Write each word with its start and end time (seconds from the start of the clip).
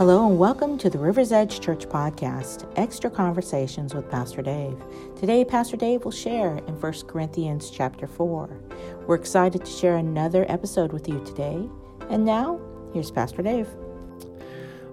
Hello 0.00 0.26
and 0.26 0.38
welcome 0.38 0.78
to 0.78 0.88
the 0.88 0.96
River's 0.96 1.30
Edge 1.30 1.60
Church 1.60 1.86
Podcast, 1.86 2.66
Extra 2.76 3.10
Conversations 3.10 3.94
with 3.94 4.10
Pastor 4.10 4.40
Dave. 4.40 4.82
Today, 5.14 5.44
Pastor 5.44 5.76
Dave 5.76 6.06
will 6.06 6.10
share 6.10 6.56
in 6.56 6.80
1 6.80 6.92
Corinthians 7.06 7.70
chapter 7.70 8.06
4. 8.06 8.48
We're 9.06 9.14
excited 9.14 9.62
to 9.62 9.70
share 9.70 9.98
another 9.98 10.46
episode 10.50 10.94
with 10.94 11.06
you 11.06 11.22
today. 11.26 11.68
And 12.08 12.24
now, 12.24 12.58
here's 12.94 13.10
Pastor 13.10 13.42
Dave. 13.42 13.68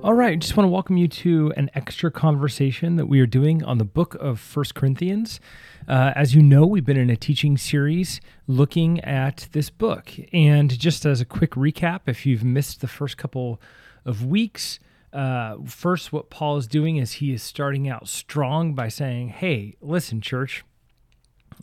All 0.04 0.14
right, 0.14 0.38
just 0.38 0.58
want 0.58 0.66
to 0.66 0.72
welcome 0.72 0.98
you 0.98 1.08
to 1.08 1.54
an 1.56 1.70
extra 1.74 2.12
conversation 2.12 2.98
that 2.98 3.06
we 3.06 3.22
are 3.22 3.26
doing 3.26 3.64
on 3.64 3.78
the 3.78 3.86
book 3.86 4.16
of 4.16 4.42
First 4.42 4.76
Corinthians. 4.76 5.40
Uh, 5.88 6.12
as 6.18 6.36
you 6.36 6.44
know, 6.44 6.66
we've 6.66 6.84
been 6.84 6.98
in 6.98 7.10
a 7.10 7.16
teaching 7.16 7.58
series 7.58 8.20
looking 8.46 9.00
at 9.06 9.48
this 9.54 9.70
book. 9.70 10.12
And 10.34 10.78
just 10.78 11.06
as 11.06 11.22
a 11.22 11.26
quick 11.26 11.52
recap, 11.52 12.02
if 12.08 12.26
you've 12.26 12.44
missed 12.44 12.82
the 12.82 12.90
first 12.90 13.16
couple 13.16 13.62
of 14.04 14.26
weeks, 14.26 14.80
uh, 15.14 15.58
first, 15.66 16.12
what 16.12 16.30
Paul 16.30 16.58
is 16.58 16.68
doing 16.68 16.98
is 16.98 17.14
he 17.14 17.34
is 17.34 17.42
starting 17.42 17.88
out 17.90 18.08
strong 18.08 18.74
by 18.74 18.88
saying, 18.90 19.30
Hey, 19.30 19.76
listen, 19.82 20.22
church, 20.22 20.64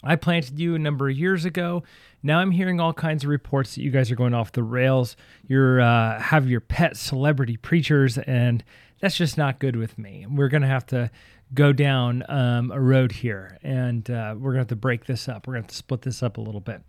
I 0.02 0.16
planted 0.16 0.58
you 0.58 0.74
a 0.74 0.78
number 0.78 1.08
of 1.08 1.16
years 1.16 1.44
ago. 1.44 1.82
Now 2.22 2.38
I'm 2.38 2.50
hearing 2.50 2.80
all 2.80 2.92
kinds 2.92 3.24
of 3.24 3.30
reports 3.30 3.74
that 3.74 3.82
you 3.82 3.90
guys 3.90 4.10
are 4.10 4.16
going 4.16 4.34
off 4.34 4.52
the 4.52 4.62
rails. 4.62 5.16
You're 5.46 5.80
uh, 5.80 6.20
have 6.20 6.48
your 6.48 6.60
pet 6.60 6.96
celebrity 6.96 7.56
preachers, 7.56 8.18
and 8.18 8.64
that's 9.00 9.16
just 9.16 9.36
not 9.36 9.58
good 9.58 9.76
with 9.76 9.98
me. 9.98 10.26
We're 10.28 10.48
going 10.48 10.62
to 10.62 10.68
have 10.68 10.86
to 10.86 11.10
go 11.52 11.72
down 11.72 12.24
um, 12.28 12.70
a 12.70 12.80
road 12.80 13.12
here, 13.12 13.58
and 13.62 14.08
uh, 14.10 14.34
we're 14.36 14.52
going 14.52 14.56
to 14.56 14.60
have 14.60 14.68
to 14.68 14.76
break 14.76 15.04
this 15.04 15.28
up. 15.28 15.46
We're 15.46 15.54
going 15.54 15.64
to 15.64 15.66
have 15.66 15.70
to 15.70 15.76
split 15.76 16.02
this 16.02 16.22
up 16.22 16.38
a 16.38 16.40
little 16.40 16.60
bit 16.60 16.82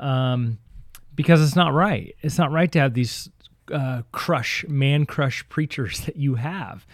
um, 0.00 0.58
because 1.14 1.42
it's 1.42 1.56
not 1.56 1.72
right. 1.72 2.14
It's 2.22 2.38
not 2.38 2.52
right 2.52 2.70
to 2.72 2.80
have 2.80 2.94
these 2.94 3.28
uh, 3.72 4.02
crush, 4.12 4.64
man 4.68 5.06
crush 5.06 5.48
preachers 5.48 6.00
that 6.06 6.16
you 6.16 6.36
have. 6.36 6.86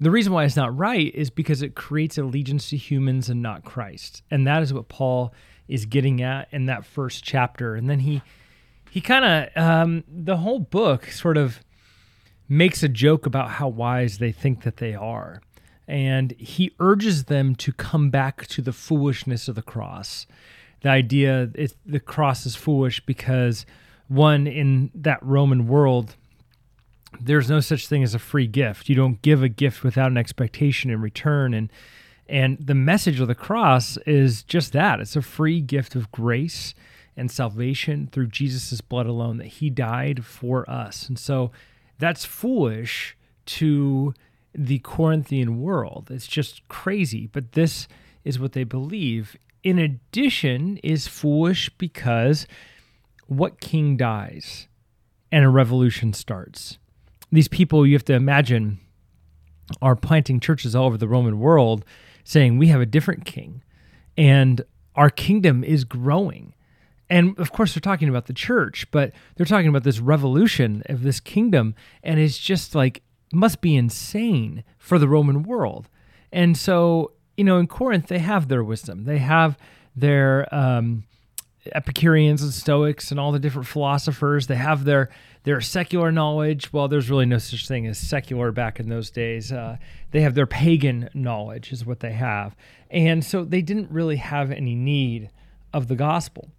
The 0.00 0.10
reason 0.10 0.32
why 0.32 0.44
it's 0.44 0.56
not 0.56 0.76
right 0.76 1.14
is 1.14 1.28
because 1.28 1.60
it 1.60 1.74
creates 1.74 2.16
allegiance 2.16 2.70
to 2.70 2.76
humans 2.76 3.28
and 3.28 3.42
not 3.42 3.64
Christ. 3.64 4.22
And 4.30 4.46
that 4.46 4.62
is 4.62 4.72
what 4.72 4.88
Paul 4.88 5.34
is 5.68 5.84
getting 5.84 6.22
at 6.22 6.48
in 6.50 6.66
that 6.66 6.86
first 6.86 7.22
chapter. 7.22 7.74
And 7.74 7.88
then 7.88 8.00
he 8.00 8.22
he 8.90 9.00
kind 9.00 9.24
of 9.24 9.62
um, 9.62 10.04
the 10.08 10.38
whole 10.38 10.58
book 10.58 11.06
sort 11.06 11.36
of 11.36 11.60
makes 12.48 12.82
a 12.82 12.88
joke 12.88 13.26
about 13.26 13.50
how 13.50 13.68
wise 13.68 14.18
they 14.18 14.32
think 14.32 14.62
that 14.62 14.78
they 14.78 14.94
are. 14.94 15.42
And 15.86 16.32
he 16.32 16.72
urges 16.80 17.24
them 17.24 17.54
to 17.56 17.72
come 17.72 18.10
back 18.10 18.46
to 18.48 18.62
the 18.62 18.72
foolishness 18.72 19.48
of 19.48 19.54
the 19.54 19.62
cross. 19.62 20.26
The 20.82 20.88
idea 20.88 21.50
is 21.54 21.74
the 21.84 22.00
cross 22.00 22.46
is 22.46 22.56
foolish 22.56 23.04
because 23.04 23.66
one 24.08 24.46
in 24.46 24.90
that 24.94 25.22
Roman 25.22 25.68
world, 25.68 26.16
there's 27.18 27.50
no 27.50 27.60
such 27.60 27.88
thing 27.88 28.02
as 28.02 28.14
a 28.14 28.18
free 28.18 28.46
gift. 28.46 28.88
You 28.88 28.94
don't 28.94 29.20
give 29.22 29.42
a 29.42 29.48
gift 29.48 29.82
without 29.82 30.10
an 30.10 30.16
expectation 30.16 30.90
in 30.90 31.00
return. 31.00 31.54
And 31.54 31.70
and 32.28 32.58
the 32.64 32.74
message 32.74 33.18
of 33.18 33.26
the 33.26 33.34
cross 33.34 33.96
is 34.06 34.44
just 34.44 34.72
that. 34.72 35.00
It's 35.00 35.16
a 35.16 35.22
free 35.22 35.60
gift 35.60 35.96
of 35.96 36.12
grace 36.12 36.74
and 37.16 37.28
salvation 37.28 38.08
through 38.10 38.28
Jesus' 38.28 38.80
blood 38.80 39.06
alone, 39.06 39.38
that 39.38 39.48
he 39.48 39.68
died 39.68 40.24
for 40.24 40.68
us. 40.70 41.08
And 41.08 41.18
so 41.18 41.50
that's 41.98 42.24
foolish 42.24 43.16
to 43.46 44.14
the 44.54 44.78
Corinthian 44.78 45.60
world. 45.60 46.08
It's 46.10 46.28
just 46.28 46.66
crazy. 46.68 47.26
But 47.26 47.52
this 47.52 47.88
is 48.24 48.38
what 48.38 48.52
they 48.52 48.64
believe. 48.64 49.36
In 49.64 49.78
addition, 49.78 50.76
is 50.78 51.08
foolish 51.08 51.68
because 51.78 52.46
what 53.26 53.60
king 53.60 53.96
dies 53.96 54.68
and 55.32 55.44
a 55.44 55.48
revolution 55.48 56.12
starts? 56.12 56.78
These 57.32 57.48
people, 57.48 57.86
you 57.86 57.94
have 57.94 58.04
to 58.06 58.14
imagine, 58.14 58.78
are 59.80 59.96
planting 59.96 60.40
churches 60.40 60.74
all 60.74 60.86
over 60.86 60.96
the 60.96 61.08
Roman 61.08 61.38
world 61.38 61.84
saying, 62.24 62.58
We 62.58 62.68
have 62.68 62.80
a 62.80 62.86
different 62.86 63.24
king 63.24 63.62
and 64.16 64.62
our 64.96 65.10
kingdom 65.10 65.64
is 65.64 65.84
growing. 65.84 66.54
And 67.08 67.38
of 67.38 67.52
course, 67.52 67.74
they're 67.74 67.80
talking 67.80 68.08
about 68.08 68.26
the 68.26 68.32
church, 68.32 68.86
but 68.90 69.12
they're 69.34 69.46
talking 69.46 69.68
about 69.68 69.82
this 69.82 69.98
revolution 69.98 70.82
of 70.86 71.02
this 71.02 71.20
kingdom. 71.20 71.74
And 72.02 72.20
it's 72.20 72.38
just 72.38 72.74
like, 72.74 73.02
must 73.32 73.60
be 73.60 73.76
insane 73.76 74.62
for 74.78 74.98
the 74.98 75.08
Roman 75.08 75.42
world. 75.42 75.88
And 76.32 76.56
so, 76.56 77.12
you 77.36 77.44
know, 77.44 77.58
in 77.58 77.66
Corinth, 77.66 78.08
they 78.08 78.18
have 78.18 78.48
their 78.48 78.62
wisdom, 78.62 79.04
they 79.04 79.18
have 79.18 79.56
their, 79.96 80.52
um, 80.54 81.04
Epicureans 81.72 82.42
and 82.42 82.52
Stoics 82.52 83.10
and 83.10 83.20
all 83.20 83.32
the 83.32 83.38
different 83.38 83.68
philosophers. 83.68 84.46
They 84.46 84.56
have 84.56 84.84
their 84.84 85.10
their 85.42 85.60
secular 85.60 86.12
knowledge. 86.12 86.72
Well, 86.72 86.88
there's 86.88 87.10
really 87.10 87.26
no 87.26 87.38
such 87.38 87.66
thing 87.66 87.86
as 87.86 87.98
secular 87.98 88.52
back 88.52 88.80
in 88.80 88.88
those 88.88 89.10
days. 89.10 89.52
Uh, 89.52 89.76
they 90.10 90.20
have 90.22 90.34
their 90.34 90.46
pagan 90.46 91.08
knowledge, 91.14 91.72
is 91.72 91.84
what 91.84 92.00
they 92.00 92.12
have, 92.12 92.56
and 92.90 93.24
so 93.24 93.44
they 93.44 93.62
didn't 93.62 93.90
really 93.90 94.16
have 94.16 94.50
any 94.50 94.74
need 94.74 95.30
of 95.72 95.88
the 95.88 95.96
gospel. 95.96 96.50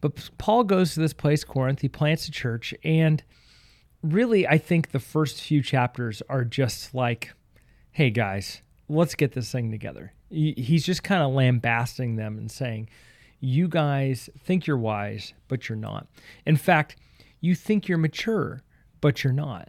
But 0.00 0.30
Paul 0.38 0.64
goes 0.64 0.94
to 0.94 1.00
this 1.00 1.14
place, 1.14 1.44
Corinth. 1.44 1.80
He 1.80 1.88
plants 1.88 2.28
a 2.28 2.30
church, 2.30 2.74
and 2.84 3.22
really, 4.02 4.46
I 4.46 4.58
think 4.58 4.90
the 4.90 5.00
first 5.00 5.40
few 5.40 5.62
chapters 5.62 6.22
are 6.28 6.44
just 6.44 6.94
like, 6.94 7.32
"Hey 7.90 8.10
guys, 8.10 8.62
let's 8.88 9.14
get 9.14 9.32
this 9.32 9.50
thing 9.50 9.70
together." 9.70 10.12
He's 10.30 10.84
just 10.84 11.04
kind 11.04 11.22
of 11.22 11.32
lambasting 11.32 12.16
them 12.16 12.38
and 12.38 12.50
saying 12.50 12.88
you 13.44 13.68
guys 13.68 14.30
think 14.42 14.66
you're 14.66 14.78
wise, 14.78 15.34
but 15.48 15.68
you're 15.68 15.76
not. 15.76 16.06
In 16.46 16.56
fact, 16.56 16.96
you 17.40 17.54
think 17.54 17.86
you're 17.86 17.98
mature, 17.98 18.62
but 19.00 19.22
you're 19.22 19.32
not. 19.32 19.68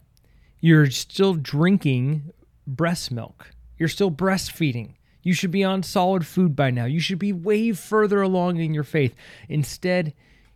You're 0.61 0.89
still 0.89 1.33
drinking 1.33 2.31
breast 2.65 3.11
milk. 3.11 3.51
You're 3.77 3.89
still 3.89 4.09
breastfeeding. 4.09 4.93
You 5.23 5.33
should 5.33 5.51
be 5.51 5.63
on 5.63 5.83
solid 5.83 6.25
food 6.25 6.55
by 6.55 6.71
now. 6.71 6.85
You 6.85 6.99
should 7.01 7.19
be 7.19 7.33
way 7.33 7.73
further 7.73 8.21
along 8.21 8.57
in 8.57 8.73
your 8.73 8.83
faith. 8.83 9.13
Instead, 9.49 10.13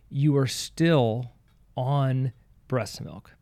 you 0.08 0.36
are 0.36 0.46
still 0.46 1.32
on 1.76 2.32
breast 2.68 3.02
milk. 3.02 3.32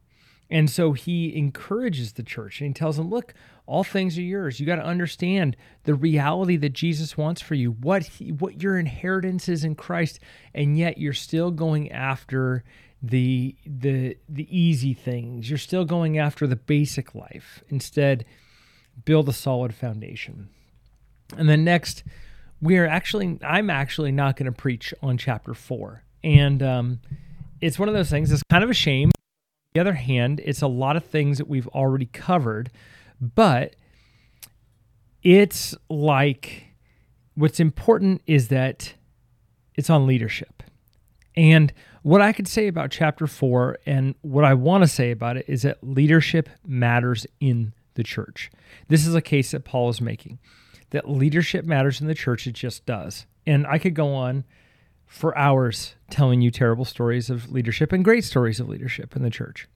And 0.51 0.71
so 0.71 0.93
he 0.93 1.37
encourages 1.37 2.15
the 2.15 2.23
church 2.23 2.61
and 2.61 2.69
he 2.69 2.75
tells 2.75 2.97
them, 2.97 3.11
look, 3.11 3.35
all 3.67 3.85
things 3.85 4.17
are 4.17 4.23
yours. 4.23 4.59
You 4.59 4.67
got 4.67 4.77
to 4.77 4.85
understand 4.85 5.57
the 5.85 5.95
reality 5.95 6.57
that 6.57 6.73
Jesus 6.73 7.19
wants 7.19 7.43
for 7.43 7.55
you, 7.55 7.73
what 7.73 8.03
he, 8.05 8.33
what 8.33 8.63
your 8.63 8.79
inheritance 8.79 9.49
is 9.49 9.63
in 9.63 9.75
Christ, 9.75 10.21
and 10.55 10.79
yet 10.79 10.97
you're 10.97 11.13
still 11.13 11.51
going 11.51 11.93
after 11.93 12.65
the 13.03 13.55
the 13.67 14.17
the 14.29 14.49
easy 14.57 14.95
things. 14.95 15.51
You're 15.51 15.59
still 15.59 15.85
going 15.85 16.19
after 16.19 16.47
the 16.47 16.57
basic 16.57 17.15
life. 17.15 17.63
Instead, 17.69 18.25
build 19.05 19.29
a 19.29 19.35
solid 19.35 19.75
foundation. 19.75 20.49
And 21.37 21.49
then 21.49 21.63
next, 21.63 22.05
we 22.61 22.79
are 22.79 22.87
actually 22.87 23.39
I'm 23.45 23.69
actually 23.69 24.13
not 24.13 24.37
going 24.37 24.51
to 24.51 24.53
preach 24.53 24.95
on 25.03 25.19
chapter 25.19 25.53
4. 25.53 26.03
And 26.25 26.63
um, 26.63 27.01
it's 27.61 27.79
one 27.79 27.89
of 27.89 27.95
those 27.95 28.11
things. 28.11 28.33
It's 28.33 28.43
kind 28.51 28.65
of 28.65 28.71
a 28.71 28.75
shame. 28.75 29.11
The 29.75 29.81
other 29.81 29.95
hand, 29.95 30.41
it's 30.45 30.63
a 30.63 30.67
lot 30.67 30.97
of 30.97 31.05
things 31.05 31.39
that 31.39 31.49
we've 31.49 31.69
already 31.69 32.07
covered 32.07 32.71
but 33.21 33.77
it's 35.23 35.75
like 35.89 36.75
what's 37.35 37.61
important 37.61 38.23
is 38.27 38.49
that 38.49 38.95
it's 39.75 39.91
on 39.91 40.07
leadership. 40.07 40.63
And 41.37 41.73
what 42.03 42.21
I 42.21 42.33
could 42.33 42.49
say 42.49 42.67
about 42.67 42.91
chapter 42.91 43.27
four 43.27 43.79
and 43.87 44.15
what 44.23 44.45
I 44.45 44.55
want 44.55 44.83
to 44.83 44.89
say 44.89 45.11
about 45.11 45.37
it 45.37 45.45
is 45.49 45.63
that 45.63 45.79
leadership 45.83 46.49
matters 46.67 47.27
in 47.41 47.75
the 47.95 48.03
church. 48.03 48.51
This 48.89 49.07
is 49.07 49.15
a 49.15 49.21
case 49.21 49.53
that 49.53 49.65
Paul 49.65 49.89
is 49.89 50.01
making 50.01 50.39
that 50.91 51.09
leadership 51.09 51.67
matters 51.67 52.01
in 52.01 52.07
the 52.07 52.15
church. 52.15 52.47
It 52.47 52.55
just 52.55 52.87
does. 52.87 53.27
And 53.47 53.67
I 53.67 53.79
could 53.79 53.95
go 53.95 54.15
on 54.15 54.45
for 55.09 55.37
hours 55.37 55.95
telling 56.11 56.41
you 56.43 56.51
terrible 56.51 56.85
stories 56.85 57.31
of 57.31 57.51
leadership 57.51 57.93
and 57.93 58.05
great 58.05 58.25
stories 58.25 58.61
of 58.61 58.69
leadership 58.69 59.17
in 59.17 59.23
the 59.23 59.31
church. 59.31 59.67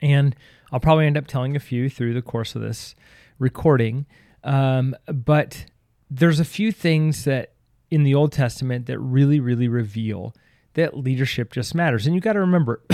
And 0.00 0.36
I'll 0.70 0.80
probably 0.80 1.06
end 1.06 1.16
up 1.16 1.26
telling 1.26 1.56
a 1.56 1.60
few 1.60 1.88
through 1.88 2.14
the 2.14 2.22
course 2.22 2.54
of 2.54 2.62
this 2.62 2.94
recording. 3.38 4.06
Um, 4.44 4.94
but 5.06 5.66
there's 6.10 6.38
a 6.38 6.44
few 6.44 6.70
things 6.70 7.24
that 7.24 7.54
in 7.90 8.02
the 8.02 8.14
Old 8.14 8.32
Testament 8.32 8.86
that 8.86 8.98
really, 8.98 9.40
really 9.40 9.68
reveal 9.68 10.34
that 10.74 10.96
leadership 10.96 11.52
just 11.52 11.74
matters. 11.74 12.06
And 12.06 12.14
you 12.14 12.20
got 12.20 12.34
to 12.34 12.40
remember, 12.40 12.82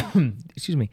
excuse 0.54 0.76
me, 0.76 0.90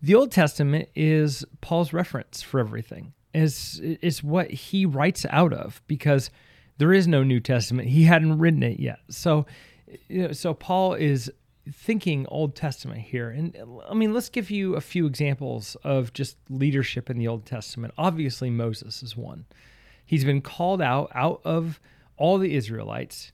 the 0.00 0.14
Old 0.14 0.32
Testament 0.32 0.88
is 0.94 1.44
Paul's 1.60 1.92
reference 1.92 2.42
for 2.42 2.58
everything. 2.58 3.12
Is 3.34 3.80
is 3.82 4.22
what 4.22 4.50
he 4.50 4.84
writes 4.84 5.24
out 5.30 5.54
of 5.54 5.80
because 5.86 6.30
there 6.76 6.92
is 6.92 7.08
no 7.08 7.22
New 7.22 7.40
Testament. 7.40 7.88
He 7.88 8.04
hadn't 8.04 8.38
written 8.38 8.62
it 8.62 8.78
yet. 8.78 8.98
So, 9.08 9.46
you 10.08 10.28
know, 10.28 10.32
so 10.32 10.54
Paul 10.54 10.94
is 10.94 11.30
thinking 11.70 12.26
Old 12.28 12.56
Testament 12.56 13.00
here. 13.00 13.30
And 13.30 13.56
I 13.88 13.94
mean, 13.94 14.12
let's 14.12 14.28
give 14.28 14.50
you 14.50 14.74
a 14.74 14.80
few 14.80 15.06
examples 15.06 15.76
of 15.84 16.12
just 16.12 16.36
leadership 16.48 17.08
in 17.08 17.18
the 17.18 17.28
Old 17.28 17.46
Testament. 17.46 17.94
Obviously, 17.96 18.50
Moses 18.50 19.02
is 19.02 19.16
one. 19.16 19.44
He's 20.04 20.24
been 20.24 20.42
called 20.42 20.82
out 20.82 21.10
out 21.14 21.40
of 21.44 21.80
all 22.16 22.38
the 22.38 22.54
Israelites. 22.54 23.32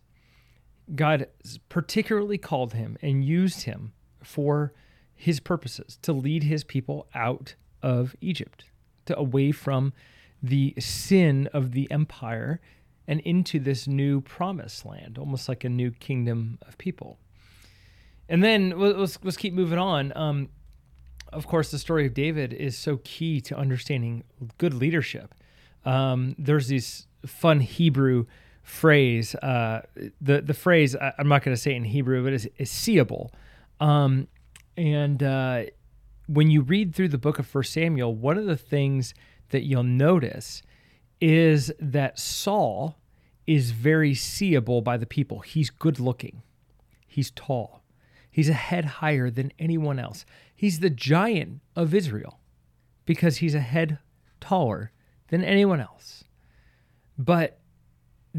God 0.94 1.26
particularly 1.69 2.38
called 2.38 2.75
him 2.75 2.96
and 3.02 3.25
used 3.25 3.62
him 3.62 3.93
for 4.22 4.72
his 5.14 5.40
purposes 5.40 5.99
to 6.02 6.12
lead 6.12 6.44
his 6.44 6.64
people 6.64 7.08
out 7.14 7.54
of 7.82 8.14
Egypt, 8.20 8.64
to 9.06 9.19
away 9.19 9.52
from 9.52 9.93
the 10.43 10.75
sin 10.78 11.49
of 11.52 11.72
the 11.72 11.90
empire 11.90 12.61
and 13.08 13.20
into 13.20 13.58
this 13.58 13.88
new 13.88 14.20
promised 14.20 14.84
land, 14.84 15.16
almost 15.19 15.49
like 15.49 15.64
a 15.64 15.69
new 15.69 15.90
kingdom 15.90 16.58
of 16.69 16.76
people. 16.76 17.19
And 18.28 18.44
then 18.44 18.78
let's, 18.78 19.19
let's 19.25 19.38
keep 19.38 19.55
moving 19.55 19.78
on. 19.78 20.12
Um, 20.14 20.50
of 21.32 21.46
course, 21.46 21.70
the 21.70 21.78
story 21.78 22.06
of 22.06 22.12
David 22.12 22.52
is 22.52 22.76
so 22.76 23.00
key 23.02 23.40
to 23.40 23.56
understanding 23.56 24.25
good 24.58 24.75
leadership. 24.75 25.34
Um, 25.87 26.37
there's 26.38 26.69
this 26.69 27.06
fun 27.26 27.60
Hebrew 27.60 28.26
phrase. 28.62 29.34
Uh, 29.37 29.82
the 30.20 30.43
the 30.43 30.54
phrase 30.54 30.94
I, 30.94 31.14
am 31.19 31.28
not 31.28 31.43
going 31.43 31.54
to 31.56 31.61
say 31.61 31.72
it 31.72 31.76
in 31.76 31.84
Hebrew, 31.84 32.22
but 32.22 32.34
it's, 32.34 32.46
it's 32.58 32.70
seeable. 32.70 33.32
Um, 33.81 34.28
and 34.76 35.22
uh, 35.22 35.64
when 36.26 36.50
you 36.50 36.61
read 36.61 36.94
through 36.94 37.08
the 37.08 37.19
book 37.19 37.38
of 37.38 37.46
First 37.46 37.72
Samuel, 37.72 38.14
one 38.14 38.37
of 38.37 38.44
the 38.44 38.56
things 38.56 39.14
that 39.49 39.64
you'll 39.64 39.82
notice 39.82 40.62
is 41.20 41.73
that 41.81 42.19
Saul 42.19 42.99
is 43.47 43.70
very 43.70 44.15
seeable 44.15 44.82
by 44.82 44.97
the 44.97 45.06
people. 45.06 45.41
He's 45.41 45.70
good 45.70 45.99
looking, 45.99 46.43
he's 47.06 47.31
tall, 47.31 47.82
he's 48.31 48.49
a 48.49 48.55
head 48.55 48.85
higher 48.85 49.31
than 49.31 49.53
anyone 49.59 49.99
else. 49.99 50.25
He's 50.55 50.81
the 50.81 50.91
giant 50.91 51.61
of 51.76 51.94
Israel 51.94 52.41
because 53.05 53.38
he's 53.38 53.55
a 53.55 53.61
head 53.61 53.99
taller 54.41 54.93
than 55.29 55.44
anyone 55.44 55.81
else. 55.81 56.25
But 57.17 57.57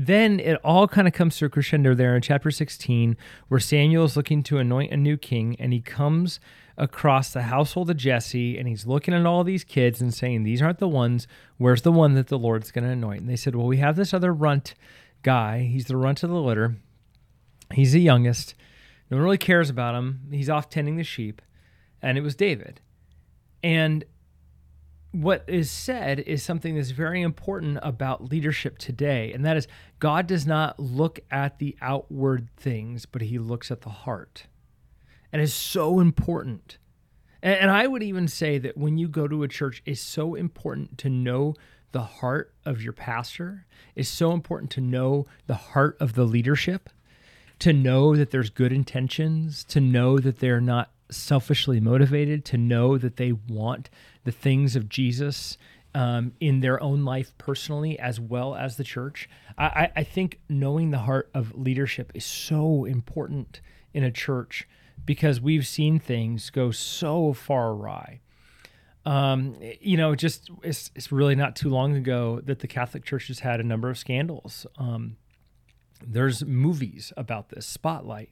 then 0.02 0.40
it 0.40 0.56
all 0.64 0.88
kind 0.88 1.10
of 1.10 1.14
comes 1.14 1.36
to 1.36 1.46
a 1.46 1.50
crescendo 1.50 1.94
there 1.94 2.16
in 2.16 2.22
chapter 2.22 2.52
16, 2.52 3.18
where 3.50 3.60
Samuel 3.60 4.06
is 4.06 4.16
looking 4.16 4.42
to 4.44 4.58
anoint 4.58 4.94
a 4.94 4.98
new 4.98 5.18
king, 5.18 5.58
and 5.60 5.74
he 5.74 5.82
comes 5.82 6.40
across 6.78 7.34
the 7.34 7.42
household 7.42 7.90
of 7.90 7.98
Jesse, 7.98 8.58
and 8.58 8.66
he's 8.66 8.88
looking 8.88 9.14
at 9.14 9.26
all 9.26 9.44
these 9.44 9.66
kids 9.66 10.00
and 10.00 10.14
saying, 10.14 10.44
These 10.44 10.62
aren't 10.62 10.80
the 10.80 10.88
ones. 10.88 11.28
Where's 11.58 11.82
the 11.82 11.92
one 11.92 12.14
that 12.14 12.28
the 12.28 12.40
Lord's 12.40 12.72
going 12.72 12.86
to 12.86 12.92
anoint? 12.92 13.20
And 13.20 13.30
they 13.30 13.36
said, 13.36 13.58
Well, 13.58 13.68
we 13.68 13.76
have 13.80 13.98
this 13.98 14.14
other 14.14 14.34
runt 14.34 14.74
guy. 15.22 15.64
He's 15.64 15.88
the 15.88 15.98
runt 15.98 16.24
of 16.24 16.30
the 16.30 16.42
litter. 16.42 16.78
He's 17.74 17.92
the 17.92 18.00
youngest. 18.00 18.56
No 19.12 19.18
one 19.18 19.26
really 19.26 19.38
cares 19.38 19.70
about 19.70 19.96
him. 19.96 20.22
He's 20.32 20.50
off 20.50 20.70
tending 20.70 20.96
the 20.96 21.04
sheep. 21.04 21.42
And 22.02 22.18
it 22.18 22.22
was 22.22 22.36
David. 22.36 22.80
And 23.62 24.06
what 25.12 25.44
is 25.48 25.72
said 25.72 26.20
is 26.20 26.44
something 26.44 26.76
that's 26.76 26.92
very 26.92 27.22
important 27.22 27.80
about 27.82 28.30
leadership 28.30 28.78
today, 28.78 29.34
and 29.34 29.44
that 29.46 29.58
is 29.58 29.68
God 30.00 30.28
does 30.28 30.46
not 30.46 30.80
look 30.80 31.20
at 31.32 31.58
the 31.60 31.76
outward 31.82 32.50
things, 32.58 33.06
but 33.06 33.24
he 33.24 33.40
looks 33.40 33.72
at 33.72 33.82
the 33.82 33.90
heart. 33.90 34.46
And 35.32 35.42
it's 35.42 35.54
so 35.54 36.00
important. 36.00 36.78
And, 37.42 37.72
I 37.72 37.88
would 37.88 38.04
even 38.04 38.28
say 38.28 38.58
that 38.58 38.78
when 38.78 38.98
you 38.98 39.08
go 39.08 39.28
to 39.28 39.44
a 39.44 39.48
church, 39.48 39.82
it's 39.86 40.02
so 40.02 40.36
important 40.36 40.98
to 41.00 41.10
know 41.10 41.56
the 41.94 42.02
heart 42.02 42.54
of 42.66 42.82
your 42.82 42.92
pastor. 42.92 43.66
It's 43.96 44.10
so 44.10 44.34
important 44.34 44.72
to 44.72 44.82
know 44.82 45.26
the 45.48 45.56
heart 45.56 45.96
of 46.02 46.14
the 46.14 46.26
leadership, 46.26 46.90
to 47.60 47.72
know 47.72 48.16
that 48.16 48.32
there's 48.32 48.50
good 48.50 48.74
intentions, 48.74 49.64
to 49.66 49.80
know 49.80 50.20
that 50.20 50.40
they're 50.40 50.60
not 50.60 50.92
selfishly 51.12 51.80
motivated, 51.80 52.46
to 52.46 52.58
know 52.58 52.98
that 52.98 53.18
they 53.18 53.32
want 53.32 53.90
the 54.24 54.32
things 54.32 54.76
of 54.76 54.90
Jesus 54.90 55.58
um, 55.96 56.34
in 56.40 56.60
their 56.60 56.82
own 56.82 57.04
life 57.04 57.34
personally 57.38 57.98
as 58.00 58.20
well 58.20 58.56
as 58.56 58.78
the 58.78 58.84
church. 58.84 59.30
I, 59.58 59.90
I 59.96 60.04
think 60.04 60.40
knowing 60.48 60.92
the 60.92 61.00
heart 61.00 61.30
of 61.34 61.56
leadership 61.56 62.12
is 62.14 62.26
so 62.26 62.86
important 62.86 63.62
in 63.94 64.04
a 64.04 64.12
church 64.12 64.68
because 65.06 65.42
we've 65.42 65.66
seen 65.66 66.00
things 66.00 66.50
go 66.50 66.72
so 66.72 67.34
far 67.34 67.72
awry. 67.72 68.22
Um, 69.06 69.56
you 69.82 69.98
know, 69.98 70.14
just 70.14 70.52
it's, 70.62 70.92
it's 70.96 71.12
really 71.12 71.36
not 71.36 71.56
too 71.56 71.70
long 71.70 71.96
ago 71.96 72.42
that 72.44 72.60
the 72.60 72.68
Catholic 72.68 73.04
Church 73.04 73.28
has 73.28 73.40
had 73.40 73.60
a 73.60 73.64
number 73.64 73.90
of 73.90 73.98
scandals. 73.98 74.68
Um, 74.78 75.18
there's 76.06 76.46
movies 76.46 77.12
about 77.18 77.50
this. 77.50 77.66
Spotlight, 77.66 78.30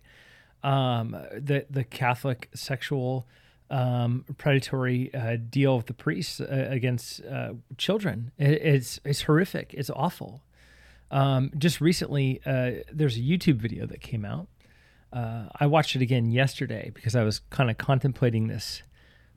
um, 0.63 1.11
the 1.11 1.65
the 1.69 1.83
Catholic 1.83 2.49
sexual 2.53 3.27
um, 3.69 4.25
predatory 4.37 5.13
uh, 5.13 5.37
deal 5.49 5.75
of 5.75 5.85
the 5.85 5.93
priests 5.93 6.39
uh, 6.39 6.67
against 6.69 7.23
uh, 7.25 7.53
children. 7.77 8.31
It, 8.37 8.61
it's 8.61 8.99
it's 9.03 9.23
horrific. 9.23 9.73
It's 9.73 9.89
awful. 9.89 10.43
Um, 11.09 11.51
just 11.57 11.79
recently, 11.79 12.41
uh, 12.45 12.71
there's 12.91 13.17
a 13.17 13.21
YouTube 13.21 13.55
video 13.55 13.85
that 13.85 14.01
came 14.01 14.25
out. 14.25 14.47
Uh, 15.11 15.45
I 15.57 15.67
watched 15.67 15.95
it 15.95 16.01
again 16.01 16.31
yesterday 16.31 16.91
because 16.93 17.15
I 17.15 17.23
was 17.23 17.39
kind 17.49 17.69
of 17.69 17.77
contemplating 17.77 18.47
this 18.47 18.83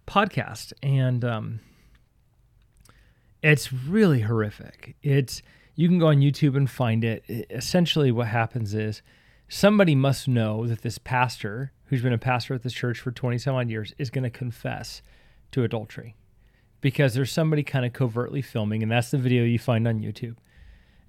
podcast, 0.06 0.72
and 0.82 1.25
um, 1.25 1.61
it's 3.43 3.72
really 3.72 4.20
horrific. 4.20 4.96
It's 5.02 5.43
you 5.76 5.88
can 5.88 5.99
go 5.99 6.08
on 6.08 6.19
YouTube 6.19 6.56
and 6.56 6.69
find 6.69 7.05
it. 7.05 7.25
Essentially, 7.50 8.11
what 8.11 8.26
happens 8.26 8.75
is 8.75 9.02
somebody 9.50 9.97
must 9.97 10.29
know 10.29 10.67
that 10.69 10.82
this 10.82 10.97
pastor 10.97 11.73
who's 11.87 12.00
been 12.00 12.12
a 12.12 12.19
pastor 12.19 12.55
at 12.55 12.62
this 12.62 12.73
church 12.73 13.00
for 13.00 13.11
20 13.11 13.37
some 13.37 13.56
odd 13.56 13.69
years 13.69 13.93
is 13.99 14.08
going 14.08 14.23
to 14.23 14.31
confess 14.31 15.02
to 15.50 15.64
adultery 15.64 16.14
because 16.81 17.14
there's 17.14 17.32
somebody 17.32 17.64
kind 17.64 17.85
of 17.85 17.93
covertly 17.93 18.41
filming 18.41 18.81
and 18.81 18.91
that's 18.91 19.11
the 19.11 19.19
video 19.19 19.43
you 19.44 19.58
find 19.58 19.87
on 19.88 20.00
YouTube. 20.00 20.37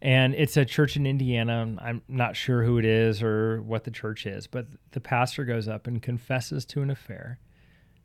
And 0.01 0.33
it's 0.33 0.57
a 0.57 0.65
church 0.65 0.97
in 0.97 1.05
Indiana. 1.05 1.77
I'm 1.79 2.01
not 2.07 2.35
sure 2.35 2.63
who 2.63 2.79
it 2.79 2.85
is 2.85 3.21
or 3.21 3.61
what 3.61 3.83
the 3.83 3.91
church 3.91 4.25
is, 4.25 4.47
but 4.47 4.65
the 4.93 4.99
pastor 4.99 5.45
goes 5.45 5.67
up 5.67 5.85
and 5.85 6.01
confesses 6.01 6.65
to 6.65 6.81
an 6.81 6.89
affair 6.89 7.37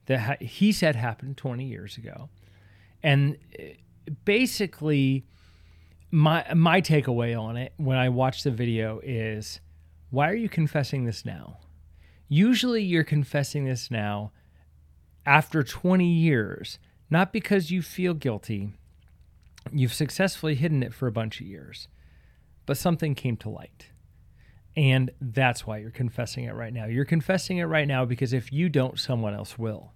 that 0.04 0.42
he 0.42 0.70
said 0.70 0.94
happened 0.94 1.38
20 1.38 1.64
years 1.64 1.96
ago. 1.96 2.28
And 3.02 3.38
eh, 3.58 3.72
basically 4.26 5.24
my 6.10 6.44
my 6.54 6.82
takeaway 6.82 7.38
on 7.38 7.56
it 7.56 7.72
when 7.78 7.96
I 7.96 8.10
watched 8.10 8.44
the 8.44 8.50
video 8.50 9.00
is 9.02 9.60
why 10.10 10.28
are 10.30 10.34
you 10.34 10.48
confessing 10.48 11.04
this 11.04 11.24
now? 11.24 11.58
Usually 12.28 12.82
you're 12.82 13.04
confessing 13.04 13.64
this 13.64 13.90
now 13.90 14.32
after 15.24 15.62
20 15.62 16.06
years, 16.06 16.78
not 17.10 17.32
because 17.32 17.70
you 17.70 17.82
feel 17.82 18.14
guilty. 18.14 18.72
You've 19.72 19.94
successfully 19.94 20.54
hidden 20.54 20.82
it 20.82 20.94
for 20.94 21.06
a 21.06 21.12
bunch 21.12 21.40
of 21.40 21.46
years, 21.46 21.88
but 22.64 22.76
something 22.76 23.14
came 23.14 23.36
to 23.38 23.48
light. 23.48 23.86
And 24.76 25.10
that's 25.20 25.66
why 25.66 25.78
you're 25.78 25.90
confessing 25.90 26.44
it 26.44 26.54
right 26.54 26.72
now. 26.72 26.86
You're 26.86 27.04
confessing 27.04 27.58
it 27.58 27.64
right 27.64 27.88
now 27.88 28.04
because 28.04 28.32
if 28.32 28.52
you 28.52 28.68
don't, 28.68 28.98
someone 28.98 29.34
else 29.34 29.58
will. 29.58 29.92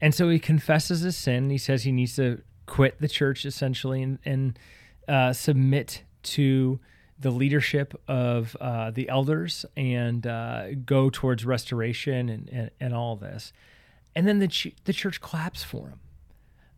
And 0.00 0.14
so 0.14 0.28
he 0.28 0.38
confesses 0.38 1.00
his 1.00 1.16
sin. 1.16 1.50
He 1.50 1.58
says 1.58 1.84
he 1.84 1.92
needs 1.92 2.16
to 2.16 2.42
quit 2.66 3.00
the 3.00 3.08
church 3.08 3.46
essentially 3.46 4.02
and, 4.02 4.18
and 4.24 4.58
uh, 5.06 5.32
submit 5.32 6.02
to 6.24 6.80
the 7.18 7.30
leadership 7.30 8.00
of 8.08 8.56
uh, 8.60 8.90
the 8.90 9.08
elders 9.08 9.64
and 9.76 10.26
uh, 10.26 10.74
go 10.84 11.10
towards 11.10 11.44
restoration 11.44 12.28
and, 12.28 12.48
and, 12.48 12.70
and 12.80 12.94
all 12.94 13.16
this. 13.16 13.52
And 14.14 14.26
then 14.26 14.38
the, 14.38 14.48
ch- 14.48 14.74
the 14.84 14.92
church 14.92 15.20
claps 15.20 15.62
for 15.62 15.88
him. 15.88 16.00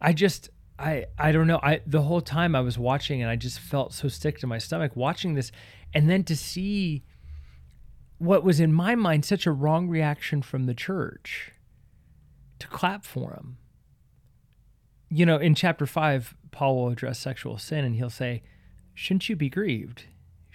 I 0.01 0.13
just, 0.13 0.51
I, 0.79 1.07
I 1.19 1.33
don't 1.33 1.47
know. 1.47 1.61
I, 1.63 1.81
the 1.87 2.03
whole 2.03 2.21
time 2.21 2.55
I 2.55 2.61
was 2.61 2.79
watching 2.79 3.23
and 3.23 3.31
I 3.31 3.37
just 3.37 3.59
felt 3.59 3.95
so 3.95 4.09
sick 4.09 4.39
to 4.41 4.47
my 4.47 4.59
stomach 4.59 4.93
watching 4.95 5.35
this. 5.35 5.51
And 5.95 6.09
then 6.09 6.23
to 6.25 6.37
see 6.37 7.03
what 8.19 8.45
was 8.45 8.61
in 8.61 8.73
my 8.73 8.95
mind 8.95 9.25
such 9.25 9.47
a 9.47 9.53
wrong 9.53 9.89
reaction 9.89 10.43
from 10.43 10.65
the 10.65 10.75
church 10.75 11.53
to 12.59 12.67
clap 12.69 13.05
for 13.05 13.33
him. 13.33 13.59
You 15.09 15.25
know, 15.25 15.37
in 15.37 15.55
chapter 15.55 15.87
five, 15.87 16.35
Paul 16.51 16.77
will 16.77 16.89
address 16.89 17.19
sexual 17.19 17.59
sin 17.59 17.85
and 17.85 17.97
he'll 17.97 18.11
say, 18.11 18.43
Shouldn't 18.95 19.29
you 19.29 19.37
be 19.37 19.49
grieved? 19.49 20.05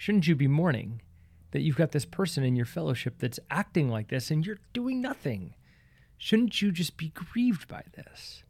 Shouldn't 0.02 0.26
you 0.26 0.34
be 0.34 0.48
mourning 0.48 1.00
that 1.52 1.60
you've 1.60 1.76
got 1.76 1.92
this 1.92 2.04
person 2.04 2.42
in 2.42 2.56
your 2.56 2.66
fellowship 2.66 3.18
that's 3.20 3.38
acting 3.52 3.88
like 3.88 4.08
this 4.08 4.32
and 4.32 4.44
you're 4.44 4.58
doing 4.72 5.00
nothing? 5.00 5.54
Shouldn't 6.18 6.60
you 6.60 6.72
just 6.72 6.96
be 6.96 7.10
grieved 7.10 7.68
by 7.68 7.84
this? 7.94 8.42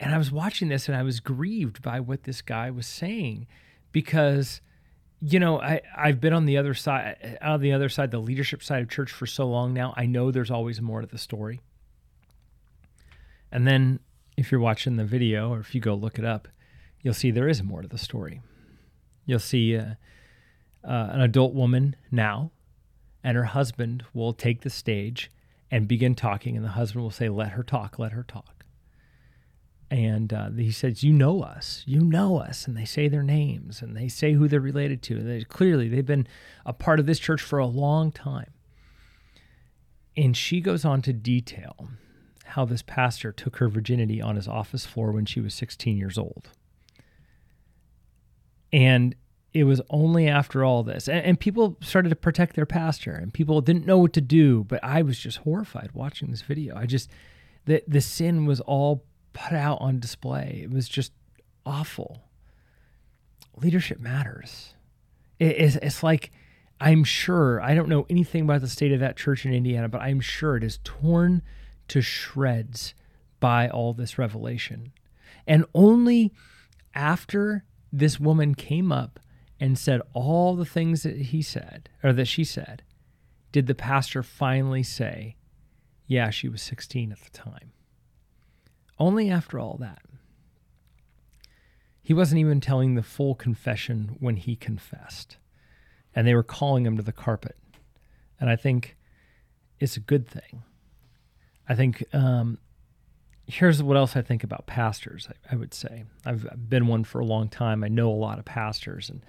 And 0.00 0.12
I 0.12 0.18
was 0.18 0.32
watching 0.32 0.70
this 0.70 0.88
and 0.88 0.96
I 0.96 1.04
was 1.04 1.20
grieved 1.20 1.82
by 1.82 2.00
what 2.00 2.24
this 2.24 2.42
guy 2.42 2.68
was 2.68 2.88
saying 2.88 3.46
because 3.92 4.60
you 5.20 5.38
know, 5.38 5.60
I, 5.60 5.82
I've 5.96 6.20
been 6.20 6.32
on 6.32 6.46
the 6.46 6.58
other 6.58 6.74
side, 6.74 7.38
on 7.40 7.60
the 7.60 7.72
other 7.72 7.88
side, 7.88 8.10
the 8.10 8.18
leadership 8.18 8.60
side 8.60 8.82
of 8.82 8.90
church 8.90 9.12
for 9.12 9.26
so 9.26 9.46
long 9.46 9.72
now. 9.72 9.94
I 9.96 10.06
know 10.06 10.32
there's 10.32 10.50
always 10.50 10.80
more 10.80 11.00
to 11.00 11.06
the 11.06 11.16
story. 11.16 11.60
And 13.52 13.68
then 13.68 14.00
if 14.36 14.50
you're 14.50 14.60
watching 14.60 14.96
the 14.96 15.04
video 15.04 15.52
or 15.52 15.60
if 15.60 15.76
you 15.76 15.80
go 15.80 15.94
look 15.94 16.18
it 16.18 16.24
up, 16.24 16.48
you'll 17.02 17.14
see 17.14 17.30
there 17.30 17.46
is 17.46 17.62
more 17.62 17.82
to 17.82 17.88
the 17.88 17.98
story. 17.98 18.40
You'll 19.26 19.38
see 19.38 19.76
uh, 19.76 19.94
uh, 20.86 21.08
an 21.12 21.20
adult 21.20 21.54
woman 21.54 21.96
now, 22.10 22.50
and 23.22 23.36
her 23.36 23.44
husband 23.44 24.04
will 24.12 24.32
take 24.32 24.62
the 24.62 24.70
stage 24.70 25.30
and 25.70 25.88
begin 25.88 26.14
talking, 26.14 26.56
and 26.56 26.64
the 26.64 26.70
husband 26.70 27.02
will 27.02 27.10
say, 27.10 27.28
Let 27.28 27.50
her 27.50 27.62
talk, 27.62 27.98
let 27.98 28.12
her 28.12 28.22
talk. 28.22 28.64
And 29.90 30.32
uh, 30.32 30.50
he 30.50 30.72
says, 30.72 31.02
You 31.02 31.12
know 31.12 31.42
us, 31.42 31.84
you 31.86 32.00
know 32.00 32.38
us. 32.38 32.66
And 32.66 32.76
they 32.76 32.84
say 32.84 33.08
their 33.08 33.22
names 33.22 33.82
and 33.82 33.96
they 33.96 34.08
say 34.08 34.32
who 34.32 34.48
they're 34.48 34.60
related 34.60 35.02
to. 35.02 35.18
And 35.18 35.28
they, 35.28 35.44
clearly, 35.44 35.88
they've 35.88 36.04
been 36.04 36.26
a 36.66 36.72
part 36.72 37.00
of 37.00 37.06
this 37.06 37.18
church 37.18 37.40
for 37.40 37.58
a 37.58 37.66
long 37.66 38.10
time. 38.10 38.52
And 40.16 40.36
she 40.36 40.60
goes 40.60 40.84
on 40.84 41.02
to 41.02 41.12
detail 41.12 41.88
how 42.44 42.64
this 42.64 42.82
pastor 42.82 43.32
took 43.32 43.56
her 43.56 43.68
virginity 43.68 44.20
on 44.20 44.36
his 44.36 44.48
office 44.48 44.86
floor 44.86 45.12
when 45.12 45.26
she 45.26 45.40
was 45.40 45.54
16 45.54 45.96
years 45.96 46.18
old. 46.18 46.50
And 48.72 49.14
it 49.54 49.64
was 49.64 49.80
only 49.88 50.26
after 50.26 50.64
all 50.64 50.82
this, 50.82 51.08
and, 51.08 51.24
and, 51.24 51.38
people 51.38 51.78
started 51.80 52.08
to 52.08 52.16
protect 52.16 52.56
their 52.56 52.66
pastor, 52.66 53.12
and 53.12 53.32
people 53.32 53.60
didn't 53.60 53.86
know 53.86 53.98
what 53.98 54.12
to 54.14 54.20
do. 54.20 54.64
But 54.64 54.82
I 54.82 55.02
was 55.02 55.16
just 55.16 55.38
horrified 55.38 55.90
watching 55.94 56.32
this 56.32 56.42
video. 56.42 56.76
I 56.76 56.86
just, 56.86 57.08
the, 57.64 57.82
the 57.86 58.00
sin 58.00 58.46
was 58.46 58.60
all 58.60 59.04
put 59.32 59.52
out 59.52 59.78
on 59.80 60.00
display. 60.00 60.60
It 60.64 60.70
was 60.70 60.88
just 60.88 61.12
awful. 61.64 62.24
Leadership 63.56 64.00
matters. 64.00 64.74
It, 65.38 65.56
it's, 65.56 65.76
it's 65.76 66.02
like, 66.02 66.32
I'm 66.80 67.04
sure, 67.04 67.60
I 67.62 67.76
don't 67.76 67.88
know 67.88 68.06
anything 68.10 68.42
about 68.42 68.60
the 68.60 68.68
state 68.68 68.90
of 68.90 69.00
that 69.00 69.16
church 69.16 69.46
in 69.46 69.54
Indiana, 69.54 69.88
but 69.88 70.02
I'm 70.02 70.20
sure 70.20 70.56
it 70.56 70.64
is 70.64 70.80
torn 70.82 71.42
to 71.88 72.00
shreds 72.00 72.94
by 73.38 73.68
all 73.68 73.94
this 73.94 74.18
revelation. 74.18 74.92
And 75.46 75.64
only 75.74 76.32
after 76.92 77.64
this 77.92 78.18
woman 78.18 78.56
came 78.56 78.90
up 78.90 79.20
and 79.64 79.78
said 79.78 80.02
all 80.12 80.54
the 80.54 80.66
things 80.66 81.04
that 81.04 81.16
he 81.16 81.40
said, 81.40 81.88
or 82.02 82.12
that 82.12 82.26
she 82.26 82.44
said, 82.44 82.82
did 83.50 83.66
the 83.66 83.74
pastor 83.74 84.22
finally 84.22 84.82
say, 84.82 85.36
Yeah, 86.06 86.28
she 86.28 86.50
was 86.50 86.60
16 86.60 87.10
at 87.10 87.20
the 87.20 87.30
time. 87.30 87.72
Only 88.98 89.30
after 89.30 89.58
all 89.58 89.78
that. 89.80 90.02
He 92.02 92.12
wasn't 92.12 92.40
even 92.40 92.60
telling 92.60 92.94
the 92.94 93.02
full 93.02 93.34
confession 93.34 94.18
when 94.20 94.36
he 94.36 94.54
confessed. 94.54 95.38
And 96.14 96.26
they 96.26 96.34
were 96.34 96.42
calling 96.42 96.84
him 96.84 96.98
to 96.98 97.02
the 97.02 97.10
carpet. 97.10 97.56
And 98.38 98.50
I 98.50 98.56
think 98.56 98.98
it's 99.80 99.96
a 99.96 100.00
good 100.00 100.28
thing. 100.28 100.62
I 101.66 101.74
think 101.74 102.04
um, 102.12 102.58
here's 103.46 103.82
what 103.82 103.96
else 103.96 104.14
I 104.14 104.20
think 104.20 104.44
about 104.44 104.66
pastors. 104.66 105.26
I, 105.30 105.54
I, 105.54 105.56
would 105.56 105.72
say 105.72 106.04
I've 106.26 106.46
been 106.68 106.86
one 106.86 107.04
for 107.04 107.20
a 107.20 107.24
long 107.24 107.48
time. 107.48 107.82
I 107.82 107.88
know 107.88 108.10
a 108.10 108.12
lot 108.12 108.38
of 108.38 108.44
pastors, 108.44 109.08
and 109.08 109.22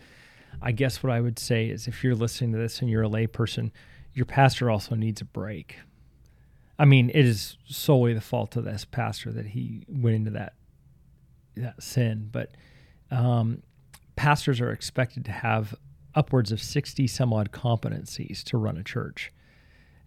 I 0.61 0.71
guess 0.71 1.03
what 1.03 1.11
I 1.11 1.21
would 1.21 1.39
say 1.39 1.67
is 1.67 1.87
if 1.87 2.03
you're 2.03 2.15
listening 2.15 2.51
to 2.53 2.57
this 2.57 2.81
and 2.81 2.89
you're 2.89 3.03
a 3.03 3.09
layperson, 3.09 3.71
your 4.13 4.25
pastor 4.25 4.69
also 4.69 4.95
needs 4.95 5.21
a 5.21 5.25
break. 5.25 5.77
I 6.77 6.85
mean, 6.85 7.09
it 7.09 7.25
is 7.25 7.57
solely 7.67 8.13
the 8.13 8.21
fault 8.21 8.55
of 8.55 8.65
this 8.65 8.85
pastor 8.85 9.31
that 9.31 9.47
he 9.47 9.85
went 9.87 10.15
into 10.15 10.31
that 10.31 10.53
that 11.55 11.81
sin, 11.81 12.27
but 12.31 12.55
um, 13.11 13.63
pastors 14.17 14.59
are 14.59 14.71
expected 14.71 15.23
to 15.25 15.31
have 15.31 15.73
upwards 16.15 16.51
of 16.51 16.61
60 16.61 17.07
some 17.07 17.31
odd 17.31 17.51
competencies 17.51 18.43
to 18.43 18.57
run 18.57 18.77
a 18.77 18.83
church 18.83 19.31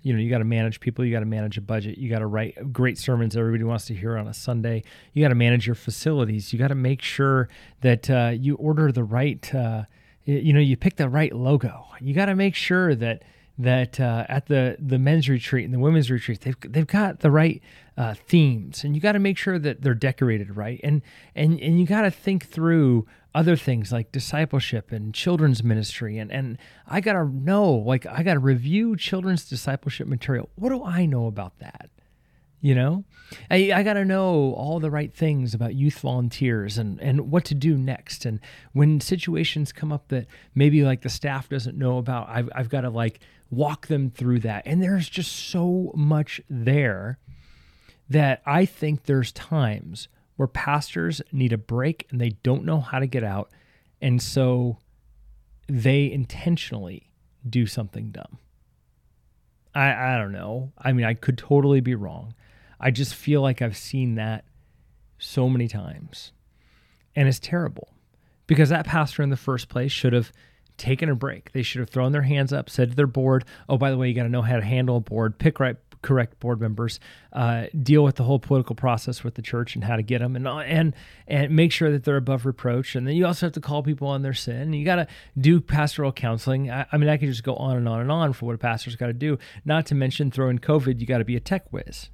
you 0.03 0.13
know 0.13 0.19
you 0.19 0.31
got 0.31 0.39
to 0.39 0.45
manage 0.45 0.81
people 0.81 1.05
you 1.05 1.13
got 1.13 1.21
to 1.21 1.27
manage 1.27 1.59
a 1.59 1.61
budget 1.61 1.99
you 1.99 2.09
got 2.09 2.21
to 2.21 2.27
write 2.27 2.73
great 2.73 2.99
sermons 2.99 3.37
everybody 3.37 3.65
wants 3.65 3.87
to 3.87 3.95
hear 3.95 4.17
on 4.17 4.27
a 4.27 4.35
sunday 4.35 4.83
you 5.13 5.23
got 5.23 5.29
to 5.29 5.35
manage 5.35 5.67
your 5.67 5.75
facilities 5.75 6.53
you 6.53 6.59
got 6.59 6.69
to 6.69 6.75
make 6.75 7.03
sure 7.03 7.49
that 7.81 8.09
uh, 8.09 8.33
you 8.35 8.55
order 8.57 8.91
the 8.93 9.05
right 9.05 9.55
uh, 9.55 9.83
you 10.33 10.53
know 10.53 10.61
you 10.61 10.77
pick 10.77 10.97
the 10.97 11.09
right 11.09 11.35
logo. 11.35 11.87
You 12.01 12.15
got 12.15 12.27
to 12.27 12.35
make 12.35 12.55
sure 12.55 12.95
that 12.95 13.23
that 13.59 13.99
uh, 13.99 14.25
at 14.29 14.47
the 14.47 14.77
the 14.79 14.99
men's 14.99 15.29
retreat 15.29 15.65
and 15.65 15.75
the 15.75 15.79
women's 15.79 16.11
retreat 16.11 16.43
they've 16.43 16.57
they've 16.61 16.87
got 16.87 17.21
the 17.21 17.31
right 17.31 17.61
uh, 17.97 18.15
themes 18.15 18.85
and 18.85 18.95
you 18.95 19.01
got 19.01 19.13
to 19.13 19.19
make 19.19 19.37
sure 19.37 19.59
that 19.59 19.83
they're 19.83 19.95
decorated 19.95 20.57
right 20.57 20.81
and 20.85 21.03
and 21.35 21.59
and 21.61 21.81
you 21.81 21.87
got 21.87 22.03
to 22.03 22.11
think 22.11 22.47
through 22.47 23.05
other 23.35 23.57
things 23.57 23.91
like 23.91 24.13
discipleship 24.13 24.93
and 24.93 25.13
children's 25.13 25.65
ministry 25.65 26.19
and 26.19 26.31
and 26.31 26.57
I 26.87 27.01
got 27.01 27.15
to 27.15 27.25
know 27.25 27.73
like 27.73 28.07
I 28.07 28.23
got 28.23 28.35
to 28.35 28.41
review 28.41 28.97
children's 28.97 29.49
discipleship 29.49 30.07
material. 30.07 30.51
What 30.55 30.69
do 30.69 30.85
I 30.85 31.07
know 31.07 31.27
about 31.27 31.59
that 31.59 31.91
you 32.61 32.75
know? 32.75 33.05
I, 33.51 33.73
I 33.73 33.83
got 33.83 33.95
to 33.95 34.05
know 34.05 34.55
all 34.55 34.81
the 34.81 34.91
right 34.91 35.13
things 35.13 35.55
about 35.55 35.75
youth 35.75 35.99
volunteers 35.99 36.79
and, 36.79 37.01
and 37.01 37.31
what 37.31 37.45
to 37.47 37.55
do 37.55 37.77
next. 37.77 38.25
And 38.25 38.41
when 38.73 39.01
situations 39.01 39.73
come 39.73 39.93
up 39.93 40.09
that 40.09 40.27
maybe 40.55 40.83
like 40.83 41.03
the 41.03 41.11
staff 41.11 41.49
doesn't 41.49 41.77
know 41.77 41.99
about 41.99 42.29
i've, 42.31 42.49
I've 42.55 42.69
got 42.69 42.83
to 42.83 42.91
like 42.91 43.21
walk 43.51 43.87
them 43.87 44.11
through 44.11 44.41
that. 44.41 44.63
And 44.67 44.83
there's 44.83 45.09
just 45.09 45.33
so 45.33 45.93
much 45.95 46.41
there 46.49 47.19
that 48.11 48.43
i 48.47 48.65
think 48.65 49.05
there's 49.05 49.33
times 49.33 50.09
where 50.39 50.49
pastors 50.49 51.21
need 51.33 51.53
a 51.53 51.59
break 51.59 52.07
and 52.11 52.21
they 52.21 52.29
don't 52.29 52.65
know 52.65 52.81
how 52.81 53.01
to 53.01 53.09
get 53.09 53.25
out. 53.25 53.51
And 54.01 54.23
so 54.23 54.79
they 55.69 56.11
intentionally 56.11 57.11
do 57.47 57.67
something 57.67 58.13
dumb. 58.13 58.39
I, 59.75 60.15
I 60.15 60.17
don't 60.17 60.31
know. 60.31 60.73
I 60.79 60.93
mean, 60.93 61.05
I 61.05 61.15
could 61.15 61.39
totally 61.39 61.81
be 61.81 61.97
wrong. 61.97 62.35
I 62.81 62.91
just 62.91 63.15
feel 63.15 63.43
like 63.43 63.63
I've 63.63 63.77
seen 63.77 64.15
that 64.17 64.45
so 65.19 65.49
many 65.49 65.69
times. 65.69 66.33
And 67.17 67.29
it's 67.29 67.41
terrible 67.41 67.89
because 68.47 68.69
that 68.69 68.87
pastor 68.87 69.23
in 69.23 69.31
the 69.31 69.37
first 69.37 69.69
place 69.69 69.93
should 69.93 70.13
have 70.13 70.33
taken 70.77 71.09
a 71.09 71.15
break. 71.15 71.53
They 71.53 71.63
should 71.63 71.81
have 71.81 71.91
thrown 71.91 72.13
their 72.13 72.23
hands 72.23 72.53
up, 72.53 72.71
said 72.71 72.91
to 72.91 72.97
their 72.97 73.07
board, 73.07 73.45
"Oh, 73.69 73.77
by 73.77 73.91
the 73.91 73.99
way, 73.99 74.09
you 74.09 74.15
got 74.15 74.23
to 74.23 74.29
know 74.29 74.43
how 74.43 74.57
to 74.57 74.65
handle 74.65 74.97
a 74.97 75.01
board, 75.01 75.39
pick 75.39 75.59
right, 75.59 75.77
correct 76.03 76.39
board 76.39 76.61
members, 76.61 77.01
uh, 77.33 77.67
deal 77.83 78.05
with 78.05 78.17
the 78.17 78.23
whole 78.23 78.39
political 78.39 78.77
process 78.77 79.25
with 79.25 79.35
the 79.35 79.43
church 79.43 79.75
and 79.75 79.85
how 79.85 79.97
to 79.97 80.03
get 80.03 80.21
them, 80.21 80.37
and 80.37 80.47
and 80.47 80.95
and 81.27 81.55
make 81.55 81.73
sure 81.73 81.91
that 81.91 82.05
they're 82.05 82.17
above 82.17 82.47
reproach. 82.47 82.95
And 82.95 83.07
then 83.07 83.17
you 83.17 83.27
also 83.27 83.47
have 83.47 83.53
to 83.55 83.61
call 83.61 83.83
people 83.83 84.09
on 84.09 84.23
their 84.23 84.35
sin. 84.35 84.73
You 84.73 84.85
got 84.85 84.97
to 84.97 85.07
do 85.37 85.61
pastoral 85.61 86.13
counseling. 86.13 86.71
I, 86.71 86.87
I, 86.93 86.97
mean, 86.97 87.09
I 87.09 87.17
could 87.17 87.29
just 87.29 87.43
go 87.43 87.57
on 87.57 87.77
and 87.77 87.89
on 87.89 88.01
and 88.01 88.13
on 88.13 88.33
for 88.33 88.47
what 88.47 88.55
a 88.55 88.59
pastor's 88.59 88.97
got 88.97 89.09
to 89.09 89.13
do. 89.13 89.39
Not 89.65 89.87
to 89.87 89.95
mention, 89.95 90.31
throw 90.31 90.49
in 90.49 90.61
COVID, 90.61 91.01
you 91.01 91.07
got 91.07 91.19
to 91.19 91.25
be 91.25 91.37
a 91.37 91.41
tech 91.41 91.73
whiz. 91.73 92.11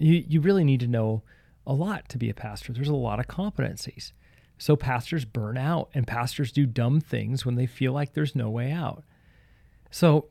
You, 0.00 0.24
you 0.26 0.40
really 0.40 0.64
need 0.64 0.80
to 0.80 0.86
know 0.86 1.22
a 1.66 1.72
lot 1.72 2.08
to 2.08 2.18
be 2.18 2.30
a 2.30 2.34
pastor. 2.34 2.72
There's 2.72 2.88
a 2.88 2.94
lot 2.94 3.20
of 3.20 3.28
competencies. 3.28 4.12
So 4.58 4.76
pastors 4.76 5.24
burn 5.24 5.56
out 5.56 5.88
and 5.94 6.06
pastors 6.06 6.52
do 6.52 6.66
dumb 6.66 7.00
things 7.00 7.46
when 7.46 7.54
they 7.54 7.66
feel 7.66 7.92
like 7.92 8.12
there's 8.12 8.34
no 8.34 8.50
way 8.50 8.72
out. 8.72 9.04
So 9.90 10.28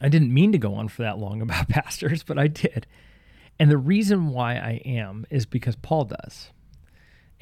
I 0.00 0.08
didn't 0.08 0.32
mean 0.32 0.52
to 0.52 0.58
go 0.58 0.74
on 0.74 0.88
for 0.88 1.02
that 1.02 1.18
long 1.18 1.42
about 1.42 1.68
pastors, 1.68 2.22
but 2.22 2.38
I 2.38 2.46
did. 2.46 2.86
And 3.58 3.70
the 3.70 3.78
reason 3.78 4.28
why 4.28 4.54
I 4.54 4.80
am 4.84 5.26
is 5.30 5.44
because 5.44 5.76
Paul 5.76 6.04
does. 6.04 6.50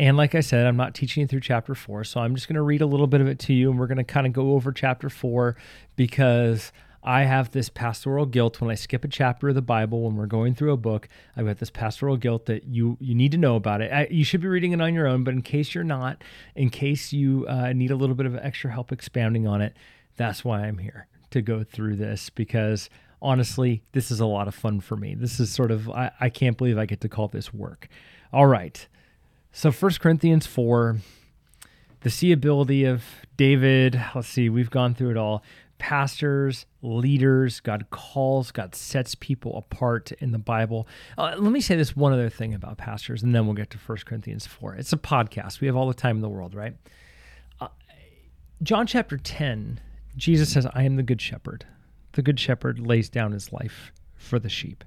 And 0.00 0.16
like 0.16 0.34
I 0.34 0.40
said, 0.40 0.66
I'm 0.66 0.76
not 0.76 0.94
teaching 0.94 1.20
you 1.22 1.26
through 1.26 1.40
chapter 1.40 1.74
four, 1.74 2.04
so 2.04 2.20
I'm 2.20 2.34
just 2.34 2.48
going 2.48 2.54
to 2.54 2.62
read 2.62 2.82
a 2.82 2.86
little 2.86 3.08
bit 3.08 3.20
of 3.20 3.26
it 3.26 3.40
to 3.40 3.52
you, 3.52 3.70
and 3.70 3.78
we're 3.78 3.88
going 3.88 3.98
to 3.98 4.04
kind 4.04 4.26
of 4.26 4.32
go 4.32 4.52
over 4.52 4.70
chapter 4.70 5.10
four 5.10 5.56
because 5.96 6.72
I 7.08 7.24
have 7.24 7.52
this 7.52 7.70
pastoral 7.70 8.26
guilt 8.26 8.60
when 8.60 8.70
I 8.70 8.74
skip 8.74 9.02
a 9.02 9.08
chapter 9.08 9.48
of 9.48 9.54
the 9.54 9.62
Bible 9.62 10.02
when 10.02 10.16
we're 10.16 10.26
going 10.26 10.54
through 10.54 10.72
a 10.72 10.76
book. 10.76 11.08
I've 11.34 11.46
got 11.46 11.56
this 11.56 11.70
pastoral 11.70 12.18
guilt 12.18 12.44
that 12.44 12.64
you 12.64 12.98
you 13.00 13.14
need 13.14 13.32
to 13.32 13.38
know 13.38 13.56
about 13.56 13.80
it. 13.80 13.90
I, 13.90 14.08
you 14.10 14.24
should 14.24 14.42
be 14.42 14.46
reading 14.46 14.72
it 14.72 14.82
on 14.82 14.92
your 14.92 15.06
own, 15.06 15.24
but 15.24 15.32
in 15.32 15.40
case 15.40 15.74
you're 15.74 15.84
not, 15.84 16.22
in 16.54 16.68
case 16.68 17.10
you 17.10 17.46
uh, 17.48 17.72
need 17.72 17.90
a 17.90 17.96
little 17.96 18.14
bit 18.14 18.26
of 18.26 18.36
extra 18.36 18.70
help 18.70 18.92
expounding 18.92 19.46
on 19.46 19.62
it, 19.62 19.74
that's 20.16 20.44
why 20.44 20.66
I'm 20.66 20.76
here 20.76 21.06
to 21.30 21.40
go 21.40 21.64
through 21.64 21.96
this 21.96 22.28
because 22.28 22.90
honestly, 23.22 23.82
this 23.92 24.10
is 24.10 24.20
a 24.20 24.26
lot 24.26 24.46
of 24.46 24.54
fun 24.54 24.78
for 24.78 24.96
me. 24.96 25.14
This 25.14 25.40
is 25.40 25.50
sort 25.50 25.70
of 25.70 25.88
I, 25.88 26.10
I 26.20 26.28
can't 26.28 26.58
believe 26.58 26.76
I 26.76 26.84
get 26.84 27.00
to 27.00 27.08
call 27.08 27.28
this 27.28 27.54
work. 27.54 27.88
All 28.34 28.46
right, 28.46 28.86
so 29.50 29.72
First 29.72 30.00
Corinthians 30.00 30.46
four, 30.46 30.98
the 32.00 32.10
seeability 32.10 32.86
of 32.86 33.02
David. 33.38 33.98
Let's 34.14 34.28
see, 34.28 34.50
we've 34.50 34.68
gone 34.68 34.94
through 34.94 35.12
it 35.12 35.16
all 35.16 35.42
pastors, 35.78 36.66
leaders. 36.82 37.60
God 37.60 37.86
calls, 37.90 38.50
God 38.50 38.74
sets 38.74 39.14
people 39.14 39.56
apart 39.56 40.12
in 40.12 40.32
the 40.32 40.38
Bible. 40.38 40.86
Uh, 41.16 41.34
let 41.38 41.52
me 41.52 41.60
say 41.60 41.76
this 41.76 41.96
one 41.96 42.12
other 42.12 42.28
thing 42.28 42.54
about 42.54 42.78
pastors, 42.78 43.22
and 43.22 43.34
then 43.34 43.46
we'll 43.46 43.54
get 43.54 43.70
to 43.70 43.78
1 43.78 43.98
Corinthians 44.04 44.46
4. 44.46 44.74
It's 44.76 44.92
a 44.92 44.96
podcast. 44.96 45.60
We 45.60 45.66
have 45.66 45.76
all 45.76 45.88
the 45.88 45.94
time 45.94 46.16
in 46.16 46.22
the 46.22 46.28
world, 46.28 46.54
right? 46.54 46.74
Uh, 47.60 47.68
John 48.62 48.86
chapter 48.86 49.16
10, 49.16 49.80
Jesus 50.16 50.52
says, 50.52 50.66
I 50.74 50.82
am 50.84 50.96
the 50.96 51.02
good 51.02 51.20
shepherd. 51.20 51.66
The 52.12 52.22
good 52.22 52.40
shepherd 52.40 52.78
lays 52.78 53.08
down 53.08 53.32
his 53.32 53.52
life 53.52 53.92
for 54.16 54.38
the 54.38 54.48
sheep. 54.48 54.84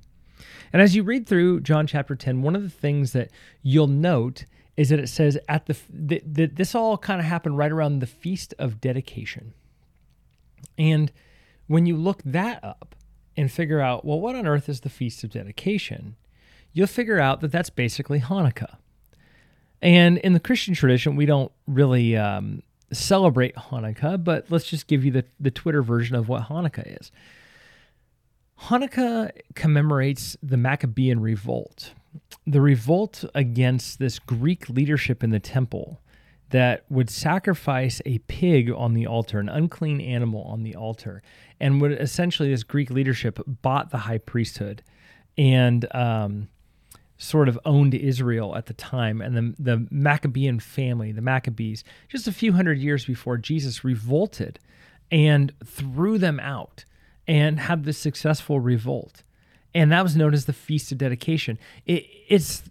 And 0.74 0.82
as 0.82 0.96
you 0.96 1.04
read 1.04 1.28
through 1.28 1.62
John 1.62 1.88
chapter 1.88 2.16
10, 2.16 2.42
one 2.42 2.56
of 2.56 2.64
the 2.64 2.70
things 2.70 3.14
that 3.14 3.30
you'll 3.62 3.88
note 3.88 4.46
is 4.78 4.90
that 4.90 5.00
it 5.00 5.10
says 5.10 5.38
at 5.50 5.66
the 5.66 5.78
that 5.90 6.56
this 6.56 6.74
all 6.74 6.98
kind 6.98 7.20
of 7.20 7.26
happened 7.26 7.58
right 7.58 7.72
around 7.72 8.00
the 8.00 8.08
feast 8.08 8.54
of 8.58 8.80
dedication. 8.80 9.54
And 10.78 11.12
when 11.68 11.86
you 11.86 11.96
look 11.96 12.22
that 12.24 12.64
up 12.64 12.96
and 13.38 13.52
figure 13.52 13.80
out, 13.80 14.06
well, 14.06 14.20
what 14.20 14.36
on 14.36 14.46
earth 14.46 14.68
is 14.70 14.82
the 14.82 14.90
Feast 14.90 15.24
of 15.24 15.32
Dedication? 15.32 16.16
You'll 16.74 16.88
figure 16.88 17.20
out 17.20 17.42
that 17.42 17.52
that's 17.52 17.70
basically 17.70 18.20
Hanukkah. 18.20 18.76
And 19.82 20.18
in 20.20 20.34
the 20.34 20.40
Christian 20.40 20.74
tradition, 20.74 21.16
we 21.16 21.26
don't 21.26 21.52
really 21.68 22.16
um, 22.16 22.62
celebrate 22.94 23.56
Hanukkah, 23.56 24.24
but 24.24 24.46
let's 24.50 24.66
just 24.66 24.88
give 24.88 25.04
you 25.04 25.12
the, 25.12 25.26
the 25.40 25.52
Twitter 25.52 25.82
version 25.82 26.16
of 26.16 26.30
what 26.30 26.44
Hanukkah 26.44 27.00
is. 27.02 27.12
Hanukkah 28.64 29.32
commemorates 29.56 30.38
the 30.44 30.58
Maccabean 30.58 31.20
revolt, 31.20 31.94
the 32.46 32.62
revolt 32.62 33.26
against 33.34 33.98
this 33.98 34.20
Greek 34.20 34.70
leadership 34.70 35.24
in 35.24 35.32
the 35.32 35.40
temple 35.40 36.00
that 36.52 36.86
would 36.90 37.10
sacrifice 37.10 38.02
a 38.06 38.20
pig 38.20 38.70
on 38.72 38.94
the 38.94 39.08
altar, 39.08 39.40
an 39.40 39.50
unclean 39.50 40.00
animal 40.00 40.44
on 40.44 40.64
the 40.64 40.76
altar, 40.76 41.22
and 41.60 41.82
would 41.82 41.94
essentially, 41.94 42.50
this 42.50 42.64
Greek 42.64 42.90
leadership 42.90 43.40
bought 43.48 43.90
the 43.90 44.00
high 44.00 44.18
priesthood 44.18 44.84
and 45.38 45.88
um, 45.96 46.50
sort 47.18 47.48
of 47.48 47.60
owned 47.66 47.94
Israel 47.94 48.56
at 48.56 48.66
the 48.66 48.74
time. 48.74 49.22
And 49.22 49.36
the, 49.36 49.56
the 49.64 49.88
Maccabean 49.90 50.60
family, 50.60 51.12
the 51.12 51.22
Maccabees, 51.22 51.84
just 52.10 52.28
a 52.28 52.32
few 52.32 52.54
hundred 52.54 52.80
years 52.80 53.06
before 53.06 53.38
Jesus, 53.38 53.84
revolted 53.84 54.60
and 55.10 55.54
threw 55.64 56.18
them 56.18 56.40
out 56.40 56.86
and 57.28 57.60
had 57.60 57.84
this 57.84 57.98
successful 57.98 58.60
revolt. 58.60 59.24
And 59.74 59.92
that 59.92 60.04
was 60.04 60.18
known 60.18 60.34
as 60.34 60.46
the 60.46 60.54
Feast 60.54 60.92
of 60.92 60.98
Dedication. 60.98 61.58
It, 61.86 62.06
it's 62.28 62.64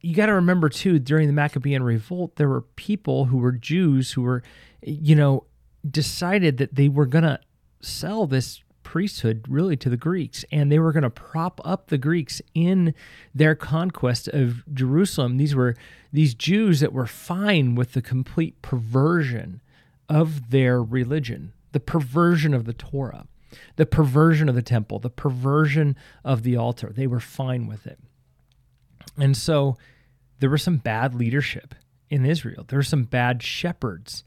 you 0.00 0.14
got 0.14 0.26
to 0.26 0.34
remember 0.34 0.68
too 0.68 0.98
during 0.98 1.26
the 1.26 1.32
Maccabean 1.32 1.82
revolt 1.82 2.36
there 2.36 2.48
were 2.48 2.62
people 2.62 3.26
who 3.26 3.38
were 3.38 3.52
Jews 3.52 4.12
who 4.12 4.22
were 4.22 4.42
you 4.82 5.14
know 5.14 5.44
decided 5.88 6.58
that 6.58 6.74
they 6.74 6.88
were 6.88 7.06
going 7.06 7.24
to 7.24 7.40
sell 7.80 8.26
this 8.26 8.62
priesthood 8.82 9.44
really 9.48 9.76
to 9.76 9.90
the 9.90 9.96
Greeks 9.96 10.44
and 10.50 10.72
they 10.72 10.78
were 10.78 10.92
going 10.92 11.02
to 11.02 11.10
prop 11.10 11.60
up 11.64 11.88
the 11.88 11.98
Greeks 11.98 12.40
in 12.54 12.94
their 13.34 13.54
conquest 13.54 14.28
of 14.28 14.64
Jerusalem. 14.74 15.36
These 15.36 15.54
were 15.54 15.76
these 16.12 16.34
Jews 16.34 16.80
that 16.80 16.92
were 16.92 17.06
fine 17.06 17.74
with 17.74 17.92
the 17.92 18.00
complete 18.00 18.60
perversion 18.62 19.60
of 20.08 20.50
their 20.50 20.82
religion 20.82 21.52
the 21.72 21.80
perversion 21.80 22.54
of 22.54 22.64
the 22.64 22.72
Torah 22.72 23.26
the 23.76 23.86
perversion 23.86 24.48
of 24.48 24.54
the 24.54 24.62
temple 24.62 24.98
the 24.98 25.10
perversion 25.10 25.96
of 26.24 26.42
the 26.42 26.56
altar. 26.56 26.92
They 26.94 27.06
were 27.06 27.20
fine 27.20 27.66
with 27.66 27.86
it 27.86 27.98
and 29.18 29.36
so 29.36 29.76
there 30.40 30.50
was 30.50 30.62
some 30.62 30.76
bad 30.78 31.14
leadership 31.14 31.74
in 32.08 32.24
Israel. 32.24 32.64
There 32.66 32.78
were 32.78 32.84
some 32.84 33.04
bad 33.04 33.42
shepherds 33.42 34.24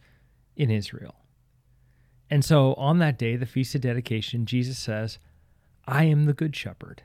in 0.56 0.70
Israel. 0.70 1.16
And 2.30 2.46
so 2.46 2.74
on 2.76 3.00
that 3.00 3.18
day, 3.18 3.36
the 3.36 3.46
Feast 3.46 3.76
of 3.76 3.82
Dedication, 3.82 4.46
Jesus 4.46 4.78
says, 4.78 5.20
I 5.88 6.06
am 6.06 6.26
the 6.26 6.34
good 6.34 6.56
shepherd. 6.56 7.04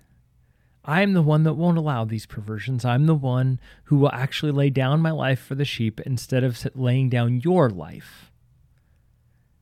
I 0.85 1.03
am 1.03 1.15
the 1.15 1.23
one 1.23 1.43
that 1.43 1.55
won't 1.55 1.79
allow 1.79 2.05
these 2.05 2.27
perversions. 2.27 2.85
I'm 2.85 3.07
the 3.07 3.15
one 3.15 3.59
who 3.85 3.97
will 3.97 4.13
actually 4.13 4.53
lay 4.53 4.71
down 4.71 5.01
my 5.01 5.11
life 5.11 5.41
for 5.41 5.57
the 5.57 5.65
sheep 5.65 6.01
instead 6.03 6.45
of 6.45 6.65
laying 6.77 7.09
down 7.09 7.41
your 7.41 7.71
life. 7.71 8.31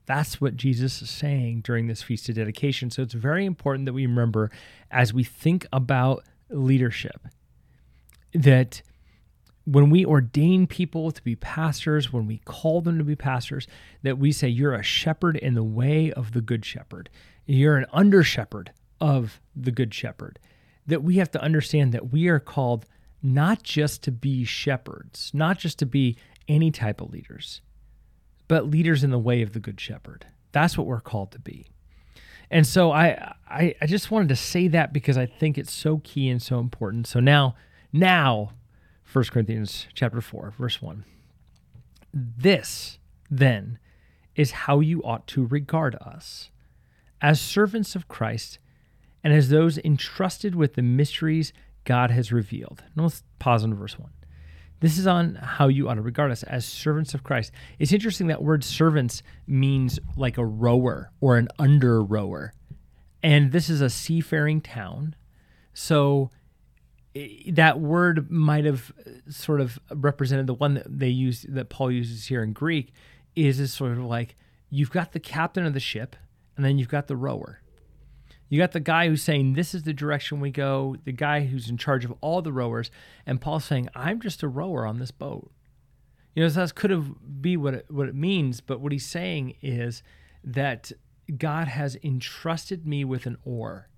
That's 0.05 0.39
what 0.39 0.55
Jesus 0.55 1.01
is 1.01 1.09
saying 1.09 1.61
during 1.61 1.87
this 1.87 2.03
Feast 2.03 2.29
of 2.29 2.35
Dedication. 2.35 2.91
So 2.91 3.01
it's 3.01 3.15
very 3.15 3.45
important 3.45 3.87
that 3.87 3.93
we 3.93 4.05
remember 4.05 4.51
as 4.91 5.15
we 5.15 5.23
think 5.23 5.65
about 5.73 6.23
leadership 6.49 7.21
that 8.35 8.81
when 9.65 9.89
we 9.89 10.05
ordain 10.05 10.67
people 10.67 11.11
to 11.11 11.23
be 11.23 11.35
pastors, 11.35 12.13
when 12.13 12.27
we 12.27 12.37
call 12.45 12.81
them 12.81 12.97
to 12.97 13.03
be 13.03 13.15
pastors, 13.15 13.67
that 14.03 14.17
we 14.17 14.31
say, 14.31 14.47
You're 14.47 14.75
a 14.75 14.83
shepherd 14.83 15.35
in 15.37 15.55
the 15.55 15.63
way 15.63 16.11
of 16.11 16.33
the 16.33 16.41
good 16.41 16.63
shepherd. 16.63 17.09
You're 17.45 17.77
an 17.77 17.87
under 17.91 18.23
shepherd 18.23 18.71
of 19.01 19.41
the 19.55 19.71
good 19.71 19.93
shepherd. 19.93 20.39
That 20.87 21.03
we 21.03 21.15
have 21.15 21.31
to 21.31 21.41
understand 21.41 21.91
that 21.93 22.11
we 22.11 22.27
are 22.27 22.39
called 22.39 22.85
not 23.23 23.63
just 23.63 24.03
to 24.03 24.11
be 24.11 24.45
shepherds, 24.45 25.31
not 25.33 25.57
just 25.57 25.79
to 25.79 25.85
be 25.85 26.15
any 26.47 26.69
type 26.69 27.01
of 27.01 27.11
leaders, 27.11 27.61
but 28.47 28.69
leaders 28.69 29.03
in 29.03 29.09
the 29.09 29.17
way 29.17 29.41
of 29.41 29.53
the 29.53 29.59
good 29.59 29.81
shepherd. 29.81 30.27
That's 30.51 30.77
what 30.77 30.85
we're 30.85 31.01
called 31.01 31.31
to 31.31 31.39
be. 31.39 31.65
And 32.51 32.67
so 32.67 32.91
I, 32.91 33.33
I, 33.49 33.73
I 33.81 33.87
just 33.87 34.11
wanted 34.11 34.29
to 34.29 34.35
say 34.35 34.67
that 34.67 34.93
because 34.93 35.17
I 35.17 35.25
think 35.25 35.57
it's 35.57 35.73
so 35.73 35.99
key 36.03 36.29
and 36.29 36.39
so 36.39 36.59
important. 36.59 37.07
So 37.07 37.19
now, 37.19 37.55
now 37.95 38.51
1 39.11 39.25
Corinthians 39.25 39.87
chapter 39.93 40.21
4, 40.21 40.53
verse 40.57 40.81
1. 40.81 41.05
This, 42.13 42.99
then, 43.29 43.79
is 44.35 44.51
how 44.51 44.79
you 44.79 45.01
ought 45.03 45.27
to 45.27 45.45
regard 45.45 45.95
us 45.95 46.49
as 47.21 47.39
servants 47.39 47.95
of 47.95 48.07
Christ 48.07 48.59
and 49.23 49.33
as 49.33 49.49
those 49.49 49.77
entrusted 49.79 50.55
with 50.55 50.73
the 50.73 50.81
mysteries 50.81 51.53
God 51.85 52.11
has 52.11 52.31
revealed. 52.31 52.83
Now 52.95 53.03
let's 53.03 53.23
pause 53.39 53.63
on 53.63 53.73
verse 53.73 53.97
1. 53.97 54.09
This 54.81 54.97
is 54.97 55.07
on 55.07 55.35
how 55.35 55.69
you 55.69 55.87
ought 55.87 55.95
to 55.95 56.01
regard 56.01 56.31
us 56.31 56.43
as 56.43 56.65
servants 56.65 57.13
of 57.13 57.23
Christ. 57.23 57.51
It's 57.79 57.93
interesting 57.93 58.27
that 58.27 58.43
word 58.43 58.63
servants 58.63 59.23
means 59.47 59.99
like 60.17 60.37
a 60.37 60.45
rower 60.45 61.11
or 61.21 61.37
an 61.37 61.47
under 61.57 62.03
rower. 62.03 62.53
And 63.23 63.51
this 63.51 63.69
is 63.69 63.79
a 63.79 63.89
seafaring 63.89 64.61
town. 64.61 65.15
So 65.73 66.29
that 67.47 67.79
word 67.79 68.29
might 68.29 68.65
have 68.65 68.91
uh, 68.99 69.31
sort 69.31 69.61
of 69.61 69.79
represented 69.93 70.47
the 70.47 70.53
one 70.53 70.73
that 70.73 70.99
they 70.99 71.07
use 71.07 71.45
that 71.47 71.69
Paul 71.69 71.91
uses 71.91 72.25
here 72.25 72.43
in 72.43 72.53
Greek 72.53 72.91
is 73.35 73.59
is 73.59 73.73
sort 73.73 73.93
of 73.93 73.99
like 73.99 74.35
you've 74.69 74.91
got 74.91 75.13
the 75.13 75.19
captain 75.19 75.65
of 75.65 75.73
the 75.73 75.79
ship 75.79 76.15
and 76.55 76.65
then 76.65 76.77
you've 76.77 76.89
got 76.89 77.07
the 77.07 77.15
rower. 77.15 77.61
You 78.47 78.59
got 78.59 78.73
the 78.73 78.79
guy 78.79 79.07
who's 79.07 79.23
saying 79.23 79.53
this 79.53 79.73
is 79.73 79.83
the 79.83 79.93
direction 79.93 80.39
we 80.39 80.51
go, 80.51 80.97
the 81.03 81.11
guy 81.11 81.45
who's 81.45 81.69
in 81.69 81.77
charge 81.77 82.05
of 82.05 82.13
all 82.21 82.41
the 82.41 82.53
rowers, 82.53 82.91
and 83.25 83.41
Paul's 83.41 83.65
saying 83.65 83.89
I'm 83.95 84.21
just 84.21 84.43
a 84.43 84.47
rower 84.47 84.85
on 84.85 84.99
this 84.99 85.11
boat. 85.11 85.51
You 86.35 86.43
know, 86.43 86.49
so 86.49 86.59
that 86.59 86.75
could 86.75 86.91
have 86.91 87.41
be 87.41 87.57
what 87.57 87.73
it, 87.73 87.85
what 87.89 88.09
it 88.09 88.15
means, 88.15 88.61
but 88.61 88.81
what 88.81 88.91
he's 88.91 89.05
saying 89.05 89.55
is 89.61 90.03
that 90.43 90.91
God 91.37 91.69
has 91.69 91.97
entrusted 92.03 92.85
me 92.85 93.03
with 93.03 93.25
an 93.25 93.37
oar 93.45 93.89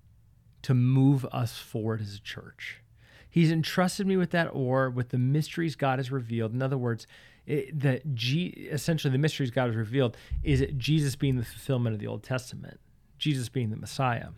to 0.62 0.72
move 0.72 1.26
us 1.26 1.58
forward 1.58 2.00
as 2.00 2.14
a 2.14 2.20
church. 2.20 2.80
He's 3.30 3.52
entrusted 3.52 4.06
me 4.06 4.16
with 4.16 4.30
that 4.30 4.48
oar, 4.52 4.90
with 4.90 5.10
the 5.10 5.18
mysteries 5.18 5.76
God 5.76 5.98
has 5.98 6.10
revealed. 6.10 6.52
In 6.54 6.62
other 6.62 6.78
words, 6.78 7.06
it, 7.46 7.78
that 7.80 8.14
G, 8.14 8.46
essentially 8.70 9.10
the 9.10 9.18
mysteries 9.18 9.50
God 9.50 9.66
has 9.66 9.76
revealed 9.76 10.16
is 10.42 10.64
Jesus 10.76 11.16
being 11.16 11.36
the 11.36 11.44
fulfillment 11.44 11.94
of 11.94 12.00
the 12.00 12.06
Old 12.06 12.22
Testament, 12.22 12.80
Jesus 13.18 13.48
being 13.48 13.70
the 13.70 13.76
Messiah. 13.76 14.28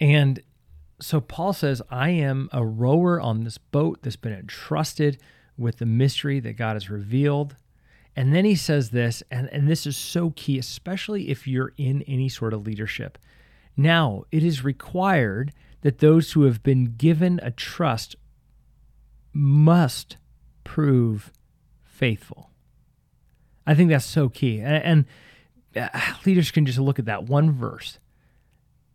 And 0.00 0.42
so 1.00 1.20
Paul 1.20 1.52
says, 1.52 1.82
I 1.90 2.10
am 2.10 2.48
a 2.52 2.64
rower 2.64 3.20
on 3.20 3.44
this 3.44 3.58
boat 3.58 4.00
that's 4.02 4.16
been 4.16 4.32
entrusted 4.32 5.18
with 5.58 5.78
the 5.78 5.86
mystery 5.86 6.40
that 6.40 6.54
God 6.54 6.74
has 6.74 6.88
revealed. 6.88 7.56
And 8.14 8.34
then 8.34 8.44
he 8.44 8.54
says 8.54 8.90
this, 8.90 9.22
and, 9.30 9.48
and 9.52 9.68
this 9.68 9.86
is 9.86 9.96
so 9.96 10.30
key, 10.36 10.58
especially 10.58 11.30
if 11.30 11.46
you're 11.46 11.72
in 11.76 12.02
any 12.02 12.28
sort 12.28 12.52
of 12.52 12.66
leadership. 12.66 13.18
Now, 13.76 14.24
it 14.30 14.44
is 14.44 14.64
required 14.64 15.52
that 15.82 15.98
those 15.98 16.32
who 16.32 16.42
have 16.44 16.62
been 16.62 16.94
given 16.96 17.38
a 17.42 17.50
trust 17.50 18.16
must 19.32 20.16
prove 20.64 21.32
faithful. 21.84 22.50
I 23.66 23.74
think 23.74 23.90
that's 23.90 24.04
so 24.04 24.28
key. 24.28 24.60
And, 24.60 25.06
and 25.76 25.92
uh, 25.92 26.14
leaders 26.24 26.50
can 26.50 26.66
just 26.66 26.78
look 26.78 26.98
at 26.98 27.04
that 27.04 27.24
one 27.24 27.52
verse. 27.52 27.98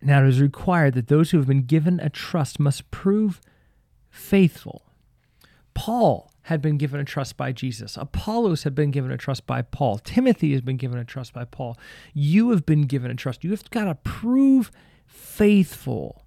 Now, 0.00 0.22
it 0.22 0.28
is 0.28 0.40
required 0.40 0.94
that 0.94 1.08
those 1.08 1.30
who 1.30 1.38
have 1.38 1.46
been 1.46 1.62
given 1.62 2.00
a 2.00 2.10
trust 2.10 2.60
must 2.60 2.90
prove 2.90 3.40
faithful. 4.10 4.82
Paul 5.74 6.30
had 6.42 6.62
been 6.62 6.78
given 6.78 7.00
a 7.00 7.04
trust 7.04 7.36
by 7.36 7.52
Jesus. 7.52 7.96
Apollos 7.96 8.62
had 8.62 8.74
been 8.74 8.90
given 8.90 9.10
a 9.10 9.18
trust 9.18 9.46
by 9.46 9.60
Paul. 9.62 9.98
Timothy 9.98 10.52
has 10.52 10.60
been 10.60 10.76
given 10.76 10.98
a 10.98 11.04
trust 11.04 11.32
by 11.32 11.44
Paul. 11.44 11.76
You 12.14 12.50
have 12.50 12.64
been 12.64 12.82
given 12.82 13.10
a 13.10 13.14
trust. 13.14 13.44
You 13.44 13.50
have 13.50 13.68
got 13.70 13.84
to 13.84 13.94
prove 13.96 14.70
faithful 15.06 16.24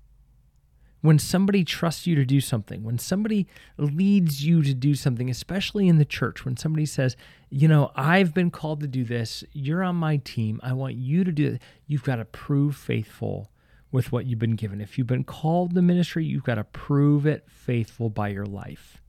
when 1.01 1.17
somebody 1.17 1.63
trusts 1.63 2.05
you 2.05 2.15
to 2.15 2.25
do 2.25 2.39
something, 2.39 2.83
when 2.83 2.99
somebody 2.99 3.47
leads 3.77 4.45
you 4.45 4.61
to 4.61 4.73
do 4.73 4.93
something, 4.93 5.29
especially 5.29 5.87
in 5.87 5.97
the 5.97 6.05
church, 6.05 6.45
when 6.45 6.55
somebody 6.55 6.85
says, 6.85 7.17
you 7.49 7.67
know, 7.67 7.91
I've 7.95 8.33
been 8.33 8.51
called 8.51 8.81
to 8.81 8.87
do 8.87 9.03
this, 9.03 9.43
you're 9.51 9.83
on 9.83 9.95
my 9.95 10.17
team, 10.17 10.59
I 10.63 10.73
want 10.73 10.95
you 10.95 11.23
to 11.23 11.31
do 11.31 11.53
it, 11.53 11.61
you've 11.87 12.03
got 12.03 12.17
to 12.17 12.25
prove 12.25 12.75
faithful 12.75 13.51
with 13.91 14.11
what 14.11 14.25
you've 14.25 14.39
been 14.39 14.55
given. 14.55 14.79
If 14.79 14.97
you've 14.97 15.07
been 15.07 15.23
called 15.23 15.73
to 15.73 15.81
ministry, 15.81 16.23
you've 16.23 16.43
got 16.43 16.55
to 16.55 16.63
prove 16.63 17.25
it 17.25 17.45
faithful 17.49 18.09
by 18.09 18.29
your 18.29 18.45
life. 18.45 19.01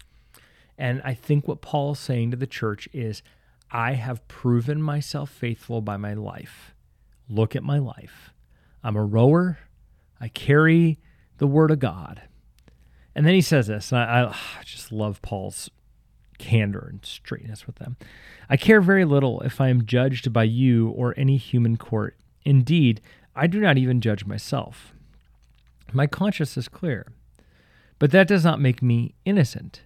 And 0.79 1.03
I 1.05 1.15
think 1.15 1.47
what 1.47 1.61
Paul's 1.61 2.01
saying 2.01 2.31
to 2.31 2.37
the 2.37 2.47
church 2.47 2.89
is, 2.93 3.23
I 3.71 3.93
have 3.93 4.27
proven 4.29 4.83
myself 4.83 5.31
faithful 5.31 5.81
by 5.83 5.97
my 5.97 6.15
life. 6.15 6.75
Look 7.29 7.55
at 7.55 7.63
my 7.63 7.79
life. 7.79 8.33
I'm 8.83 8.97
a 8.97 9.05
rower. 9.05 9.59
I 10.21 10.29
carry 10.29 10.99
the 11.43 11.47
Word 11.49 11.73
of 11.73 11.81
God. 11.81 12.23
And 13.17 13.27
then 13.27 13.35
he 13.35 13.41
says 13.41 13.67
this, 13.67 13.91
and 13.91 14.01
I, 14.01 14.29
I 14.29 14.63
just 14.63 14.93
love 14.93 15.21
Paul's 15.23 15.69
candor 16.39 16.87
and 16.89 17.05
straightness 17.05 17.67
with 17.67 17.77
them. 17.77 17.97
I 18.49 18.57
care 18.57 18.81
very 18.81 19.05
little 19.05 19.41
if 19.41 19.61
I 19.61 19.69
am 19.69 19.85
judged 19.85 20.33
by 20.33 20.45
you 20.45 20.91
or 20.91 21.15
any 21.17 21.37
human 21.37 21.77
court. 21.77 22.17
Indeed, 22.45 23.01
I 23.35 23.49
do 23.49 23.61
not 23.61 23.77
even 23.77 24.01
judge 24.01 24.25
myself. 24.25 24.95
My 25.93 26.07
conscience 26.07 26.57
is 26.57 26.69
clear, 26.69 27.09
but 27.99 28.13
that 28.13 28.29
does 28.29 28.45
not 28.45 28.61
make 28.61 28.81
me 28.81 29.17
innocent. 29.25 29.83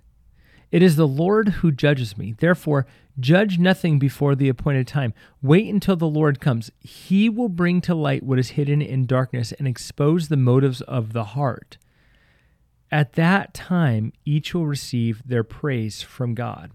It 0.70 0.82
is 0.82 0.96
the 0.96 1.08
Lord 1.08 1.48
who 1.48 1.72
judges 1.72 2.18
me. 2.18 2.34
Therefore, 2.36 2.86
judge 3.18 3.58
nothing 3.58 3.98
before 3.98 4.34
the 4.34 4.48
appointed 4.48 4.86
time. 4.86 5.14
Wait 5.42 5.72
until 5.72 5.96
the 5.96 6.06
Lord 6.06 6.40
comes. 6.40 6.70
He 6.80 7.28
will 7.28 7.48
bring 7.48 7.80
to 7.82 7.94
light 7.94 8.22
what 8.22 8.38
is 8.38 8.50
hidden 8.50 8.82
in 8.82 9.06
darkness 9.06 9.52
and 9.52 9.66
expose 9.66 10.28
the 10.28 10.36
motives 10.36 10.80
of 10.82 11.12
the 11.12 11.24
heart. 11.24 11.78
At 12.90 13.14
that 13.14 13.54
time, 13.54 14.12
each 14.24 14.54
will 14.54 14.66
receive 14.66 15.22
their 15.26 15.42
praise 15.42 16.02
from 16.02 16.34
God. 16.34 16.70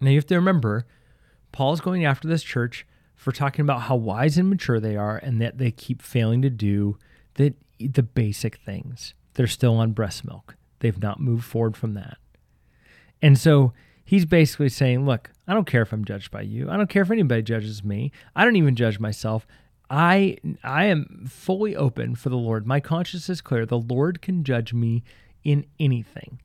Now, 0.00 0.10
you 0.10 0.16
have 0.16 0.26
to 0.26 0.34
remember, 0.34 0.86
Paul's 1.52 1.80
going 1.80 2.04
after 2.04 2.28
this 2.28 2.42
church 2.42 2.86
for 3.14 3.32
talking 3.32 3.62
about 3.62 3.82
how 3.82 3.96
wise 3.96 4.36
and 4.36 4.50
mature 4.50 4.78
they 4.78 4.96
are 4.96 5.16
and 5.16 5.40
that 5.40 5.56
they 5.56 5.70
keep 5.70 6.02
failing 6.02 6.42
to 6.42 6.50
do 6.50 6.98
that 7.34 7.54
the 7.78 8.02
basic 8.02 8.56
things. 8.56 9.14
They're 9.34 9.46
still 9.46 9.76
on 9.76 9.92
breast 9.92 10.24
milk. 10.24 10.56
They've 10.80 11.00
not 11.00 11.20
moved 11.20 11.44
forward 11.44 11.76
from 11.76 11.94
that. 11.94 12.18
And 13.22 13.38
so 13.38 13.72
he's 14.06 14.24
basically 14.24 14.70
saying, 14.70 15.04
Look, 15.04 15.30
I 15.46 15.52
don't 15.52 15.66
care 15.66 15.82
if 15.82 15.92
I'm 15.92 16.04
judged 16.04 16.30
by 16.30 16.40
you. 16.40 16.70
I 16.70 16.78
don't 16.78 16.88
care 16.88 17.02
if 17.02 17.10
anybody 17.10 17.42
judges 17.42 17.84
me. 17.84 18.12
I 18.34 18.44
don't 18.44 18.56
even 18.56 18.74
judge 18.74 18.98
myself. 18.98 19.46
I 19.90 20.38
I 20.64 20.86
am 20.86 21.26
fully 21.28 21.76
open 21.76 22.14
for 22.14 22.30
the 22.30 22.36
Lord. 22.36 22.66
My 22.66 22.80
conscience 22.80 23.28
is 23.28 23.42
clear. 23.42 23.66
The 23.66 23.78
Lord 23.78 24.22
can 24.22 24.42
judge 24.42 24.72
me 24.72 25.04
in 25.44 25.66
anything 25.78 26.40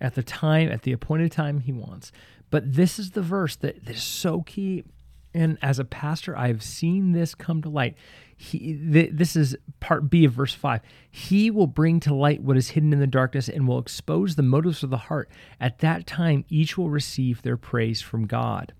at 0.00 0.14
the 0.14 0.22
time, 0.22 0.70
at 0.70 0.82
the 0.82 0.92
appointed 0.92 1.30
time 1.30 1.60
he 1.60 1.72
wants. 1.72 2.10
But 2.50 2.74
this 2.74 2.98
is 2.98 3.10
the 3.10 3.22
verse 3.22 3.54
that, 3.56 3.84
that 3.84 3.96
is 3.96 4.02
so 4.02 4.42
key. 4.42 4.84
And 5.32 5.58
as 5.62 5.78
a 5.78 5.84
pastor, 5.84 6.36
I've 6.36 6.62
seen 6.62 7.12
this 7.12 7.34
come 7.34 7.62
to 7.62 7.68
light. 7.68 7.96
He, 8.36 8.74
th- 8.74 9.10
this 9.12 9.36
is 9.36 9.56
part 9.78 10.10
B 10.10 10.24
of 10.24 10.32
verse 10.32 10.54
5. 10.54 10.80
He 11.08 11.50
will 11.50 11.68
bring 11.68 12.00
to 12.00 12.14
light 12.14 12.42
what 12.42 12.56
is 12.56 12.70
hidden 12.70 12.92
in 12.92 12.98
the 12.98 13.06
darkness 13.06 13.48
and 13.48 13.68
will 13.68 13.78
expose 13.78 14.34
the 14.34 14.42
motives 14.42 14.82
of 14.82 14.90
the 14.90 14.96
heart. 14.96 15.30
At 15.60 15.78
that 15.80 16.06
time, 16.06 16.44
each 16.48 16.76
will 16.76 16.90
receive 16.90 17.42
their 17.42 17.56
praise 17.56 18.00
from 18.00 18.26
God. 18.26 18.72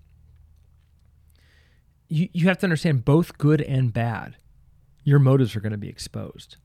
You, 2.09 2.27
you 2.33 2.47
have 2.47 2.57
to 2.59 2.65
understand 2.65 3.05
both 3.05 3.37
good 3.37 3.61
and 3.61 3.93
bad, 3.93 4.35
your 5.03 5.19
motives 5.19 5.55
are 5.55 5.61
going 5.61 5.71
to 5.71 5.77
be 5.77 5.89
exposed. 5.89 6.57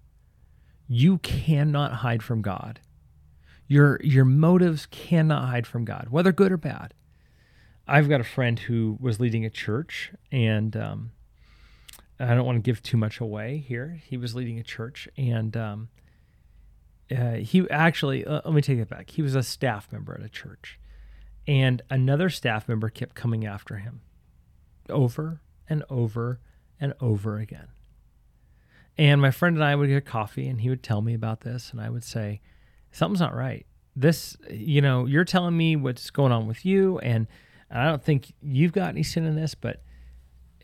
You 0.88 1.18
cannot 1.18 1.94
hide 1.94 2.22
from 2.22 2.42
God. 2.42 2.81
Your 3.68 4.01
your 4.03 4.25
motives 4.25 4.87
cannot 4.87 5.49
hide 5.49 5.66
from 5.66 5.85
God, 5.85 6.09
whether 6.11 6.31
good 6.33 6.53
or 6.53 6.57
bad. 6.57 6.94
I've 7.88 8.09
got 8.09 8.20
a 8.20 8.25
friend 8.25 8.59
who 8.59 8.99
was 9.01 9.20
leading 9.20 9.44
a 9.44 9.51
church, 9.51 10.12
and 10.33 10.77
um, 10.77 11.12
I 12.18 12.35
don't 12.35 12.44
want 12.44 12.57
to 12.57 12.62
give 12.62 12.83
too 12.83 12.96
much 12.96 13.20
away 13.20 13.59
here. 13.59 14.01
He 14.05 14.16
was 14.16 14.35
leading 14.35 14.59
a 14.59 14.64
church, 14.64 15.09
and 15.16 15.57
um, 15.57 15.88
uh, 17.16 17.35
he 17.35 17.68
actually 17.70 18.25
uh, 18.25 18.40
let 18.44 18.55
me 18.55 18.62
take 18.62 18.79
it 18.79 18.88
back. 18.88 19.11
He 19.11 19.22
was 19.22 19.35
a 19.35 19.42
staff 19.42 19.92
member 19.92 20.14
at 20.14 20.25
a 20.25 20.29
church, 20.29 20.81
and 21.46 21.81
another 21.88 22.29
staff 22.29 22.68
member 22.68 22.88
kept 22.88 23.14
coming 23.14 23.46
after 23.46 23.77
him, 23.77 24.01
over 24.88 25.40
and 25.68 25.85
over 25.88 26.40
and 26.81 26.92
over 27.01 27.38
again. 27.38 27.68
And 28.99 29.20
my 29.20 29.31
friend 29.31 29.57
and 29.57 29.64
I 29.64 29.77
would 29.77 29.88
get 29.88 30.05
coffee, 30.05 30.49
and 30.49 30.61
he 30.61 30.70
would 30.70 30.83
tell 30.83 31.03
me 31.03 31.14
about 31.14 31.42
this, 31.42 31.70
and 31.70 31.81
I 31.81 31.90
would 31.90 32.05
say 32.05 32.40
something's 32.90 33.20
not 33.20 33.35
right. 33.35 33.66
This, 33.94 34.37
you 34.51 34.81
know, 34.81 35.07
you're 35.07 35.25
telling 35.25 35.57
me 35.57 35.77
what's 35.77 36.11
going 36.11 36.33
on 36.33 36.46
with 36.46 36.64
you, 36.64 36.99
and 36.99 37.29
I 37.70 37.85
don't 37.85 38.02
think 38.02 38.33
you've 38.40 38.72
got 38.72 38.90
any 38.90 39.02
sin 39.02 39.24
in 39.24 39.35
this, 39.35 39.55
but 39.55 39.83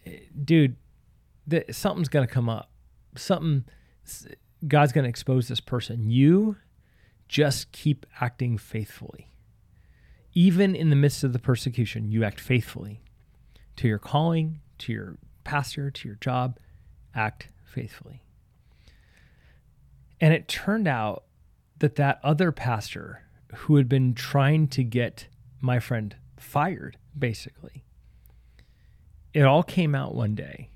eh, 0.07 0.19
dude, 0.45 0.77
something's 1.71 2.09
going 2.09 2.27
to 2.27 2.33
come 2.33 2.49
up. 2.49 2.71
Something, 3.17 3.65
God's 4.67 4.93
going 4.93 5.05
to 5.05 5.09
expose 5.09 5.49
this 5.49 5.61
person. 5.61 6.11
You 6.11 6.57
just 7.29 7.73
keep 7.73 8.07
acting 8.21 8.59
faithfully. 8.59 9.29
Even 10.35 10.75
in 10.75 10.91
the 10.91 10.97
midst 10.97 11.25
of 11.25 11.33
the 11.33 11.39
persecution, 11.39 12.11
you 12.11 12.25
act 12.25 12.41
faithfully 12.41 13.03
to 13.77 13.89
your 13.89 13.99
calling, 13.99 14.61
to 14.79 14.93
your 14.93 15.17
pastor, 15.45 15.91
to 15.91 16.09
your 16.09 16.17
job. 16.17 16.59
Act 17.15 17.49
faithfully. 17.65 18.23
And 20.21 20.33
it 20.33 20.49
turned 20.49 20.87
out 20.87 21.25
that 21.79 21.97
that 21.97 22.21
other 22.23 22.53
pastor 22.53 23.25
who 23.55 23.77
had 23.77 23.89
been 23.89 24.15
trying 24.15 24.69
to 24.69 24.85
get 24.85 25.27
my 25.61 25.79
friend 25.79 26.15
fired, 26.43 26.97
basically, 27.19 27.85
it 29.33 29.43
all 29.43 29.63
came 29.63 29.95
out 29.95 30.15
one 30.15 30.35
day 30.35 30.71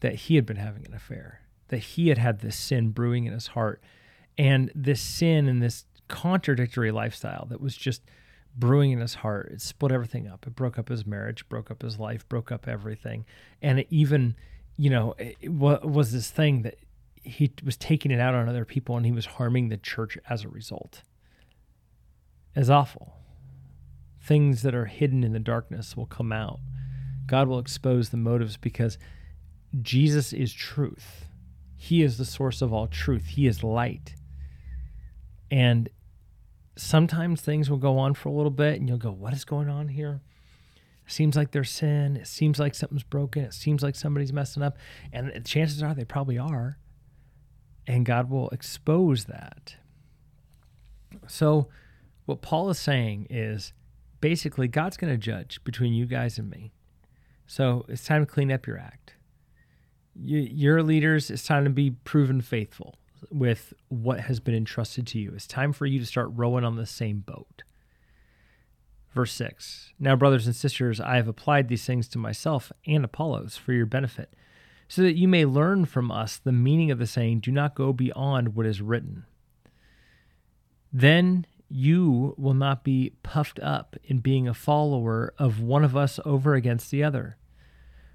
that 0.00 0.14
he 0.14 0.36
had 0.36 0.46
been 0.46 0.56
having 0.56 0.86
an 0.86 0.94
affair, 0.94 1.42
that 1.68 1.78
he 1.78 2.08
had 2.08 2.18
had 2.18 2.40
this 2.40 2.56
sin 2.56 2.90
brewing 2.90 3.26
in 3.26 3.32
his 3.32 3.48
heart, 3.48 3.82
and 4.36 4.70
this 4.74 5.00
sin 5.00 5.46
and 5.46 5.62
this 5.62 5.84
contradictory 6.08 6.90
lifestyle 6.90 7.46
that 7.50 7.60
was 7.60 7.76
just 7.76 8.02
brewing 8.56 8.90
in 8.90 9.00
his 9.00 9.14
heart. 9.16 9.50
It 9.52 9.60
split 9.60 9.92
everything 9.92 10.26
up. 10.26 10.46
It 10.46 10.56
broke 10.56 10.78
up 10.78 10.88
his 10.88 11.06
marriage, 11.06 11.48
broke 11.48 11.70
up 11.70 11.82
his 11.82 11.98
life, 11.98 12.28
broke 12.28 12.50
up 12.50 12.66
everything. 12.66 13.24
And 13.62 13.80
it 13.80 13.86
even, 13.90 14.34
you 14.76 14.90
know, 14.90 15.14
it 15.18 15.50
was 15.50 16.12
this 16.12 16.30
thing 16.30 16.62
that 16.62 16.76
he 17.22 17.52
was 17.64 17.76
taking 17.76 18.10
it 18.10 18.18
out 18.18 18.34
on 18.34 18.48
other 18.48 18.64
people 18.64 18.96
and 18.96 19.06
he 19.06 19.12
was 19.12 19.26
harming 19.26 19.68
the 19.68 19.76
church 19.76 20.18
as 20.28 20.44
a 20.44 20.48
result. 20.48 21.02
Is 22.56 22.70
awful. 22.70 23.19
Things 24.30 24.62
that 24.62 24.76
are 24.76 24.84
hidden 24.84 25.24
in 25.24 25.32
the 25.32 25.40
darkness 25.40 25.96
will 25.96 26.06
come 26.06 26.30
out. 26.30 26.60
God 27.26 27.48
will 27.48 27.58
expose 27.58 28.10
the 28.10 28.16
motives 28.16 28.56
because 28.56 28.96
Jesus 29.82 30.32
is 30.32 30.52
truth. 30.52 31.26
He 31.76 32.02
is 32.04 32.16
the 32.16 32.24
source 32.24 32.62
of 32.62 32.72
all 32.72 32.86
truth. 32.86 33.26
He 33.26 33.48
is 33.48 33.64
light. 33.64 34.14
And 35.50 35.88
sometimes 36.76 37.40
things 37.40 37.68
will 37.68 37.78
go 37.78 37.98
on 37.98 38.14
for 38.14 38.28
a 38.28 38.32
little 38.32 38.52
bit 38.52 38.78
and 38.78 38.88
you'll 38.88 38.98
go, 38.98 39.10
What 39.10 39.32
is 39.32 39.44
going 39.44 39.68
on 39.68 39.88
here? 39.88 40.20
It 41.04 41.12
seems 41.12 41.34
like 41.34 41.50
there's 41.50 41.70
sin. 41.70 42.16
It 42.16 42.28
seems 42.28 42.60
like 42.60 42.76
something's 42.76 43.02
broken. 43.02 43.42
It 43.42 43.54
seems 43.54 43.82
like 43.82 43.96
somebody's 43.96 44.32
messing 44.32 44.62
up. 44.62 44.78
And 45.12 45.44
chances 45.44 45.82
are 45.82 45.92
they 45.92 46.04
probably 46.04 46.38
are 46.38 46.78
and 47.84 48.06
God 48.06 48.30
will 48.30 48.48
expose 48.50 49.24
that. 49.24 49.74
So, 51.26 51.66
what 52.26 52.42
Paul 52.42 52.70
is 52.70 52.78
saying 52.78 53.26
is 53.28 53.72
basically 54.20 54.68
God's 54.68 54.96
going 54.96 55.12
to 55.12 55.18
judge 55.18 55.62
between 55.64 55.92
you 55.92 56.06
guys 56.06 56.38
and 56.38 56.50
me. 56.50 56.72
So, 57.46 57.84
it's 57.88 58.04
time 58.04 58.24
to 58.24 58.32
clean 58.32 58.52
up 58.52 58.66
your 58.66 58.78
act. 58.78 59.14
You, 60.14 60.38
your 60.38 60.82
leaders, 60.82 61.30
it's 61.30 61.44
time 61.44 61.64
to 61.64 61.70
be 61.70 61.90
proven 61.90 62.40
faithful 62.40 62.96
with 63.30 63.72
what 63.88 64.20
has 64.20 64.40
been 64.40 64.54
entrusted 64.54 65.06
to 65.08 65.18
you. 65.18 65.32
It's 65.34 65.46
time 65.46 65.72
for 65.72 65.86
you 65.86 65.98
to 65.98 66.06
start 66.06 66.30
rowing 66.32 66.64
on 66.64 66.76
the 66.76 66.86
same 66.86 67.20
boat. 67.20 67.62
Verse 69.12 69.32
6 69.32 69.92
Now, 69.98 70.16
brothers 70.16 70.46
and 70.46 70.54
sisters, 70.54 71.00
I 71.00 71.16
have 71.16 71.28
applied 71.28 71.68
these 71.68 71.84
things 71.84 72.08
to 72.08 72.18
myself 72.18 72.70
and 72.86 73.04
Apollos 73.04 73.56
for 73.56 73.72
your 73.72 73.86
benefit 73.86 74.34
so 74.88 75.02
that 75.02 75.16
you 75.16 75.28
may 75.28 75.44
learn 75.44 75.84
from 75.84 76.10
us 76.10 76.36
the 76.36 76.52
meaning 76.52 76.90
of 76.90 76.98
the 76.98 77.06
saying, 77.06 77.40
Do 77.40 77.52
not 77.52 77.74
go 77.74 77.92
beyond 77.92 78.54
what 78.54 78.66
is 78.66 78.82
written. 78.82 79.24
Then 80.92 81.46
you 81.70 82.34
will 82.36 82.54
not 82.54 82.82
be 82.82 83.12
puffed 83.22 83.60
up 83.60 83.96
in 84.02 84.18
being 84.18 84.48
a 84.48 84.54
follower 84.54 85.32
of 85.38 85.60
one 85.60 85.84
of 85.84 85.96
us 85.96 86.18
over 86.24 86.54
against 86.54 86.90
the 86.90 87.04
other. 87.04 87.36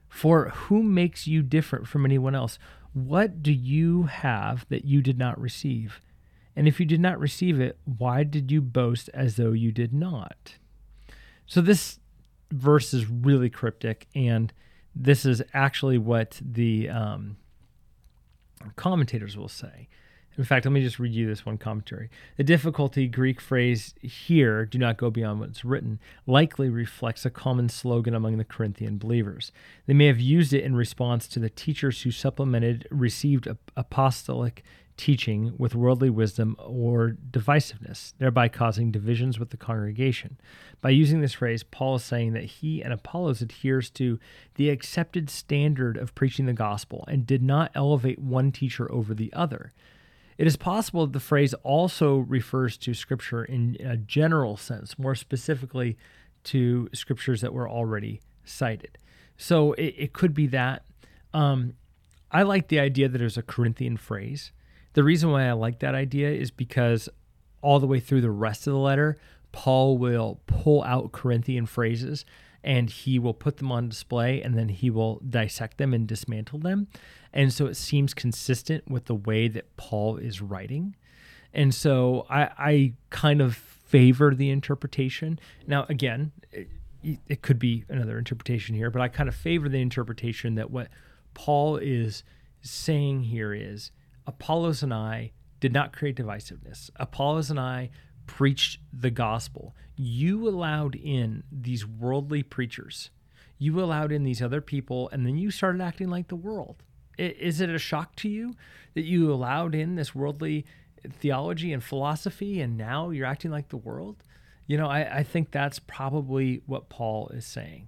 For 0.09 0.49
who 0.49 0.83
makes 0.83 1.25
you 1.25 1.41
different 1.41 1.87
from 1.87 2.05
anyone 2.05 2.35
else? 2.35 2.59
What 2.93 3.41
do 3.41 3.51
you 3.51 4.03
have 4.03 4.65
that 4.69 4.85
you 4.85 5.01
did 5.01 5.17
not 5.17 5.39
receive? 5.39 6.01
And 6.55 6.67
if 6.67 6.79
you 6.79 6.85
did 6.85 6.99
not 6.99 7.19
receive 7.19 7.59
it, 7.59 7.77
why 7.85 8.23
did 8.23 8.51
you 8.51 8.61
boast 8.61 9.09
as 9.13 9.35
though 9.35 9.51
you 9.51 9.71
did 9.71 9.93
not? 9.93 10.55
So 11.45 11.61
this 11.61 11.99
verse 12.51 12.93
is 12.93 13.09
really 13.09 13.49
cryptic 13.49 14.07
and 14.15 14.53
this 14.95 15.25
is 15.25 15.41
actually 15.53 15.97
what 15.97 16.39
the 16.41 16.89
um, 16.89 17.37
commentators 18.75 19.35
will 19.37 19.49
say. 19.49 19.89
In 20.37 20.43
fact, 20.43 20.65
let 20.65 20.71
me 20.71 20.81
just 20.81 20.99
read 20.99 21.13
you 21.13 21.27
this 21.27 21.45
one 21.45 21.57
commentary. 21.57 22.09
The 22.35 22.43
difficulty 22.43 23.07
Greek 23.07 23.39
phrase 23.39 23.95
here, 24.01 24.65
do 24.65 24.77
not 24.77 24.97
go 24.97 25.09
beyond 25.09 25.39
what's 25.39 25.63
written, 25.63 25.99
likely 26.27 26.69
reflects 26.69 27.25
a 27.25 27.29
common 27.29 27.69
slogan 27.69 28.13
among 28.13 28.37
the 28.37 28.43
Corinthian 28.43 28.97
believers. 28.97 29.51
They 29.85 29.93
may 29.93 30.07
have 30.07 30.19
used 30.19 30.53
it 30.53 30.63
in 30.63 30.75
response 30.75 31.27
to 31.29 31.39
the 31.39 31.49
teachers 31.49 32.01
who 32.01 32.11
supplemented 32.11 32.87
received 32.91 33.47
apostolic 33.77 34.63
teaching 34.97 35.53
with 35.57 35.75
worldly 35.75 36.09
wisdom 36.09 36.55
or 36.59 37.17
divisiveness, 37.31 38.13
thereby 38.17 38.47
causing 38.47 38.91
divisions 38.91 39.37
with 39.39 39.49
the 39.49 39.57
congregation. 39.57 40.37
By 40.81 40.91
using 40.91 41.21
this 41.21 41.33
phrase, 41.33 41.63
Paul 41.63 41.95
is 41.95 42.03
saying 42.03 42.33
that 42.33 42.45
he 42.45 42.81
and 42.81 42.93
Apollos 42.93 43.41
adheres 43.41 43.89
to 43.91 44.19
the 44.55 44.69
accepted 44.69 45.29
standard 45.29 45.97
of 45.97 46.15
preaching 46.15 46.45
the 46.45 46.53
gospel 46.53 47.03
and 47.07 47.27
did 47.27 47.43
not 47.43 47.71
elevate 47.75 48.19
one 48.19 48.51
teacher 48.51 48.89
over 48.91 49.13
the 49.13 49.31
other. 49.33 49.73
It 50.37 50.47
is 50.47 50.57
possible 50.57 51.05
that 51.05 51.13
the 51.13 51.19
phrase 51.19 51.53
also 51.63 52.17
refers 52.17 52.77
to 52.79 52.93
scripture 52.93 53.43
in 53.43 53.77
a 53.79 53.97
general 53.97 54.57
sense, 54.57 54.99
more 54.99 55.15
specifically 55.15 55.97
to 56.45 56.89
scriptures 56.93 57.41
that 57.41 57.53
were 57.53 57.69
already 57.69 58.21
cited. 58.43 58.97
So 59.37 59.73
it, 59.73 59.95
it 59.97 60.13
could 60.13 60.33
be 60.33 60.47
that. 60.47 60.83
Um, 61.33 61.73
I 62.31 62.43
like 62.43 62.67
the 62.67 62.79
idea 62.79 63.07
that 63.07 63.17
there's 63.17 63.37
a 63.37 63.41
Corinthian 63.41 63.97
phrase 63.97 64.51
the 64.95 65.03
reason 65.03 65.29
why 65.29 65.47
I 65.47 65.51
like 65.51 65.79
that 65.79 65.93
idea 65.93 66.31
is 66.31 66.51
because 66.51 67.09
all 67.61 67.79
the 67.79 67.87
way 67.87 67.99
through 67.99 68.21
the 68.21 68.31
rest 68.31 68.65
of 68.65 68.73
the 68.73 68.79
letter, 68.79 69.17
Paul 69.51 69.97
will 69.97 70.39
pull 70.47 70.83
out 70.83 71.11
Corinthian 71.11 71.65
phrases 71.65 72.25
and 72.65 72.89
he 72.89 73.19
will 73.19 73.35
put 73.35 73.57
them 73.57 73.71
on 73.71 73.87
display 73.87 74.41
and 74.41 74.57
then 74.57 74.69
he 74.69 74.89
will 74.89 75.21
dissect 75.29 75.77
them 75.77 75.93
and 75.93 76.07
dismantle 76.07 76.59
them. 76.59 76.87
And 77.31 77.53
so 77.53 77.67
it 77.67 77.75
seems 77.75 78.15
consistent 78.15 78.89
with 78.89 79.05
the 79.05 79.13
way 79.13 79.47
that 79.47 79.77
Paul 79.77 80.17
is 80.17 80.41
writing. 80.41 80.95
And 81.53 81.73
so 81.73 82.25
I, 82.27 82.49
I 82.57 82.93
kind 83.11 83.39
of 83.39 83.55
favor 83.55 84.33
the 84.33 84.49
interpretation. 84.49 85.39
Now, 85.67 85.85
again, 85.89 86.31
it, 86.51 86.67
it 87.27 87.41
could 87.43 87.59
be 87.59 87.85
another 87.87 88.17
interpretation 88.17 88.73
here, 88.73 88.89
but 88.89 89.01
I 89.01 89.09
kind 89.09 89.29
of 89.29 89.35
favor 89.35 89.69
the 89.69 89.79
interpretation 89.79 90.55
that 90.55 90.71
what 90.71 90.87
Paul 91.35 91.77
is 91.77 92.23
saying 92.61 93.23
here 93.23 93.53
is 93.53 93.91
Apollos 94.25 94.81
and 94.81 94.91
I 94.91 95.33
did 95.59 95.71
not 95.71 95.93
create 95.93 96.15
divisiveness. 96.15 96.89
Apollos 96.95 97.51
and 97.51 97.59
I 97.59 97.91
preached 98.27 98.79
the 98.91 99.11
gospel. 99.11 99.75
You 99.95 100.47
allowed 100.47 100.95
in 100.95 101.43
these 101.51 101.85
worldly 101.85 102.43
preachers. 102.43 103.09
You 103.57 103.81
allowed 103.81 104.11
in 104.11 104.23
these 104.23 104.41
other 104.41 104.61
people, 104.61 105.09
and 105.11 105.25
then 105.25 105.37
you 105.37 105.51
started 105.51 105.81
acting 105.81 106.09
like 106.09 106.27
the 106.27 106.35
world. 106.35 106.83
Is 107.17 107.61
it 107.61 107.69
a 107.69 107.79
shock 107.79 108.15
to 108.17 108.29
you 108.29 108.55
that 108.93 109.05
you 109.05 109.31
allowed 109.31 109.73
in 109.73 109.95
this 109.95 110.13
worldly 110.13 110.65
theology 111.09 111.71
and 111.71 111.83
philosophy, 111.83 112.59
and 112.59 112.77
now 112.77 113.09
you're 113.09 113.25
acting 113.25 113.51
like 113.51 113.69
the 113.69 113.77
world? 113.77 114.23
You 114.67 114.77
know, 114.77 114.87
I, 114.87 115.19
I 115.19 115.23
think 115.23 115.51
that's 115.51 115.79
probably 115.79 116.61
what 116.65 116.89
Paul 116.89 117.29
is 117.29 117.45
saying. 117.45 117.87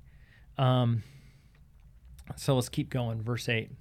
Um, 0.57 1.03
so 2.35 2.55
let's 2.55 2.69
keep 2.69 2.89
going. 2.89 3.21
Verse 3.21 3.49
8. 3.49 3.71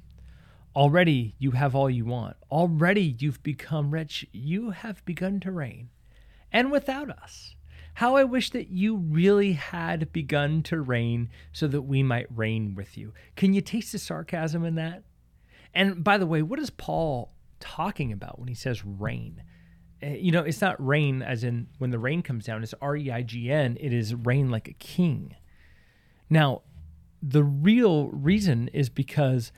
Already 0.74 1.34
you 1.38 1.52
have 1.52 1.74
all 1.74 1.88
you 1.88 2.04
want. 2.04 2.36
Already 2.50 3.16
you've 3.18 3.42
become 3.42 3.90
rich. 3.90 4.26
You 4.32 4.70
have 4.70 5.04
begun 5.04 5.40
to 5.40 5.50
reign. 5.50 5.90
And 6.56 6.72
without 6.72 7.10
us. 7.10 7.54
How 7.92 8.16
I 8.16 8.24
wish 8.24 8.48
that 8.52 8.70
you 8.70 8.96
really 8.96 9.52
had 9.52 10.10
begun 10.10 10.62
to 10.62 10.80
reign 10.80 11.28
so 11.52 11.68
that 11.68 11.82
we 11.82 12.02
might 12.02 12.34
reign 12.34 12.74
with 12.74 12.96
you. 12.96 13.12
Can 13.36 13.52
you 13.52 13.60
taste 13.60 13.92
the 13.92 13.98
sarcasm 13.98 14.64
in 14.64 14.74
that? 14.76 15.02
And 15.74 16.02
by 16.02 16.16
the 16.16 16.26
way, 16.26 16.40
what 16.40 16.58
is 16.58 16.70
Paul 16.70 17.34
talking 17.60 18.10
about 18.10 18.38
when 18.38 18.48
he 18.48 18.54
says 18.54 18.86
reign? 18.86 19.42
Eh, 20.00 20.14
you 20.14 20.32
know, 20.32 20.44
it's 20.44 20.62
not 20.62 20.82
rain 20.84 21.20
as 21.20 21.44
in 21.44 21.66
when 21.76 21.90
the 21.90 21.98
rain 21.98 22.22
comes 22.22 22.46
down, 22.46 22.62
it's 22.62 22.72
R 22.80 22.96
E 22.96 23.10
I 23.10 23.20
G 23.20 23.52
N. 23.52 23.76
It 23.78 23.92
is 23.92 24.14
reign 24.14 24.50
like 24.50 24.66
a 24.66 24.72
king. 24.72 25.36
Now, 26.30 26.62
the 27.22 27.44
real 27.44 28.08
reason 28.08 28.68
is 28.68 28.88
because 28.88 29.52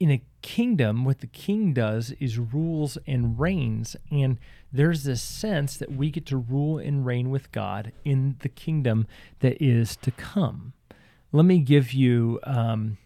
in 0.00 0.10
a 0.10 0.22
kingdom, 0.40 1.04
what 1.04 1.20
the 1.20 1.26
king 1.26 1.74
does 1.74 2.12
is 2.12 2.38
rules 2.38 2.96
and 3.06 3.38
reigns. 3.38 3.94
And 4.10 4.38
there's 4.72 5.04
this 5.04 5.22
sense 5.22 5.76
that 5.76 5.92
we 5.92 6.10
get 6.10 6.24
to 6.26 6.38
rule 6.38 6.78
and 6.78 7.04
reign 7.04 7.30
with 7.30 7.52
God 7.52 7.92
in 8.02 8.36
the 8.40 8.48
kingdom 8.48 9.06
that 9.40 9.62
is 9.62 9.96
to 9.98 10.10
come. 10.10 10.72
Let 11.32 11.44
me 11.44 11.58
give 11.58 11.92
you 11.92 12.40
um, 12.44 12.96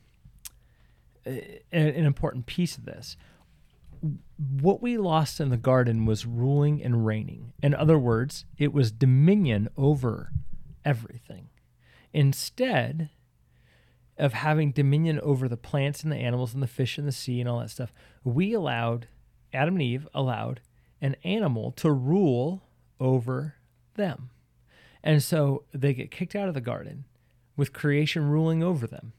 a, 1.27 1.59
an 1.73 2.07
important 2.07 2.47
piece 2.47 2.79
of 2.79 2.85
this. 2.85 3.17
What 4.61 4.81
we 4.81 4.97
lost 4.97 5.41
in 5.41 5.49
the 5.49 5.57
garden 5.57 6.07
was 6.07 6.27
ruling 6.27 6.83
and 6.83 7.05
reigning. 7.05 7.55
In 7.63 7.75
other 7.75 7.99
words, 7.99 8.45
it 8.57 8.73
was 8.73 8.93
dominion 8.93 9.69
over 9.77 10.31
everything. 10.85 11.49
Instead, 12.13 13.11
of 14.18 14.33
having 14.33 14.70
dominion 14.72 15.20
over 15.20 15.48
the 15.48 15.57
plants 15.57 16.03
and 16.03 16.12
the 16.12 16.16
animals 16.16 16.55
and 16.55 16.62
the 16.62 16.68
fish 16.68 16.98
and 16.98 17.07
the 17.07 17.12
sea 17.12 17.40
and 17.40 17.48
all 17.48 17.61
that 17.61 17.70
stuff, 17.70 17.92
we 18.22 18.53
allowed, 18.53 19.09
Adam 19.53 19.74
and 19.74 19.83
Eve 19.83 20.09
allowed 20.14 20.61
an 21.00 21.16
animal 21.24 21.72
to 21.72 21.90
rule 21.90 22.62
over 23.00 23.57
them. 23.94 24.31
And 25.03 25.22
so 25.22 25.64
they 25.72 25.92
get 25.92 26.11
kicked 26.11 26.35
out 26.35 26.48
of 26.48 26.55
the 26.55 26.61
garden 26.61 27.05
with 27.57 27.72
creation 27.72 28.29
ruling 28.31 28.62
over 28.62 28.87
them. 28.87 29.12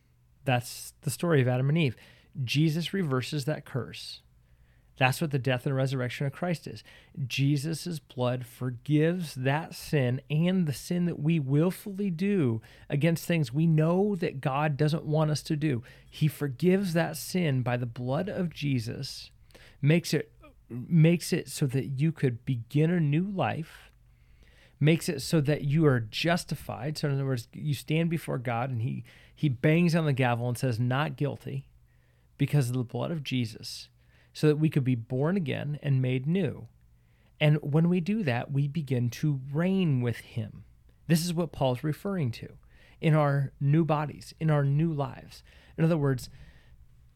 That's 0.44 0.94
the 1.02 1.10
story 1.10 1.42
of 1.42 1.48
Adam 1.48 1.70
and 1.70 1.78
Eve. 1.78 1.96
Jesus 2.44 2.94
reverses 2.94 3.46
that 3.46 3.66
curse 3.66 4.22
that's 4.98 5.20
what 5.20 5.32
the 5.32 5.40
death 5.40 5.66
and 5.66 5.76
resurrection 5.76 6.26
of 6.26 6.34
Christ 6.34 6.68
is. 6.68 6.84
Jesus' 7.28 8.00
blood 8.00 8.46
forgives 8.46 9.36
that 9.36 9.76
sin 9.76 10.22
and 10.30 10.66
the 10.66 10.74
sin 10.74 11.06
that 11.06 11.20
we 11.20 11.40
willfully 11.40 12.10
do 12.10 12.62
against 12.90 13.26
things 13.26 13.54
we 13.54 13.68
know 13.68 14.16
that 14.16 14.40
God 14.40 14.78
doesn't 14.78 15.06
want 15.06 15.32
us 15.32 15.44
to 15.44 15.56
do. 15.56 15.84
He 16.10 16.28
forgives 16.28 16.94
that 16.94 17.18
sin 17.18 17.62
by 17.62 17.76
the 17.76 17.86
blood 17.86 18.30
of 18.30 18.54
Jesus, 18.54 19.32
makes 19.82 20.14
it 20.14 20.32
makes 20.70 21.32
it 21.32 21.48
so 21.48 21.68
that 21.68 21.86
you 21.86 22.12
could 22.12 22.44
begin 22.44 22.90
a 22.90 23.00
new 23.00 23.30
life, 23.30 23.92
makes 24.80 25.08
it 25.08 25.22
so 25.22 25.40
that 25.42 25.64
you 25.64 25.86
are 25.86 26.00
justified. 26.00 26.98
So 26.98 27.08
in 27.08 27.14
other 27.14 27.26
words, 27.26 27.48
you 27.54 27.76
stand 27.76 28.10
before 28.10 28.38
God 28.38 28.70
and 28.70 28.82
he 28.82 29.04
he 29.36 29.50
bangs 29.50 29.94
on 29.94 30.06
the 30.06 30.14
gavel 30.14 30.48
and 30.48 30.58
says 30.58 30.80
not 30.80 31.18
guilty 31.18 31.68
because 32.38 32.70
of 32.70 32.76
the 32.76 32.84
blood 32.84 33.12
of 33.12 33.22
Jesus 33.22 33.90
so 34.36 34.48
that 34.48 34.58
we 34.58 34.70
could 34.70 34.84
be 34.84 34.96
born 34.96 35.38
again 35.38 35.80
and 35.82 36.02
made 36.02 36.28
new. 36.28 36.68
And 37.40 37.58
when 37.62 37.88
we 37.88 38.02
do 38.02 38.22
that, 38.24 38.52
we 38.52 38.68
begin 38.68 39.10
to 39.12 39.40
reign 39.52 40.02
with 40.02 40.18
Him. 40.18 40.66
This 41.08 41.24
is 41.24 41.34
what 41.34 41.54
Paul's 41.54 41.86
referring 41.86 42.32
to 42.32 42.50
in 43.00 43.16
our 43.16 43.54
new 43.62 43.86
bodies, 43.86 44.34
in 44.38 44.52
our 44.52 44.66
new 44.66 44.92
lives. 44.92 45.42
In 45.78 45.86
other 45.86 45.98
words, 45.98 46.30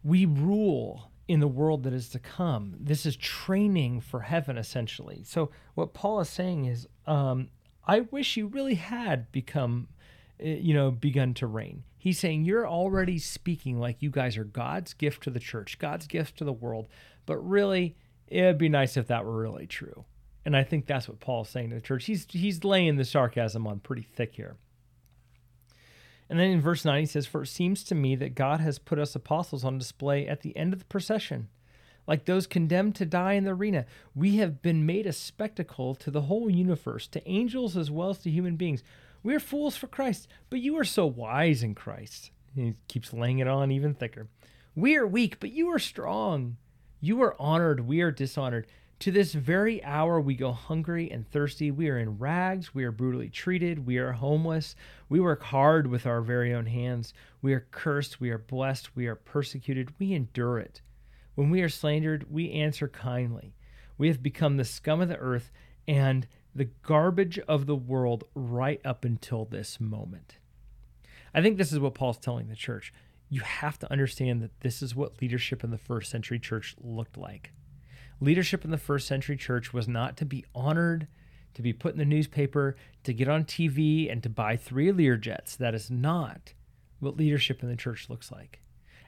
we 0.01 0.25
rule 0.25 1.11
in 1.27 1.41
the 1.41 1.47
world 1.47 1.83
that 1.83 1.91
is 1.91 2.07
to 2.09 2.19
come. 2.19 2.75
This 2.79 3.05
is 3.05 3.17
training 3.17 3.99
for 3.99 4.21
heaven, 4.21 4.57
essentially. 4.57 5.21
So, 5.25 5.51
what 5.75 5.93
Paul 5.93 6.21
is 6.21 6.29
saying 6.29 6.65
is, 6.65 6.87
um, 7.05 7.49
I 7.85 7.99
wish 7.99 8.37
you 8.37 8.47
really 8.47 8.75
had 8.75 9.29
become, 9.33 9.89
eh, 10.39 10.55
you 10.61 10.73
know, 10.73 10.89
begun 10.89 11.33
to 11.35 11.47
reign. 11.47 11.83
He's 11.99 12.17
saying 12.17 12.45
you're 12.45 12.67
already 12.67 13.19
speaking 13.19 13.77
like 13.77 14.01
you 14.01 14.09
guys 14.09 14.37
are 14.37 14.45
God's 14.45 14.93
gift 14.93 15.21
to 15.23 15.29
the 15.29 15.39
church, 15.39 15.77
God's 15.79 16.07
gift 16.07 16.37
to 16.37 16.45
the 16.45 16.53
world. 16.53 16.87
But 17.25 17.37
really, 17.37 17.97
it'd 18.27 18.57
be 18.57 18.69
nice 18.69 18.95
if 18.95 19.07
that 19.07 19.25
were 19.25 19.37
really 19.37 19.67
true. 19.67 20.05
And 20.45 20.55
I 20.55 20.63
think 20.63 20.87
that's 20.87 21.09
what 21.09 21.19
Paul's 21.19 21.49
saying 21.49 21.69
to 21.69 21.75
the 21.75 21.81
church. 21.81 22.05
He's 22.05 22.25
he's 22.29 22.63
laying 22.63 22.95
the 22.95 23.03
sarcasm 23.03 23.67
on 23.67 23.81
pretty 23.81 24.03
thick 24.03 24.35
here. 24.35 24.55
And 26.29 26.39
then 26.39 26.51
in 26.51 26.61
verse 26.61 26.85
9 26.85 27.01
he 27.01 27.05
says, 27.05 27.27
For 27.27 27.43
it 27.43 27.47
seems 27.47 27.83
to 27.83 27.95
me 27.95 28.15
that 28.15 28.33
God 28.33 28.61
has 28.61 28.79
put 28.79 28.97
us 28.97 29.13
apostles 29.13 29.65
on 29.65 29.77
display 29.77 30.25
at 30.25 30.41
the 30.41 30.55
end 30.55 30.71
of 30.71 30.79
the 30.79 30.85
procession. 30.85 31.49
Like 32.07 32.25
those 32.25 32.47
condemned 32.47 32.95
to 32.95 33.05
die 33.05 33.33
in 33.33 33.43
the 33.43 33.51
arena, 33.51 33.85
we 34.15 34.37
have 34.37 34.61
been 34.61 34.85
made 34.85 35.05
a 35.05 35.13
spectacle 35.13 35.95
to 35.95 36.09
the 36.09 36.21
whole 36.21 36.49
universe, 36.49 37.07
to 37.09 37.29
angels 37.29 37.75
as 37.75 37.91
well 37.91 38.09
as 38.09 38.19
to 38.19 38.31
human 38.31 38.55
beings. 38.55 38.83
We 39.23 39.35
are 39.35 39.39
fools 39.39 39.75
for 39.75 39.87
Christ, 39.87 40.27
but 40.49 40.59
you 40.59 40.77
are 40.77 40.85
so 40.85 41.05
wise 41.05 41.63
in 41.63 41.75
Christ. 41.75 42.31
He 42.55 42.75
keeps 42.87 43.13
laying 43.13 43.39
it 43.39 43.47
on 43.47 43.71
even 43.71 43.93
thicker. 43.93 44.27
We 44.75 44.95
are 44.95 45.05
weak, 45.07 45.39
but 45.39 45.51
you 45.51 45.67
are 45.69 45.79
strong. 45.79 46.57
You 47.01 47.21
are 47.21 47.35
honored, 47.39 47.81
we 47.81 48.01
are 48.01 48.11
dishonored. 48.11 48.67
To 48.99 49.11
this 49.11 49.33
very 49.33 49.81
hour, 49.85 50.19
we 50.19 50.35
go 50.35 50.51
hungry 50.51 51.09
and 51.09 51.25
thirsty. 51.25 51.71
We 51.71 51.87
are 51.87 51.97
in 51.97 52.17
rags. 52.17 52.75
We 52.75 52.83
are 52.83 52.91
brutally 52.91 53.29
treated. 53.29 53.85
We 53.85 53.97
are 53.97 54.11
homeless. 54.11 54.75
We 55.07 55.21
work 55.21 55.41
hard 55.41 55.87
with 55.87 56.05
our 56.05 56.21
very 56.21 56.53
own 56.53 56.65
hands. 56.65 57.13
We 57.41 57.53
are 57.53 57.65
cursed. 57.71 58.19
We 58.19 58.29
are 58.29 58.37
blessed. 58.37 58.97
We 58.97 59.07
are 59.07 59.15
persecuted. 59.15 59.93
We 59.99 60.11
endure 60.11 60.59
it. 60.59 60.81
When 61.35 61.49
we 61.49 61.61
are 61.61 61.69
slandered, 61.69 62.25
we 62.29 62.51
answer 62.51 62.89
kindly. 62.89 63.55
We 63.97 64.09
have 64.09 64.21
become 64.21 64.57
the 64.57 64.65
scum 64.65 64.99
of 64.99 65.07
the 65.07 65.15
earth 65.15 65.49
and 65.87 66.27
the 66.55 66.69
garbage 66.83 67.39
of 67.39 67.65
the 67.65 67.75
world 67.75 68.23
right 68.33 68.81
up 68.83 69.05
until 69.05 69.45
this 69.45 69.79
moment. 69.79 70.37
I 71.33 71.41
think 71.41 71.57
this 71.57 71.71
is 71.71 71.79
what 71.79 71.93
Paul's 71.93 72.17
telling 72.17 72.47
the 72.47 72.55
church. 72.55 72.93
You 73.29 73.41
have 73.41 73.77
to 73.79 73.91
understand 73.91 74.41
that 74.41 74.59
this 74.61 74.81
is 74.81 74.95
what 74.95 75.21
leadership 75.21 75.63
in 75.63 75.69
the 75.69 75.77
first 75.77 76.09
century 76.09 76.39
church 76.39 76.75
looked 76.81 77.17
like. 77.17 77.51
Leadership 78.19 78.65
in 78.65 78.71
the 78.71 78.77
first 78.77 79.07
century 79.07 79.37
church 79.37 79.71
was 79.71 79.87
not 79.87 80.17
to 80.17 80.25
be 80.25 80.43
honored, 80.53 81.07
to 81.53 81.61
be 81.61 81.71
put 81.71 81.93
in 81.93 81.99
the 81.99 82.05
newspaper, 82.05 82.75
to 83.03 83.13
get 83.13 83.27
on 83.27 83.45
TV, 83.45 84.11
and 84.11 84.23
to 84.23 84.29
buy 84.29 84.57
three 84.57 84.91
Learjets. 84.91 85.55
That 85.55 85.75
is 85.75 85.89
not 85.91 86.53
what 86.99 87.17
leadership 87.17 87.63
in 87.63 87.69
the 87.69 87.75
church 87.75 88.09
looks 88.09 88.31
like. 88.31 88.61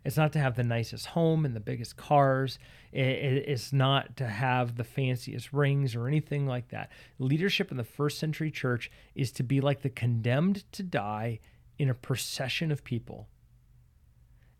It's 0.03 0.17
not 0.17 0.33
to 0.33 0.39
have 0.39 0.55
the 0.55 0.63
nicest 0.63 1.07
home 1.07 1.45
and 1.45 1.55
the 1.55 1.59
biggest 1.59 1.95
cars. 1.95 2.57
It's 2.91 3.71
not 3.71 4.17
to 4.17 4.27
have 4.27 4.75
the 4.75 4.83
fanciest 4.83 5.53
rings 5.53 5.95
or 5.95 6.07
anything 6.07 6.47
like 6.47 6.69
that. 6.69 6.91
Leadership 7.19 7.69
in 7.71 7.77
the 7.77 7.83
first 7.83 8.17
century 8.17 8.49
church 8.49 8.89
is 9.13 9.31
to 9.33 9.43
be 9.43 9.61
like 9.61 9.81
the 9.81 9.89
condemned 9.89 10.63
to 10.71 10.83
die 10.83 11.39
in 11.77 11.89
a 11.89 11.93
procession 11.93 12.71
of 12.71 12.83
people. 12.83 13.27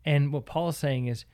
And 0.04 0.32
what 0.32 0.46
Paul 0.46 0.68
is 0.68 0.76
saying 0.76 1.06
is, 1.06 1.24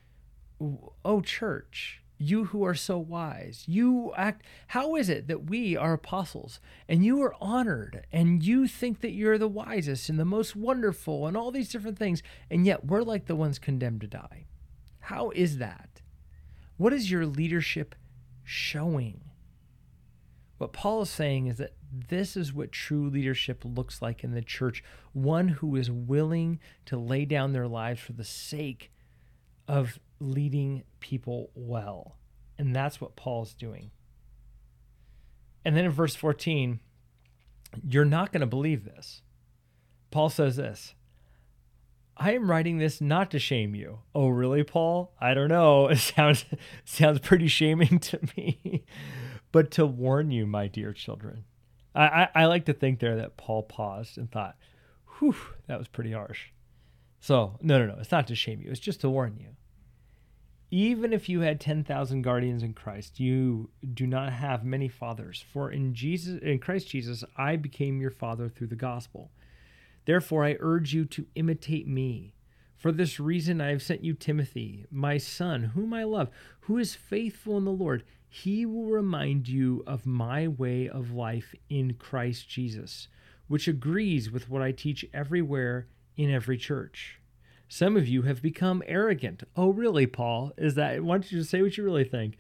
oh, 1.04 1.20
church, 1.20 2.02
you 2.18 2.46
who 2.46 2.64
are 2.64 2.74
so 2.74 2.98
wise, 2.98 3.64
you 3.66 4.12
act, 4.16 4.42
how 4.68 4.96
is 4.96 5.08
it 5.08 5.28
that 5.28 5.48
we 5.48 5.76
are 5.76 5.92
apostles 5.92 6.60
and 6.88 7.04
you 7.04 7.22
are 7.22 7.34
honored 7.40 8.04
and 8.12 8.42
you 8.42 8.66
think 8.66 9.00
that 9.00 9.12
you're 9.12 9.38
the 9.38 9.48
wisest 9.48 10.08
and 10.08 10.18
the 10.18 10.24
most 10.24 10.56
wonderful 10.56 11.26
and 11.26 11.36
all 11.36 11.50
these 11.50 11.70
different 11.70 11.98
things, 11.98 12.22
and 12.50 12.66
yet 12.66 12.84
we're 12.84 13.02
like 13.02 13.26
the 13.26 13.36
ones 13.36 13.58
condemned 13.58 14.00
to 14.00 14.06
die? 14.06 14.46
How 15.00 15.30
is 15.30 15.58
that? 15.58 16.02
What 16.76 16.92
is 16.92 17.10
your 17.10 17.24
leadership 17.24 17.94
showing? 18.44 19.20
What 20.58 20.72
Paul 20.72 21.02
is 21.02 21.10
saying 21.10 21.46
is 21.46 21.58
that 21.58 21.74
this 22.08 22.36
is 22.36 22.52
what 22.52 22.72
true 22.72 23.08
leadership 23.08 23.64
looks 23.64 24.02
like 24.02 24.24
in 24.24 24.32
the 24.32 24.42
church 24.42 24.82
one 25.12 25.48
who 25.48 25.76
is 25.76 25.90
willing 25.90 26.58
to 26.86 26.98
lay 26.98 27.24
down 27.24 27.52
their 27.52 27.68
lives 27.68 28.00
for 28.00 28.12
the 28.12 28.24
sake 28.24 28.90
of 29.66 29.98
leading 30.20 30.82
people 31.00 31.50
well. 31.54 32.16
And 32.58 32.74
that's 32.74 33.00
what 33.00 33.16
Paul's 33.16 33.54
doing. 33.54 33.90
And 35.64 35.76
then 35.76 35.84
in 35.84 35.90
verse 35.90 36.14
14, 36.14 36.80
you're 37.84 38.04
not 38.04 38.32
going 38.32 38.40
to 38.40 38.46
believe 38.46 38.84
this. 38.84 39.22
Paul 40.10 40.30
says 40.30 40.56
this 40.56 40.94
I 42.16 42.32
am 42.32 42.50
writing 42.50 42.78
this 42.78 43.00
not 43.00 43.30
to 43.30 43.38
shame 43.38 43.74
you. 43.74 44.00
Oh, 44.14 44.28
really, 44.28 44.64
Paul? 44.64 45.12
I 45.20 45.34
don't 45.34 45.48
know. 45.48 45.88
It 45.90 45.98
sounds 45.98 46.44
sounds 46.84 47.20
pretty 47.20 47.48
shaming 47.48 47.98
to 48.00 48.20
me, 48.36 48.84
but 49.52 49.70
to 49.72 49.86
warn 49.86 50.30
you, 50.30 50.46
my 50.46 50.66
dear 50.66 50.92
children. 50.92 51.44
I, 51.94 52.06
I, 52.06 52.28
I 52.34 52.44
like 52.46 52.64
to 52.66 52.72
think 52.72 52.98
there 52.98 53.16
that 53.16 53.36
Paul 53.36 53.62
paused 53.62 54.18
and 54.18 54.30
thought, 54.30 54.56
"Whew, 55.18 55.36
that 55.66 55.78
was 55.78 55.88
pretty 55.88 56.12
harsh." 56.12 56.48
So 57.20 57.56
no, 57.62 57.78
no, 57.78 57.86
no. 57.86 58.00
It's 58.00 58.12
not 58.12 58.26
to 58.28 58.34
shame 58.34 58.60
you. 58.60 58.70
It's 58.70 58.80
just 58.80 59.00
to 59.02 59.10
warn 59.10 59.36
you. 59.38 59.50
Even 60.70 61.14
if 61.14 61.28
you 61.28 61.40
had 61.40 61.60
ten 61.60 61.82
thousand 61.82 62.22
guardians 62.22 62.62
in 62.62 62.74
Christ, 62.74 63.18
you 63.18 63.70
do 63.94 64.06
not 64.06 64.32
have 64.32 64.64
many 64.64 64.88
fathers. 64.88 65.42
For 65.52 65.70
in 65.70 65.94
Jesus, 65.94 66.40
in 66.42 66.58
Christ 66.58 66.88
Jesus, 66.88 67.24
I 67.36 67.56
became 67.56 68.00
your 68.00 68.10
father 68.10 68.48
through 68.48 68.66
the 68.66 68.76
gospel. 68.76 69.30
Therefore, 70.04 70.44
I 70.44 70.56
urge 70.60 70.92
you 70.92 71.04
to 71.06 71.26
imitate 71.34 71.88
me. 71.88 72.34
For 72.76 72.92
this 72.92 73.18
reason, 73.18 73.60
I 73.60 73.70
have 73.70 73.82
sent 73.82 74.04
you 74.04 74.14
Timothy, 74.14 74.84
my 74.90 75.18
son, 75.18 75.64
whom 75.64 75.92
I 75.92 76.04
love, 76.04 76.28
who 76.60 76.78
is 76.78 76.94
faithful 76.94 77.56
in 77.56 77.64
the 77.64 77.72
Lord. 77.72 78.04
He 78.28 78.66
will 78.66 78.84
remind 78.84 79.48
you 79.48 79.82
of 79.86 80.06
my 80.06 80.48
way 80.48 80.88
of 80.88 81.12
life 81.12 81.54
in 81.70 81.94
Christ 81.94 82.48
Jesus, 82.48 83.08
which 83.48 83.68
agrees 83.68 84.30
with 84.30 84.50
what 84.50 84.62
I 84.62 84.72
teach 84.72 85.04
everywhere 85.14 85.88
in 86.16 86.30
every 86.30 86.58
church. 86.58 87.20
Some 87.68 87.96
of 87.96 88.08
you 88.08 88.22
have 88.22 88.40
become 88.40 88.82
arrogant. 88.86 89.42
Oh, 89.54 89.70
really, 89.70 90.06
Paul? 90.06 90.52
Is 90.56 90.74
that, 90.76 91.02
why 91.04 91.16
don't 91.16 91.30
you 91.30 91.38
just 91.38 91.50
say 91.50 91.60
what 91.60 91.76
you 91.76 91.84
really 91.84 92.04
think? 92.04 92.36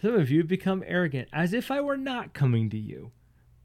Some 0.00 0.14
of 0.14 0.30
you 0.30 0.38
have 0.38 0.48
become 0.48 0.82
arrogant, 0.86 1.28
as 1.32 1.52
if 1.52 1.70
I 1.70 1.80
were 1.80 1.98
not 1.98 2.32
coming 2.32 2.70
to 2.70 2.78
you. 2.78 3.12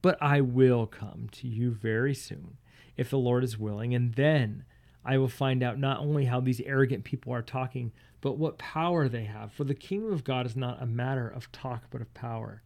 But 0.02 0.18
I 0.22 0.42
will 0.42 0.86
come 0.86 1.30
to 1.32 1.48
you 1.48 1.72
very 1.72 2.14
soon 2.14 2.58
if 2.96 3.10
the 3.10 3.18
Lord 3.18 3.44
is 3.44 3.58
willing. 3.58 3.96
And 3.96 4.14
then 4.14 4.66
I 5.04 5.18
will 5.18 5.30
find 5.30 5.64
out 5.64 5.80
not 5.80 6.00
only 6.00 6.26
how 6.26 6.42
these 6.42 6.62
arrogant 6.62 7.06
people 7.06 7.34
are 7.34 7.42
talking, 7.42 7.94
but 8.20 8.38
what 8.38 8.58
power 8.58 9.08
they 9.08 9.24
have. 9.24 9.52
For 9.54 9.64
the 9.64 9.74
kingdom 9.74 10.12
of 10.12 10.24
God 10.24 10.46
is 10.46 10.56
not 10.56 10.82
a 10.82 10.86
matter 10.86 11.28
of 11.28 11.52
talk, 11.52 11.86
but 11.90 12.02
of 12.02 12.14
power. 12.14 12.62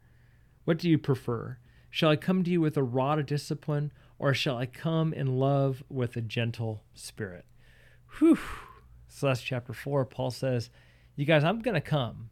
What 0.66 0.80
do 0.80 0.90
you 0.90 0.98
prefer? 0.98 1.60
Shall 1.90 2.10
I 2.10 2.16
come 2.16 2.44
to 2.44 2.52
you 2.52 2.60
with 2.60 2.76
a 2.78 2.84
rod 2.84 3.20
of 3.20 3.28
discipline, 3.28 3.92
or 4.18 4.34
shall 4.34 4.58
I 4.58 4.66
come 4.66 5.14
in 5.14 5.38
love 5.38 5.84
with 5.90 6.16
a 6.16 6.22
gentle 6.22 6.84
spirit? 6.94 7.46
Whew. 8.20 8.38
So 9.08 9.28
that's 9.28 9.42
chapter 9.42 9.74
four. 9.74 10.06
Paul 10.06 10.32
says, 10.32 10.70
You 11.16 11.26
guys, 11.26 11.44
I'm 11.44 11.60
going 11.60 11.76
to 11.76 11.82
come. 11.82 12.30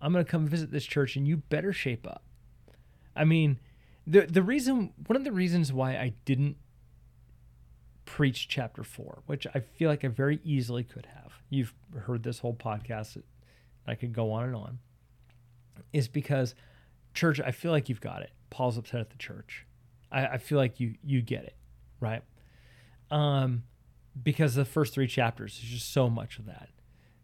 I'm 0.00 0.12
going 0.12 0.24
to 0.24 0.30
come 0.30 0.46
visit 0.46 0.70
this 0.70 0.86
church, 0.86 1.16
and 1.16 1.26
you 1.26 1.38
better 1.38 1.72
shape 1.72 2.06
up. 2.06 2.24
I 3.14 3.24
mean, 3.24 3.58
the 4.06 4.22
the 4.22 4.42
reason 4.42 4.92
one 5.06 5.16
of 5.16 5.24
the 5.24 5.32
reasons 5.32 5.72
why 5.72 5.92
I 5.92 6.14
didn't 6.24 6.56
preach 8.04 8.48
chapter 8.48 8.82
four, 8.82 9.22
which 9.26 9.46
I 9.54 9.60
feel 9.60 9.88
like 9.88 10.04
I 10.04 10.08
very 10.08 10.40
easily 10.42 10.82
could 10.82 11.06
have. 11.06 11.32
You've 11.48 11.74
heard 11.96 12.22
this 12.22 12.38
whole 12.38 12.54
podcast. 12.54 13.20
I 13.86 13.94
could 13.94 14.12
go 14.12 14.32
on 14.32 14.44
and 14.44 14.56
on. 14.56 14.78
Is 15.92 16.08
because 16.08 16.54
church, 17.14 17.40
I 17.40 17.50
feel 17.50 17.72
like 17.72 17.88
you've 17.88 18.00
got 18.00 18.22
it. 18.22 18.30
Paul's 18.50 18.78
upset 18.78 19.00
at 19.00 19.10
the 19.10 19.16
church. 19.16 19.66
I, 20.10 20.26
I 20.26 20.38
feel 20.38 20.58
like 20.58 20.80
you 20.80 20.94
you 21.04 21.22
get 21.22 21.44
it, 21.44 21.56
right? 22.00 22.22
Um, 23.10 23.64
because 24.20 24.54
the 24.54 24.64
first 24.64 24.94
three 24.94 25.06
chapters 25.06 25.54
is 25.54 25.68
just 25.68 25.92
so 25.92 26.08
much 26.10 26.38
of 26.38 26.46
that, 26.46 26.68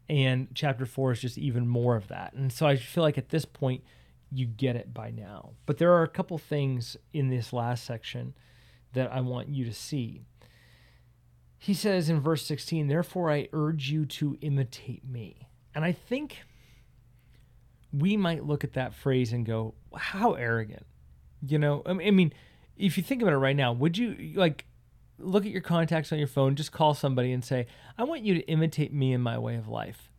and 0.09 0.47
chapter 0.53 0.85
four 0.85 1.11
is 1.11 1.21
just 1.21 1.37
even 1.37 1.67
more 1.67 1.95
of 1.95 2.07
that. 2.07 2.33
And 2.33 2.51
so 2.51 2.65
I 2.65 2.75
feel 2.77 3.03
like 3.03 3.17
at 3.17 3.29
this 3.29 3.45
point 3.45 3.83
you 4.31 4.45
get 4.45 4.75
it 4.75 4.93
by 4.93 5.11
now. 5.11 5.51
But 5.65 5.77
there 5.77 5.93
are 5.93 6.03
a 6.03 6.07
couple 6.07 6.37
things 6.37 6.97
in 7.13 7.29
this 7.29 7.53
last 7.53 7.83
section 7.83 8.33
that 8.93 9.11
I 9.11 9.21
want 9.21 9.49
you 9.49 9.65
to 9.65 9.73
see. 9.73 10.21
He 11.57 11.73
says 11.73 12.09
in 12.09 12.19
verse 12.19 12.45
16, 12.45 12.87
Therefore 12.87 13.31
I 13.31 13.49
urge 13.53 13.89
you 13.89 14.05
to 14.05 14.37
imitate 14.41 15.07
me. 15.07 15.47
And 15.73 15.83
I 15.83 15.91
think 15.91 16.37
we 17.91 18.17
might 18.17 18.45
look 18.45 18.63
at 18.63 18.73
that 18.73 18.93
phrase 18.93 19.33
and 19.33 19.45
go, 19.45 19.73
How 19.95 20.33
arrogant. 20.33 20.85
You 21.45 21.59
know, 21.59 21.83
I 21.85 21.93
mean, 21.93 22.33
if 22.75 22.97
you 22.97 23.03
think 23.03 23.21
about 23.21 23.33
it 23.33 23.37
right 23.37 23.55
now, 23.55 23.73
would 23.73 23.97
you 23.97 24.33
like 24.35 24.65
look 25.19 25.45
at 25.45 25.51
your 25.51 25.61
contacts 25.61 26.11
on 26.11 26.19
your 26.19 26.27
phone, 26.27 26.55
just 26.55 26.71
call 26.71 26.93
somebody 26.93 27.31
and 27.31 27.43
say, 27.43 27.67
I 27.97 28.03
want 28.03 28.23
you 28.23 28.33
to 28.35 28.47
imitate 28.47 28.93
me 28.93 29.13
in 29.13 29.21
my 29.21 29.37
way 29.37 29.55
of 29.55 29.67
life? 29.67 30.11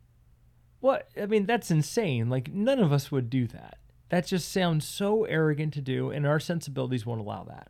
What? 0.81 1.09
I 1.21 1.27
mean, 1.27 1.47
that's 1.47 1.71
insane. 1.71 2.29
Like, 2.29 2.53
none 2.53 2.79
of 2.79 2.93
us 2.93 3.11
would 3.11 3.31
do 3.31 3.47
that. 3.49 3.79
That 4.11 4.27
just 4.27 4.51
sounds 4.51 4.87
so 4.87 5.25
arrogant 5.25 5.75
to 5.75 5.81
do, 5.81 6.11
and 6.11 6.27
our 6.27 6.41
sensibilities 6.41 7.05
won't 7.05 7.21
allow 7.21 7.45
that. 7.45 7.69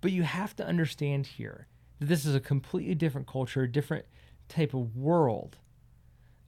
But 0.00 0.12
you 0.12 0.22
have 0.22 0.54
to 0.56 0.66
understand 0.66 1.26
here 1.26 1.66
that 1.98 2.06
this 2.06 2.24
is 2.24 2.34
a 2.34 2.40
completely 2.40 2.94
different 2.94 3.26
culture, 3.26 3.62
a 3.62 3.70
different 3.70 4.06
type 4.48 4.74
of 4.74 4.96
world, 4.96 5.56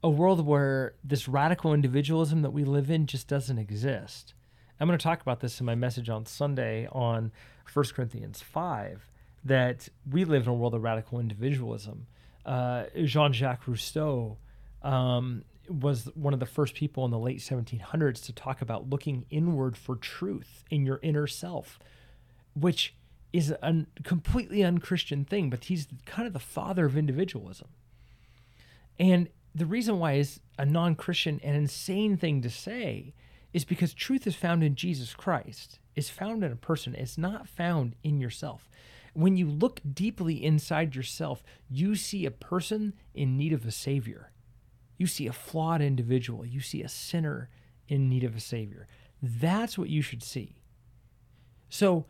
a 0.03 0.09
world 0.09 0.45
where 0.45 0.95
this 1.03 1.27
radical 1.27 1.73
individualism 1.73 2.41
that 2.41 2.51
we 2.51 2.63
live 2.65 2.89
in 2.89 3.07
just 3.07 3.27
doesn't 3.27 3.57
exist. 3.57 4.33
I'm 4.79 4.87
going 4.87 4.99
to 4.99 5.03
talk 5.03 5.21
about 5.21 5.39
this 5.39 5.59
in 5.59 5.65
my 5.65 5.75
message 5.75 6.09
on 6.09 6.25
Sunday 6.25 6.87
on 6.91 7.31
1 7.71 7.85
Corinthians 7.95 8.41
5 8.41 9.09
that 9.45 9.89
we 10.09 10.25
live 10.25 10.43
in 10.43 10.49
a 10.49 10.53
world 10.53 10.73
of 10.73 10.81
radical 10.81 11.19
individualism. 11.19 12.07
Uh, 12.45 12.85
Jean 13.03 13.33
Jacques 13.33 13.67
Rousseau 13.67 14.37
um, 14.81 15.43
was 15.69 16.09
one 16.15 16.33
of 16.33 16.39
the 16.39 16.45
first 16.45 16.75
people 16.75 17.05
in 17.05 17.11
the 17.11 17.19
late 17.19 17.39
1700s 17.39 18.23
to 18.25 18.33
talk 18.33 18.61
about 18.61 18.89
looking 18.89 19.25
inward 19.29 19.77
for 19.77 19.95
truth 19.95 20.63
in 20.69 20.85
your 20.85 20.99
inner 21.01 21.27
self, 21.27 21.79
which 22.53 22.95
is 23.31 23.49
a 23.49 23.85
completely 24.03 24.63
unchristian 24.63 25.25
thing, 25.25 25.49
but 25.49 25.65
he's 25.65 25.87
kind 26.05 26.27
of 26.27 26.33
the 26.33 26.39
father 26.39 26.85
of 26.85 26.95
individualism. 26.95 27.69
And 28.99 29.29
the 29.55 29.65
reason 29.65 29.99
why 29.99 30.13
is 30.13 30.39
a 30.57 30.65
non-Christian 30.65 31.39
an 31.43 31.55
insane 31.55 32.17
thing 32.17 32.41
to 32.41 32.49
say 32.49 33.13
is 33.53 33.65
because 33.65 33.93
truth 33.93 34.27
is 34.27 34.35
found 34.35 34.63
in 34.63 34.75
Jesus 34.75 35.13
Christ. 35.13 35.79
It's 35.95 36.09
found 36.09 36.43
in 36.43 36.51
a 36.51 36.55
person. 36.55 36.95
It's 36.95 37.17
not 37.17 37.47
found 37.47 37.95
in 38.03 38.19
yourself. 38.19 38.67
When 39.13 39.37
you 39.37 39.47
look 39.49 39.79
deeply 39.93 40.43
inside 40.43 40.95
yourself, 40.95 41.43
you 41.69 41.95
see 41.95 42.25
a 42.25 42.31
person 42.31 42.93
in 43.13 43.37
need 43.37 43.53
of 43.53 43.65
a 43.65 43.71
savior. 43.71 44.31
You 44.97 45.07
see 45.07 45.27
a 45.27 45.33
flawed 45.33 45.81
individual. 45.81 46.45
You 46.45 46.59
see 46.59 46.81
a 46.81 46.89
sinner 46.89 47.49
in 47.87 48.09
need 48.09 48.23
of 48.23 48.35
a 48.35 48.39
savior. 48.39 48.87
That's 49.21 49.77
what 49.77 49.89
you 49.89 50.01
should 50.01 50.23
see. 50.23 50.55
So 51.69 52.05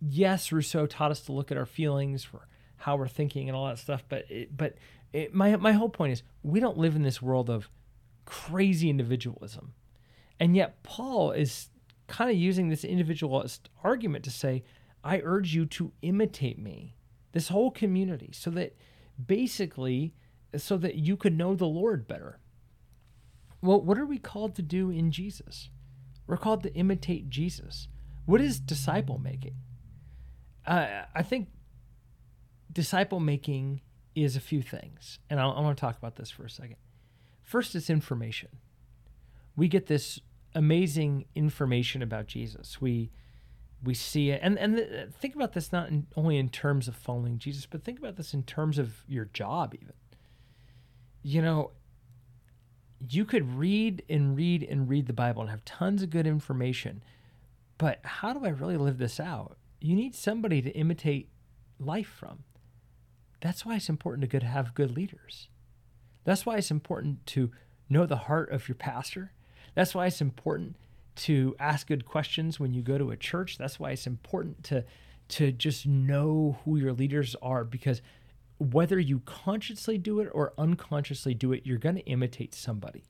yes, 0.00 0.52
Rousseau 0.52 0.86
taught 0.86 1.10
us 1.10 1.20
to 1.22 1.32
look 1.32 1.50
at 1.50 1.56
our 1.56 1.66
feelings 1.66 2.24
for 2.24 2.46
how 2.76 2.96
we're 2.96 3.08
thinking 3.08 3.48
and 3.48 3.56
all 3.56 3.66
that 3.66 3.78
stuff. 3.78 4.04
But 4.08 4.30
it, 4.30 4.56
but 4.56 4.74
it, 5.12 5.34
my 5.34 5.56
my 5.56 5.72
whole 5.72 5.88
point 5.88 6.12
is 6.12 6.22
we 6.42 6.60
don't 6.60 6.78
live 6.78 6.96
in 6.96 7.02
this 7.02 7.22
world 7.22 7.50
of 7.50 7.68
crazy 8.24 8.90
individualism, 8.90 9.72
and 10.38 10.56
yet 10.56 10.82
Paul 10.82 11.32
is 11.32 11.70
kind 12.06 12.30
of 12.30 12.36
using 12.36 12.68
this 12.68 12.84
individualist 12.84 13.68
argument 13.82 14.24
to 14.24 14.30
say, 14.30 14.62
I 15.06 15.20
urge 15.22 15.54
you 15.54 15.66
to 15.66 15.92
imitate 16.02 16.58
me, 16.58 16.96
this 17.32 17.48
whole 17.48 17.70
community, 17.70 18.30
so 18.32 18.50
that 18.50 18.76
basically, 19.24 20.14
so 20.56 20.76
that 20.78 20.96
you 20.96 21.16
could 21.16 21.36
know 21.36 21.54
the 21.54 21.66
Lord 21.66 22.08
better. 22.08 22.40
Well, 23.62 23.80
what 23.80 23.98
are 23.98 24.06
we 24.06 24.18
called 24.18 24.54
to 24.56 24.62
do 24.62 24.90
in 24.90 25.10
Jesus? 25.10 25.70
We're 26.26 26.36
called 26.36 26.62
to 26.64 26.74
imitate 26.74 27.30
Jesus. 27.30 27.88
What 28.24 28.40
is 28.40 28.58
disciple 28.58 29.18
making? 29.18 29.54
uh, 30.66 31.04
I 31.14 31.22
think 31.22 31.48
disciple 32.72 33.20
making 33.20 33.80
is 34.14 34.36
a 34.36 34.40
few 34.40 34.62
things, 34.62 35.18
and 35.30 35.38
I, 35.38 35.46
I 35.48 35.60
want 35.60 35.76
to 35.76 35.80
talk 35.80 35.96
about 35.96 36.16
this 36.16 36.30
for 36.30 36.44
a 36.44 36.50
second. 36.50 36.76
First, 37.42 37.74
it's 37.74 37.88
information. 37.88 38.48
We 39.54 39.68
get 39.68 39.86
this 39.86 40.20
amazing 40.54 41.26
information 41.34 42.02
about 42.02 42.26
Jesus. 42.26 42.80
We 42.80 43.12
we 43.82 43.94
see 43.94 44.30
it, 44.30 44.40
and 44.42 44.58
and 44.58 44.78
the, 44.78 45.08
think 45.18 45.34
about 45.34 45.52
this 45.52 45.72
not 45.72 45.88
in, 45.88 46.06
only 46.16 46.38
in 46.38 46.48
terms 46.48 46.88
of 46.88 46.96
following 46.96 47.38
Jesus, 47.38 47.66
but 47.66 47.84
think 47.84 47.98
about 47.98 48.16
this 48.16 48.34
in 48.34 48.42
terms 48.42 48.78
of 48.78 49.04
your 49.06 49.26
job, 49.26 49.74
even. 49.74 49.92
You 51.22 51.42
know, 51.42 51.72
you 53.08 53.24
could 53.24 53.58
read 53.58 54.02
and 54.08 54.36
read 54.36 54.62
and 54.62 54.88
read 54.88 55.06
the 55.06 55.12
Bible 55.12 55.42
and 55.42 55.50
have 55.50 55.64
tons 55.64 56.02
of 56.02 56.10
good 56.10 56.26
information, 56.26 57.02
but 57.78 58.00
how 58.04 58.32
do 58.32 58.44
I 58.44 58.50
really 58.50 58.76
live 58.76 58.98
this 58.98 59.20
out? 59.20 59.58
you 59.80 59.94
need 59.94 60.14
somebody 60.14 60.62
to 60.62 60.70
imitate 60.70 61.28
life 61.78 62.08
from. 62.08 62.44
That's 63.40 63.64
why 63.64 63.76
it's 63.76 63.88
important 63.88 64.22
to 64.22 64.28
good, 64.28 64.42
have 64.42 64.74
good 64.74 64.96
leaders. 64.96 65.48
That's 66.24 66.46
why 66.46 66.56
it's 66.56 66.70
important 66.70 67.24
to 67.26 67.52
know 67.88 68.06
the 68.06 68.16
heart 68.16 68.50
of 68.50 68.68
your 68.68 68.74
pastor. 68.74 69.32
That's 69.74 69.94
why 69.94 70.06
it's 70.06 70.20
important 70.20 70.76
to 71.16 71.56
ask 71.58 71.86
good 71.86 72.04
questions 72.04 72.60
when 72.60 72.72
you 72.72 72.82
go 72.82 72.98
to 72.98 73.10
a 73.10 73.16
church. 73.16 73.58
That's 73.58 73.80
why 73.80 73.90
it's 73.90 74.06
important 74.06 74.62
to 74.64 74.84
to 75.28 75.50
just 75.50 75.86
know 75.86 76.58
who 76.64 76.76
your 76.76 76.92
leaders 76.92 77.34
are 77.42 77.64
because 77.64 78.00
whether 78.58 78.98
you 78.98 79.20
consciously 79.20 79.98
do 79.98 80.20
it 80.20 80.28
or 80.32 80.52
unconsciously 80.56 81.34
do 81.34 81.52
it, 81.52 81.66
you're 81.66 81.78
going 81.78 81.96
to 81.96 82.06
imitate 82.06 82.54
somebody. 82.54 83.04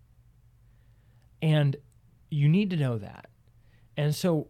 And 1.43 1.77
you 2.31 2.49
need 2.49 2.71
to 2.71 2.77
know 2.77 2.99
that. 2.99 3.27
And 3.97 4.15
so 4.15 4.49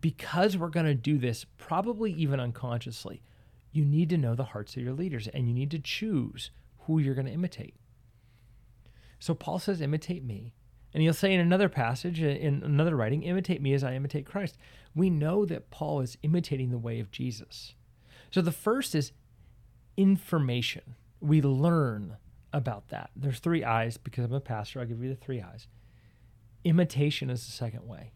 because 0.00 0.56
we're 0.56 0.68
going 0.68 0.86
to 0.86 0.94
do 0.94 1.18
this, 1.18 1.44
probably 1.58 2.12
even 2.12 2.40
unconsciously, 2.40 3.22
you 3.72 3.84
need 3.84 4.08
to 4.10 4.18
know 4.18 4.34
the 4.34 4.44
hearts 4.44 4.76
of 4.76 4.82
your 4.82 4.94
leaders 4.94 5.28
and 5.28 5.48
you 5.48 5.54
need 5.54 5.70
to 5.70 5.78
choose 5.78 6.50
who 6.80 6.98
you're 6.98 7.14
going 7.14 7.26
to 7.26 7.32
imitate. 7.32 7.74
So 9.18 9.34
Paul 9.34 9.58
says, 9.58 9.80
imitate 9.80 10.24
me. 10.24 10.54
And 10.94 11.02
he'll 11.02 11.14
say 11.14 11.32
in 11.32 11.40
another 11.40 11.68
passage, 11.68 12.20
in 12.20 12.62
another 12.62 12.94
writing, 12.96 13.22
imitate 13.22 13.62
me 13.62 13.72
as 13.72 13.82
I 13.82 13.94
imitate 13.94 14.26
Christ. 14.26 14.58
We 14.94 15.08
know 15.08 15.46
that 15.46 15.70
Paul 15.70 16.00
is 16.00 16.18
imitating 16.22 16.70
the 16.70 16.78
way 16.78 17.00
of 17.00 17.10
Jesus. 17.10 17.74
So 18.30 18.42
the 18.42 18.52
first 18.52 18.94
is 18.94 19.12
information. 19.96 20.96
We 21.20 21.40
learn 21.40 22.16
about 22.52 22.88
that. 22.88 23.10
There's 23.16 23.38
three 23.38 23.64
eyes 23.64 23.96
because 23.96 24.24
I'm 24.24 24.34
a 24.34 24.40
pastor. 24.40 24.80
I'll 24.80 24.86
give 24.86 25.02
you 25.02 25.08
the 25.08 25.16
three 25.16 25.40
eyes. 25.40 25.66
Imitation 26.64 27.30
is 27.30 27.46
the 27.46 27.52
second 27.52 27.86
way. 27.86 28.12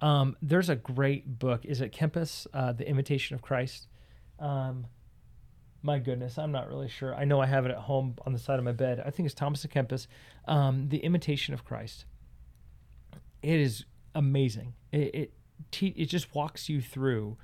Um, 0.00 0.36
there's 0.42 0.68
a 0.68 0.76
great 0.76 1.38
book. 1.38 1.64
Is 1.64 1.80
it 1.80 1.92
Kempis, 1.92 2.46
uh, 2.52 2.72
The 2.72 2.88
Imitation 2.88 3.34
of 3.34 3.42
Christ? 3.42 3.88
Um, 4.38 4.86
my 5.84 5.98
goodness, 5.98 6.38
I'm 6.38 6.50
not 6.50 6.66
really 6.66 6.88
sure. 6.88 7.14
I 7.14 7.26
know 7.26 7.40
I 7.40 7.46
have 7.46 7.66
it 7.66 7.70
at 7.70 7.76
home 7.76 8.16
on 8.24 8.32
the 8.32 8.38
side 8.38 8.58
of 8.58 8.64
my 8.64 8.72
bed. 8.72 9.02
I 9.04 9.10
think 9.10 9.26
it's 9.26 9.34
Thomas 9.34 9.64
à 9.66 9.68
Kempis, 9.70 10.06
um, 10.48 10.88
The 10.88 10.96
Imitation 10.98 11.52
of 11.52 11.62
Christ. 11.62 12.06
It 13.42 13.60
is 13.60 13.84
amazing. 14.14 14.72
It 14.92 15.14
it, 15.14 15.32
te- 15.70 15.94
it 15.94 16.06
just 16.06 16.34
walks 16.34 16.70
you 16.70 16.80
through 16.80 17.36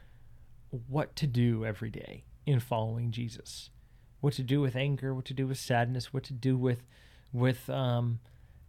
what 0.88 1.14
to 1.16 1.26
do 1.26 1.66
every 1.66 1.90
day 1.90 2.24
in 2.46 2.60
following 2.60 3.10
Jesus, 3.10 3.68
what 4.20 4.32
to 4.34 4.42
do 4.42 4.62
with 4.62 4.74
anger, 4.74 5.14
what 5.14 5.26
to 5.26 5.34
do 5.34 5.46
with 5.46 5.58
sadness, 5.58 6.10
what 6.10 6.24
to 6.24 6.32
do 6.32 6.56
with 6.56 6.82
with 7.34 7.68
um, 7.68 8.20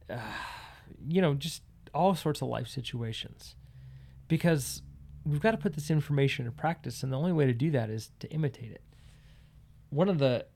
uh, 0.09 0.17
you 1.07 1.21
know 1.21 1.33
just 1.33 1.63
all 1.93 2.13
sorts 2.13 2.41
of 2.41 2.49
life 2.49 2.67
situations, 2.67 3.55
because 4.27 4.81
we've 5.25 5.39
got 5.39 5.51
to 5.51 5.57
put 5.57 5.75
this 5.75 5.89
information 5.89 6.45
in 6.45 6.51
practice, 6.51 7.03
and 7.03 7.13
the 7.13 7.17
only 7.17 7.31
way 7.31 7.45
to 7.45 7.53
do 7.53 7.71
that 7.71 7.89
is 7.89 8.11
to 8.19 8.29
imitate 8.31 8.71
it. 8.71 8.81
One 9.91 10.09
of 10.09 10.19
the 10.19 10.47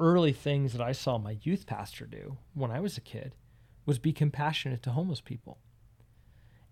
early 0.00 0.32
things 0.32 0.72
that 0.72 0.82
I 0.82 0.92
saw 0.92 1.16
my 1.16 1.38
youth 1.42 1.64
pastor 1.66 2.06
do 2.06 2.36
when 2.54 2.70
I 2.70 2.80
was 2.80 2.98
a 2.98 3.00
kid 3.00 3.34
was 3.86 3.98
be 3.98 4.12
compassionate 4.12 4.82
to 4.82 4.90
homeless 4.90 5.20
people. 5.20 5.58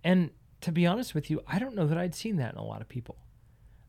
And 0.05 0.30
to 0.61 0.72
be 0.72 0.84
honest 0.84 1.14
with 1.14 1.30
you, 1.30 1.43
I 1.47 1.59
don't 1.59 1.76
know 1.76 1.87
that 1.87 1.97
I'd 1.97 2.14
seen 2.14 2.37
that 2.37 2.53
in 2.53 2.59
a 2.59 2.64
lot 2.64 2.80
of 2.80 2.89
people. 2.89 3.16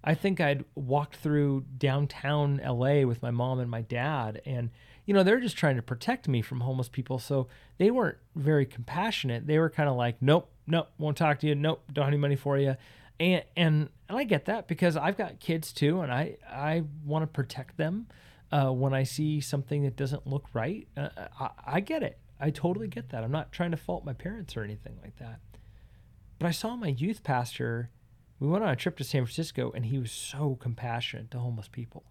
I 0.04 0.14
think 0.14 0.40
I'd 0.40 0.64
walked 0.76 1.16
through 1.16 1.66
downtown 1.78 2.62
LA 2.64 3.02
with 3.02 3.22
my 3.22 3.32
mom 3.32 3.60
and 3.60 3.70
my 3.70 3.82
dad, 3.82 4.42
and 4.46 4.70
you 5.06 5.14
know 5.14 5.24
they're 5.24 5.40
just 5.40 5.58
trying 5.58 5.76
to 5.76 5.82
protect 5.82 6.28
me 6.28 6.42
from 6.42 6.62
homeless 6.62 6.88
people, 6.88 7.20
so 7.20 7.48
they 7.78 7.92
weren't 7.92 8.18
very 8.36 8.66
compassionate. 8.66 9.48
They 9.48 9.58
were 9.58 9.70
kind 9.72 9.90
of 9.90 9.96
like, 9.96 10.22
"Nope, 10.22 10.50
nope, 10.66 10.92
won't 10.98 11.18
talk 11.18 11.40
to 11.40 11.48
you. 11.48 11.56
Nope, 11.56 11.84
don't 11.92 12.06
have 12.06 12.14
any 12.14 12.22
money 12.22 12.36
for 12.36 12.58
you," 12.58 12.78
and 13.20 13.44
and, 13.58 13.90
and 14.10 14.18
I 14.18 14.24
get 14.24 14.46
that 14.46 14.68
because 14.68 14.96
I've 14.96 15.18
got 15.18 15.40
kids 15.40 15.74
too, 15.74 16.02
and 16.02 16.12
I 16.12 16.38
I 16.50 16.84
want 17.06 17.24
to 17.24 17.28
protect 17.28 17.78
them 17.78 18.08
uh, 18.52 18.70
when 18.70 18.94
I 18.94 19.04
see 19.04 19.42
something 19.42 19.84
that 19.84 19.96
doesn't 19.96 20.26
look 20.28 20.46
right. 20.54 20.88
Uh, 20.96 21.10
I, 21.40 21.50
I 21.66 21.80
get 21.80 22.04
it. 22.04 22.20
I 22.40 22.50
totally 22.52 22.88
get 22.88 23.10
that. 23.10 23.24
I'm 23.24 23.32
not 23.32 23.52
trying 23.52 23.72
to 23.72 23.78
fault 23.78 24.06
my 24.06 24.14
parents 24.14 24.56
or 24.56 24.64
anything 24.64 24.98
like 25.02 25.18
that. 25.18 25.40
But 26.40 26.48
I 26.48 26.52
saw 26.52 26.76
my 26.76 26.90
youth 26.90 27.24
pastor. 27.24 27.90
We 28.40 28.48
went 28.48 28.64
on 28.64 28.70
a 28.70 28.76
trip 28.76 28.98
to 28.98 29.04
San 29.04 29.26
Francisco, 29.26 29.72
and 29.74 29.86
he 29.86 29.98
was 29.98 30.12
so 30.12 30.56
compassionate 30.60 31.32
to 31.32 31.40
homeless 31.40 31.68
people. 31.68 32.04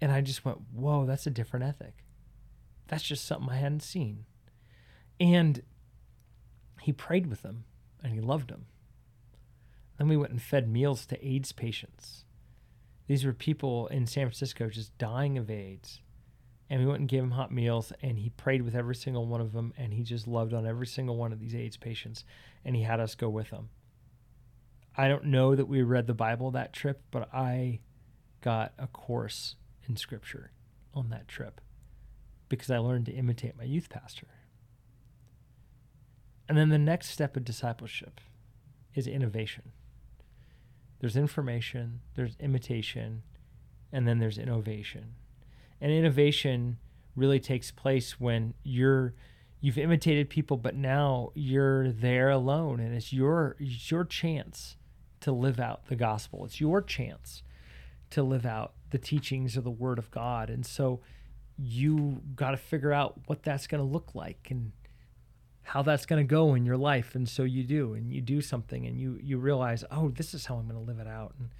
And 0.00 0.10
I 0.10 0.22
just 0.22 0.44
went, 0.44 0.58
whoa, 0.72 1.04
that's 1.04 1.26
a 1.26 1.30
different 1.30 1.66
ethic. 1.66 2.04
That's 2.88 3.02
just 3.02 3.26
something 3.26 3.50
I 3.50 3.56
hadn't 3.56 3.82
seen. 3.82 4.24
And 5.20 5.62
he 6.80 6.92
prayed 6.92 7.26
with 7.26 7.42
them, 7.42 7.64
and 8.02 8.12
he 8.12 8.20
loved 8.20 8.48
them. 8.48 8.66
Then 9.98 10.08
we 10.08 10.16
went 10.16 10.32
and 10.32 10.42
fed 10.42 10.68
meals 10.68 11.06
to 11.06 11.26
AIDS 11.26 11.52
patients. 11.52 12.24
These 13.06 13.24
were 13.24 13.32
people 13.32 13.86
in 13.88 14.06
San 14.06 14.26
Francisco 14.26 14.68
just 14.68 14.96
dying 14.98 15.38
of 15.38 15.50
AIDS. 15.50 16.00
And 16.70 16.80
we 16.80 16.86
went 16.86 17.00
and 17.00 17.08
gave 17.08 17.20
them 17.20 17.32
hot 17.32 17.52
meals, 17.52 17.92
and 18.00 18.18
he 18.18 18.30
prayed 18.30 18.62
with 18.62 18.74
every 18.74 18.94
single 18.94 19.26
one 19.26 19.40
of 19.40 19.52
them, 19.52 19.74
and 19.76 19.92
he 19.92 20.02
just 20.02 20.26
loved 20.26 20.54
on 20.54 20.66
every 20.66 20.86
single 20.86 21.16
one 21.16 21.32
of 21.32 21.38
these 21.38 21.54
AIDS 21.54 21.76
patients, 21.76 22.24
and 22.64 22.74
he 22.74 22.82
had 22.82 23.00
us 23.00 23.14
go 23.14 23.28
with 23.28 23.50
them. 23.50 23.68
I 24.96 25.08
don't 25.08 25.26
know 25.26 25.54
that 25.54 25.66
we 25.66 25.82
read 25.82 26.06
the 26.06 26.14
Bible 26.14 26.50
that 26.52 26.72
trip, 26.72 27.02
but 27.10 27.28
I 27.34 27.80
got 28.40 28.72
a 28.78 28.86
course 28.86 29.56
in 29.86 29.96
Scripture 29.96 30.52
on 30.94 31.10
that 31.10 31.28
trip 31.28 31.60
because 32.48 32.70
I 32.70 32.78
learned 32.78 33.06
to 33.06 33.12
imitate 33.12 33.58
my 33.58 33.64
youth 33.64 33.90
pastor. 33.90 34.28
And 36.48 36.56
then 36.56 36.68
the 36.68 36.78
next 36.78 37.08
step 37.08 37.36
of 37.36 37.44
discipleship 37.44 38.20
is 38.94 39.06
innovation. 39.06 39.72
There's 41.04 41.16
information, 41.16 42.00
there's 42.14 42.34
imitation, 42.40 43.24
and 43.92 44.08
then 44.08 44.20
there's 44.20 44.38
innovation. 44.38 45.16
And 45.78 45.92
innovation 45.92 46.78
really 47.14 47.38
takes 47.38 47.70
place 47.70 48.18
when 48.18 48.54
you're 48.62 49.12
you've 49.60 49.76
imitated 49.76 50.30
people, 50.30 50.56
but 50.56 50.74
now 50.74 51.30
you're 51.34 51.92
there 51.92 52.30
alone, 52.30 52.80
and 52.80 52.94
it's 52.94 53.12
your 53.12 53.54
it's 53.60 53.90
your 53.90 54.06
chance 54.06 54.78
to 55.20 55.30
live 55.30 55.60
out 55.60 55.88
the 55.88 55.94
gospel. 55.94 56.42
It's 56.46 56.58
your 56.58 56.80
chance 56.80 57.42
to 58.08 58.22
live 58.22 58.46
out 58.46 58.72
the 58.88 58.96
teachings 58.96 59.58
of 59.58 59.64
the 59.64 59.70
Word 59.70 59.98
of 59.98 60.10
God, 60.10 60.48
and 60.48 60.64
so 60.64 61.00
you 61.58 62.22
got 62.34 62.52
to 62.52 62.56
figure 62.56 62.94
out 62.94 63.20
what 63.26 63.42
that's 63.42 63.66
going 63.66 63.86
to 63.86 63.92
look 63.92 64.14
like 64.14 64.48
and 64.48 64.72
how 65.64 65.82
that's 65.82 66.06
going 66.06 66.24
to 66.24 66.28
go 66.30 66.54
in 66.54 66.64
your 66.64 66.76
life 66.76 67.14
and 67.14 67.28
so 67.28 67.42
you 67.42 67.64
do 67.64 67.94
and 67.94 68.12
you 68.12 68.20
do 68.20 68.40
something 68.40 68.86
and 68.86 69.00
you 69.00 69.18
you 69.22 69.38
realize 69.38 69.84
oh 69.90 70.08
this 70.10 70.34
is 70.34 70.46
how 70.46 70.56
i'm 70.56 70.68
going 70.68 70.78
to 70.78 70.90
live 70.90 70.98
it 70.98 71.06
out 71.06 71.34
and 71.38 71.50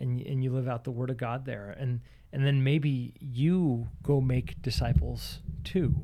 and 0.00 0.20
and 0.26 0.42
you 0.42 0.52
live 0.52 0.68
out 0.68 0.84
the 0.84 0.90
word 0.90 1.10
of 1.10 1.16
god 1.16 1.44
there 1.44 1.76
and 1.78 2.00
and 2.34 2.44
then 2.44 2.64
maybe 2.64 3.14
you 3.20 3.86
go 4.02 4.20
make 4.20 4.60
disciples 4.60 5.38
too. 5.62 5.94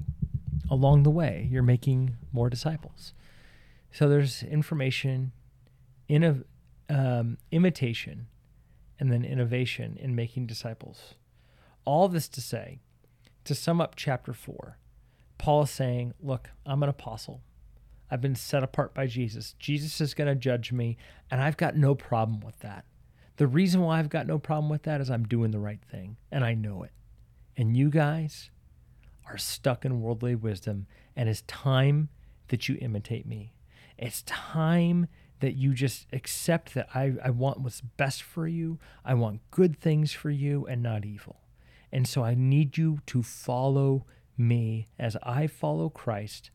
Along 0.70 1.02
the 1.02 1.10
way 1.10 1.48
you're 1.50 1.60
making 1.60 2.18
more 2.32 2.48
disciples. 2.48 3.12
So 3.90 4.08
there's 4.08 4.44
information 4.44 5.32
in 6.08 6.44
um, 6.88 7.36
imitation 7.50 8.28
and 9.00 9.10
then 9.10 9.24
innovation 9.24 9.98
in 10.00 10.14
making 10.14 10.46
disciples. 10.46 11.16
All 11.84 12.06
this 12.06 12.28
to 12.28 12.40
say 12.40 12.78
to 13.42 13.52
sum 13.52 13.80
up 13.80 13.96
chapter 13.96 14.32
4 14.32 14.78
Paul 15.40 15.62
is 15.62 15.70
saying, 15.70 16.12
Look, 16.20 16.50
I'm 16.66 16.82
an 16.82 16.90
apostle. 16.90 17.40
I've 18.10 18.20
been 18.20 18.34
set 18.34 18.62
apart 18.62 18.92
by 18.92 19.06
Jesus. 19.06 19.54
Jesus 19.58 19.98
is 19.98 20.12
going 20.12 20.28
to 20.28 20.34
judge 20.34 20.70
me, 20.70 20.98
and 21.30 21.40
I've 21.40 21.56
got 21.56 21.76
no 21.76 21.94
problem 21.94 22.40
with 22.40 22.58
that. 22.58 22.84
The 23.36 23.46
reason 23.46 23.80
why 23.80 23.98
I've 23.98 24.10
got 24.10 24.26
no 24.26 24.38
problem 24.38 24.68
with 24.68 24.82
that 24.82 25.00
is 25.00 25.10
I'm 25.10 25.24
doing 25.24 25.50
the 25.50 25.58
right 25.58 25.80
thing, 25.90 26.18
and 26.30 26.44
I 26.44 26.52
know 26.52 26.82
it. 26.82 26.90
And 27.56 27.74
you 27.74 27.88
guys 27.88 28.50
are 29.24 29.38
stuck 29.38 29.86
in 29.86 30.02
worldly 30.02 30.34
wisdom, 30.34 30.86
and 31.16 31.26
it's 31.26 31.40
time 31.46 32.10
that 32.48 32.68
you 32.68 32.76
imitate 32.78 33.24
me. 33.24 33.54
It's 33.96 34.22
time 34.26 35.08
that 35.40 35.54
you 35.54 35.72
just 35.72 36.06
accept 36.12 36.74
that 36.74 36.88
I, 36.94 37.14
I 37.24 37.30
want 37.30 37.60
what's 37.60 37.80
best 37.80 38.22
for 38.22 38.46
you. 38.46 38.78
I 39.06 39.14
want 39.14 39.40
good 39.50 39.80
things 39.80 40.12
for 40.12 40.28
you 40.28 40.66
and 40.66 40.82
not 40.82 41.06
evil. 41.06 41.40
And 41.90 42.06
so 42.06 42.22
I 42.22 42.34
need 42.34 42.76
you 42.76 42.98
to 43.06 43.22
follow 43.22 44.04
me 44.40 44.88
as 44.98 45.16
I 45.22 45.46
follow 45.46 45.88
Christ 45.88 46.50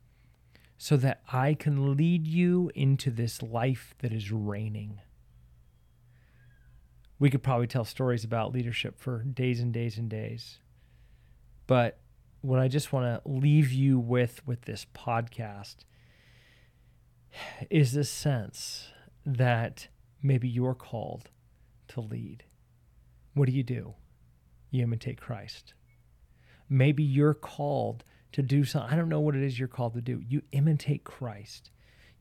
so 0.77 0.97
that 0.97 1.21
I 1.31 1.53
can 1.53 1.95
lead 1.95 2.27
you 2.27 2.71
into 2.75 3.11
this 3.11 3.41
life 3.41 3.95
that 3.99 4.11
is 4.11 4.31
reigning. 4.31 4.99
We 7.17 7.29
could 7.29 7.43
probably 7.43 7.67
tell 7.67 7.85
stories 7.85 8.25
about 8.25 8.53
leadership 8.53 8.99
for 8.99 9.19
days 9.19 9.61
and 9.61 9.71
days 9.73 9.97
and 9.97 10.09
days. 10.09 10.59
But 11.65 11.99
what 12.41 12.59
I 12.59 12.67
just 12.67 12.91
want 12.91 13.05
to 13.05 13.29
leave 13.29 13.71
you 13.71 13.97
with 13.97 14.45
with 14.45 14.63
this 14.63 14.85
podcast 14.93 15.77
is 17.69 17.93
this 17.93 18.09
sense 18.09 18.89
that 19.25 19.87
maybe 20.21 20.47
you're 20.47 20.75
called 20.75 21.29
to 21.89 22.01
lead. 22.01 22.43
What 23.33 23.47
do 23.47 23.53
you 23.53 23.63
do? 23.63 23.95
You 24.71 24.83
imitate 24.83 25.19
Christ. 25.19 25.73
Maybe 26.69 27.03
you're 27.03 27.33
called 27.33 28.03
to 28.31 28.41
do 28.41 28.65
something. 28.65 28.91
I 28.91 28.95
don't 28.95 29.09
know 29.09 29.19
what 29.19 29.35
it 29.35 29.43
is 29.43 29.57
you're 29.57 29.67
called 29.67 29.93
to 29.93 30.01
do. 30.01 30.21
You 30.27 30.41
imitate 30.51 31.03
Christ. 31.03 31.71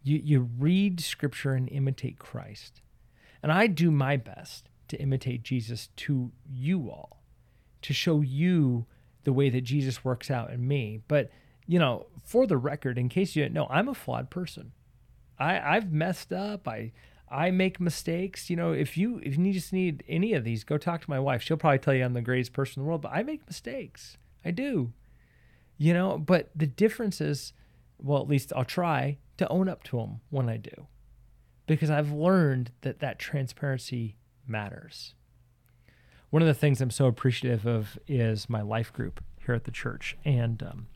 You, 0.03 0.21
you 0.23 0.49
read 0.59 1.01
scripture 1.01 1.55
and 1.55 1.69
imitate 1.69 2.19
Christ. 2.19 2.83
And 3.43 3.51
I 3.51 3.67
do 3.67 3.91
my 3.91 4.17
best 4.17 4.69
to 4.89 5.01
imitate 5.01 5.43
Jesus 5.43 5.89
to 5.97 6.31
you 6.49 6.91
all, 6.91 7.23
to 7.83 7.93
show 7.93 8.21
you 8.21 8.87
the 9.25 9.33
way 9.33 9.51
that 9.51 9.63
Jesus 9.63 10.05
works 10.05 10.31
out 10.31 10.51
in 10.51 10.69
me. 10.69 11.01
But, 11.09 11.31
you 11.67 11.79
know, 11.79 12.07
for 12.23 12.47
the 12.47 12.57
record, 12.57 12.99
in 12.99 13.09
case 13.09 13.35
you 13.35 13.43
didn't 13.43 13.55
know, 13.55 13.67
I'm 13.71 13.89
a 13.89 13.95
flawed 13.95 14.31
person. 14.31 14.73
I, 15.39 15.77
I've 15.77 15.93
messed 15.93 16.33
up. 16.33 16.69
I 16.69 16.93
I 17.29 17.51
make 17.51 17.81
mistakes. 17.81 18.49
You 18.49 18.57
know, 18.57 18.73
if 18.73 18.97
you 18.97 19.21
if 19.23 19.37
you 19.37 19.53
just 19.53 19.73
need 19.73 20.05
any 20.09 20.35
of 20.35 20.45
these, 20.45 20.63
go 20.63 20.79
talk 20.79 21.03
to 21.03 21.11
my 21.11 21.19
wife. 21.19 21.43
She'll 21.43 21.57
probably 21.57 21.79
tell 21.79 21.95
you 21.95 22.05
I'm 22.05 22.13
the 22.13 22.23
greatest 22.23 22.53
person 22.53 22.81
in 22.81 22.85
the 22.85 22.89
world, 22.89 23.03
but 23.03 23.13
I 23.13 23.23
make 23.23 23.47
mistakes. 23.47 24.17
I 24.45 24.51
do. 24.51 24.93
You 25.77 25.93
know, 25.95 26.19
but 26.19 26.51
the 26.55 26.67
difference 26.67 27.21
is, 27.21 27.53
well, 27.99 28.21
at 28.23 28.29
least 28.29 28.53
I'll 28.55 28.65
try 28.65 29.19
to 29.39 29.49
own 29.49 29.69
up 29.69 29.83
to 29.85 29.97
them 29.99 30.21
when 30.31 30.49
I 30.49 30.57
do, 30.57 30.87
because 31.67 31.91
I've 31.91 32.13
learned 32.13 32.71
that 32.83 33.01
that 33.01 33.19
transparency 33.19 34.17
matters. 34.47 35.15
one 36.31 36.43
of 36.43 36.49
the 36.49 36.55
things 36.55 36.81
I'm 36.81 36.91
so 36.91 37.07
appreciative 37.07 37.65
of 37.65 37.99
is 38.09 38.49
my 38.51 38.61
life 38.61 38.93
group 38.93 39.23
here 39.47 39.55
at 39.55 39.65
the 39.65 39.71
church. 39.71 40.17
And 40.25 40.63
um, 40.63 40.87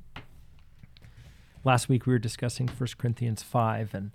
last 1.64 1.88
week 1.88 2.06
we 2.06 2.12
were 2.12 2.18
discussing 2.18 2.66
1 2.68 2.88
Corinthians 2.98 3.42
5, 3.42 3.94
and 3.94 4.10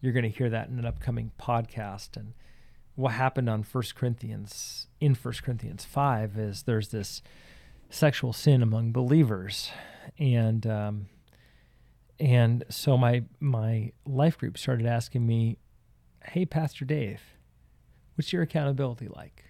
you're 0.00 0.12
going 0.12 0.24
to 0.24 0.28
hear 0.28 0.50
that 0.50 0.68
in 0.68 0.78
an 0.78 0.84
upcoming 0.84 1.30
podcast. 1.40 2.16
And 2.16 2.32
what 2.96 3.12
happened 3.12 3.48
on 3.48 3.62
1 3.62 3.84
Corinthians, 3.94 4.88
in 5.00 5.14
1 5.14 5.34
Corinthians 5.42 5.84
5, 5.84 6.38
is 6.38 6.62
there's 6.64 6.88
this 6.88 7.22
sexual 7.94 8.32
sin 8.32 8.62
among 8.62 8.92
believers. 8.92 9.70
And, 10.18 10.66
um, 10.66 11.06
and 12.20 12.64
so 12.68 12.96
my 12.96 13.24
my 13.40 13.92
life 14.06 14.38
group 14.38 14.56
started 14.56 14.86
asking 14.86 15.26
me, 15.26 15.58
"Hey, 16.24 16.44
Pastor 16.44 16.84
Dave, 16.84 17.20
what's 18.14 18.32
your 18.32 18.42
accountability 18.42 19.08
like? 19.08 19.44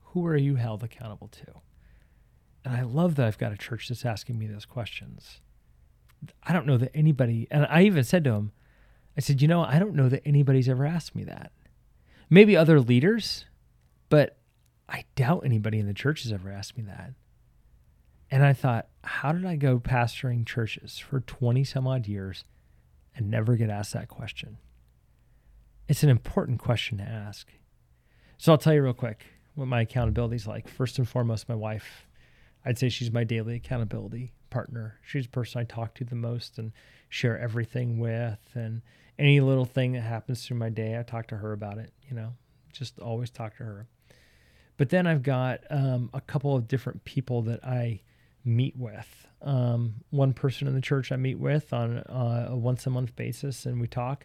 Who 0.00 0.26
are 0.26 0.36
you 0.36 0.56
held 0.56 0.82
accountable 0.82 1.28
to?" 1.28 1.60
And 2.64 2.74
I 2.74 2.82
love 2.82 3.16
that 3.16 3.26
I've 3.26 3.38
got 3.38 3.52
a 3.52 3.56
church 3.56 3.88
that's 3.88 4.04
asking 4.04 4.38
me 4.38 4.46
those 4.46 4.64
questions. 4.64 5.40
I 6.42 6.52
don't 6.52 6.66
know 6.66 6.78
that 6.78 6.96
anybody, 6.96 7.46
and 7.50 7.66
I 7.70 7.82
even 7.82 8.02
said 8.02 8.24
to 8.24 8.32
him, 8.32 8.52
I 9.16 9.20
said, 9.20 9.40
you 9.40 9.48
know, 9.48 9.62
I 9.62 9.78
don't 9.78 9.94
know 9.94 10.08
that 10.08 10.26
anybody's 10.26 10.68
ever 10.68 10.84
asked 10.84 11.14
me 11.14 11.24
that. 11.24 11.52
Maybe 12.28 12.56
other 12.56 12.80
leaders, 12.80 13.44
but 14.08 14.38
I 14.88 15.04
doubt 15.14 15.42
anybody 15.44 15.78
in 15.78 15.86
the 15.86 15.94
church 15.94 16.24
has 16.24 16.32
ever 16.32 16.50
asked 16.50 16.76
me 16.76 16.82
that. 16.84 17.12
And 18.30 18.44
I 18.44 18.52
thought, 18.52 18.88
how 19.04 19.32
did 19.32 19.46
I 19.46 19.56
go 19.56 19.78
pastoring 19.78 20.44
churches 20.44 20.98
for 20.98 21.20
20 21.20 21.64
some 21.64 21.86
odd 21.86 22.06
years 22.06 22.44
and 23.14 23.30
never 23.30 23.56
get 23.56 23.70
asked 23.70 23.92
that 23.92 24.08
question? 24.08 24.58
It's 25.88 26.02
an 26.02 26.08
important 26.08 26.58
question 26.58 26.98
to 26.98 27.04
ask. 27.04 27.48
So 28.38 28.52
I'll 28.52 28.58
tell 28.58 28.74
you 28.74 28.82
real 28.82 28.92
quick 28.92 29.24
what 29.54 29.68
my 29.68 29.82
accountability 29.82 30.36
is 30.36 30.46
like. 30.46 30.68
First 30.68 30.98
and 30.98 31.08
foremost, 31.08 31.48
my 31.48 31.54
wife. 31.54 32.06
I'd 32.64 32.78
say 32.78 32.88
she's 32.88 33.12
my 33.12 33.22
daily 33.22 33.54
accountability 33.54 34.32
partner. 34.50 34.98
She's 35.02 35.24
the 35.24 35.30
person 35.30 35.60
I 35.60 35.64
talk 35.64 35.94
to 35.94 36.04
the 36.04 36.16
most 36.16 36.58
and 36.58 36.72
share 37.08 37.38
everything 37.38 37.98
with. 37.98 38.40
And 38.54 38.82
any 39.18 39.40
little 39.40 39.64
thing 39.64 39.92
that 39.92 40.00
happens 40.00 40.44
through 40.44 40.58
my 40.58 40.68
day, 40.68 40.98
I 40.98 41.02
talk 41.02 41.28
to 41.28 41.36
her 41.36 41.52
about 41.52 41.78
it, 41.78 41.92
you 42.08 42.16
know, 42.16 42.34
just 42.72 42.98
always 42.98 43.30
talk 43.30 43.56
to 43.58 43.64
her. 43.64 43.86
But 44.76 44.90
then 44.90 45.06
I've 45.06 45.22
got 45.22 45.60
um, 45.70 46.10
a 46.12 46.20
couple 46.20 46.54
of 46.54 46.68
different 46.68 47.04
people 47.04 47.42
that 47.42 47.64
I 47.64 48.00
meet 48.46 48.76
with. 48.76 49.26
Um, 49.42 49.96
one 50.10 50.32
person 50.32 50.66
in 50.66 50.74
the 50.74 50.80
church 50.80 51.12
I 51.12 51.16
meet 51.16 51.38
with 51.38 51.72
on 51.72 51.98
uh, 51.98 52.48
a 52.50 52.56
once 52.56 52.86
a 52.86 52.90
month 52.90 53.14
basis, 53.16 53.66
and 53.66 53.80
we 53.80 53.86
talk. 53.86 54.24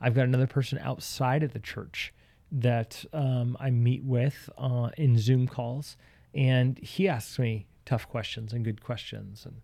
I've 0.00 0.14
got 0.14 0.24
another 0.24 0.46
person 0.46 0.78
outside 0.78 1.42
of 1.42 1.52
the 1.52 1.58
church 1.58 2.12
that 2.50 3.04
um, 3.12 3.56
I 3.58 3.70
meet 3.70 4.04
with 4.04 4.50
uh, 4.58 4.90
in 4.96 5.18
Zoom 5.18 5.48
calls, 5.48 5.96
and 6.34 6.78
he 6.78 7.08
asks 7.08 7.38
me 7.38 7.66
tough 7.84 8.08
questions 8.08 8.52
and 8.52 8.64
good 8.64 8.82
questions, 8.82 9.46
and 9.46 9.62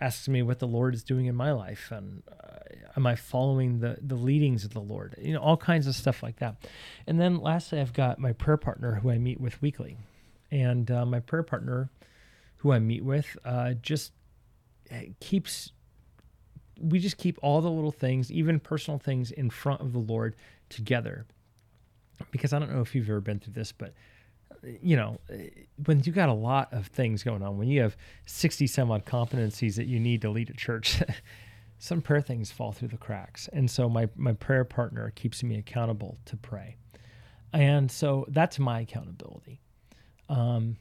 asks 0.00 0.28
me 0.28 0.42
what 0.42 0.58
the 0.58 0.66
Lord 0.66 0.94
is 0.94 1.02
doing 1.02 1.26
in 1.26 1.34
my 1.34 1.52
life, 1.52 1.90
and 1.90 2.22
uh, 2.30 2.58
am 2.96 3.06
I 3.06 3.16
following 3.16 3.80
the 3.80 3.98
the 4.02 4.14
leadings 4.16 4.64
of 4.64 4.72
the 4.72 4.80
Lord? 4.80 5.14
You 5.18 5.34
know, 5.34 5.40
all 5.40 5.56
kinds 5.56 5.86
of 5.86 5.94
stuff 5.94 6.22
like 6.22 6.36
that. 6.36 6.56
And 7.06 7.20
then 7.20 7.38
lastly, 7.38 7.80
I've 7.80 7.92
got 7.92 8.18
my 8.18 8.32
prayer 8.32 8.56
partner 8.56 8.96
who 8.96 9.10
I 9.10 9.18
meet 9.18 9.40
with 9.40 9.60
weekly, 9.62 9.96
and 10.50 10.90
uh, 10.90 11.06
my 11.06 11.20
prayer 11.20 11.42
partner 11.42 11.90
who 12.62 12.72
I 12.72 12.78
meet 12.78 13.04
with 13.04 13.36
uh, 13.44 13.74
just 13.74 14.12
eh, 14.90 15.06
keeps 15.20 15.72
we 16.80 16.98
just 16.98 17.16
keep 17.16 17.38
all 17.42 17.60
the 17.60 17.70
little 17.70 17.92
things, 17.92 18.32
even 18.32 18.58
personal 18.58 18.98
things, 18.98 19.30
in 19.30 19.50
front 19.50 19.80
of 19.80 19.92
the 19.92 19.98
Lord 19.98 20.34
together. 20.68 21.26
Because 22.30 22.52
I 22.52 22.58
don't 22.58 22.72
know 22.72 22.80
if 22.80 22.94
you've 22.94 23.08
ever 23.08 23.20
been 23.20 23.38
through 23.38 23.52
this, 23.54 23.72
but 23.72 23.94
you 24.80 24.96
know, 24.96 25.18
eh, 25.30 25.48
when 25.86 26.00
you 26.04 26.12
got 26.12 26.28
a 26.28 26.34
lot 26.34 26.72
of 26.72 26.86
things 26.86 27.24
going 27.24 27.42
on, 27.42 27.58
when 27.58 27.68
you 27.68 27.82
have 27.82 27.96
60 28.26 28.66
some 28.68 28.90
odd 28.90 29.04
competencies 29.04 29.74
that 29.76 29.86
you 29.86 29.98
need 29.98 30.22
to 30.22 30.30
lead 30.30 30.50
a 30.50 30.54
church, 30.54 31.02
some 31.78 32.00
prayer 32.00 32.20
things 32.20 32.52
fall 32.52 32.70
through 32.70 32.88
the 32.88 32.96
cracks. 32.96 33.48
And 33.52 33.68
so 33.68 33.88
my, 33.88 34.08
my 34.16 34.34
prayer 34.34 34.64
partner 34.64 35.12
keeps 35.16 35.42
me 35.42 35.58
accountable 35.58 36.16
to 36.26 36.36
pray. 36.36 36.76
And 37.52 37.90
so 37.90 38.24
that's 38.28 38.58
my 38.60 38.80
accountability. 38.80 39.60
Um, 40.28 40.76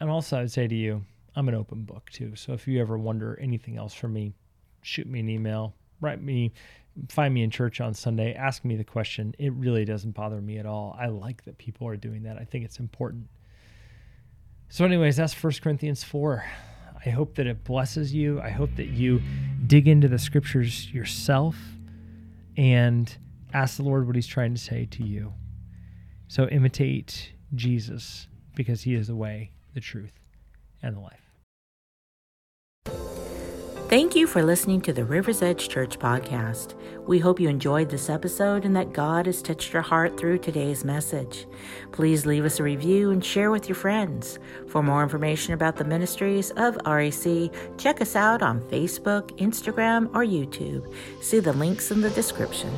and 0.00 0.10
also, 0.10 0.40
I'd 0.40 0.50
say 0.50 0.66
to 0.66 0.74
you, 0.74 1.04
I'm 1.34 1.48
an 1.48 1.54
open 1.54 1.84
book 1.84 2.10
too. 2.10 2.36
So 2.36 2.52
if 2.52 2.68
you 2.68 2.80
ever 2.80 2.98
wonder 2.98 3.38
anything 3.40 3.76
else 3.76 3.94
from 3.94 4.12
me, 4.12 4.34
shoot 4.82 5.06
me 5.06 5.20
an 5.20 5.28
email, 5.28 5.74
write 6.00 6.22
me, 6.22 6.52
find 7.08 7.32
me 7.32 7.42
in 7.42 7.50
church 7.50 7.80
on 7.80 7.94
Sunday, 7.94 8.34
ask 8.34 8.64
me 8.64 8.76
the 8.76 8.84
question. 8.84 9.34
It 9.38 9.52
really 9.54 9.84
doesn't 9.84 10.12
bother 10.12 10.40
me 10.40 10.58
at 10.58 10.66
all. 10.66 10.96
I 10.98 11.06
like 11.06 11.44
that 11.44 11.58
people 11.58 11.86
are 11.88 11.96
doing 11.96 12.24
that. 12.24 12.38
I 12.38 12.44
think 12.44 12.64
it's 12.64 12.78
important. 12.78 13.28
So, 14.68 14.84
anyways, 14.84 15.16
that's 15.16 15.40
1 15.40 15.52
Corinthians 15.62 16.02
4. 16.04 16.44
I 17.04 17.10
hope 17.10 17.34
that 17.34 17.46
it 17.46 17.64
blesses 17.64 18.14
you. 18.14 18.40
I 18.40 18.50
hope 18.50 18.74
that 18.76 18.88
you 18.88 19.20
dig 19.66 19.88
into 19.88 20.08
the 20.08 20.18
scriptures 20.18 20.90
yourself 20.92 21.56
and 22.56 23.14
ask 23.52 23.76
the 23.76 23.82
Lord 23.82 24.06
what 24.06 24.16
He's 24.16 24.26
trying 24.26 24.54
to 24.54 24.60
say 24.60 24.86
to 24.92 25.04
you. 25.04 25.34
So, 26.28 26.46
imitate 26.48 27.32
Jesus 27.54 28.28
because 28.54 28.82
He 28.82 28.94
is 28.94 29.08
the 29.08 29.16
way, 29.16 29.52
the 29.74 29.80
truth, 29.80 30.12
and 30.82 30.96
the 30.96 31.00
life. 31.00 31.21
Thank 33.92 34.16
you 34.16 34.26
for 34.26 34.42
listening 34.42 34.80
to 34.82 34.92
the 34.94 35.04
River's 35.04 35.42
Edge 35.42 35.68
Church 35.68 35.98
podcast. 35.98 36.76
We 37.06 37.18
hope 37.18 37.38
you 37.38 37.50
enjoyed 37.50 37.90
this 37.90 38.08
episode 38.08 38.64
and 38.64 38.74
that 38.74 38.94
God 38.94 39.26
has 39.26 39.42
touched 39.42 39.74
your 39.74 39.82
heart 39.82 40.18
through 40.18 40.38
today's 40.38 40.82
message. 40.82 41.46
Please 41.90 42.24
leave 42.24 42.46
us 42.46 42.58
a 42.58 42.62
review 42.62 43.10
and 43.10 43.22
share 43.22 43.50
with 43.50 43.68
your 43.68 43.76
friends. 43.76 44.38
For 44.66 44.82
more 44.82 45.02
information 45.02 45.52
about 45.52 45.76
the 45.76 45.84
ministries 45.84 46.52
of 46.52 46.78
REC, 46.86 47.50
check 47.76 48.00
us 48.00 48.16
out 48.16 48.40
on 48.40 48.62
Facebook, 48.62 49.30
Instagram, 49.38 50.06
or 50.14 50.24
YouTube. 50.24 50.90
See 51.20 51.40
the 51.40 51.52
links 51.52 51.90
in 51.90 52.00
the 52.00 52.08
description. 52.08 52.70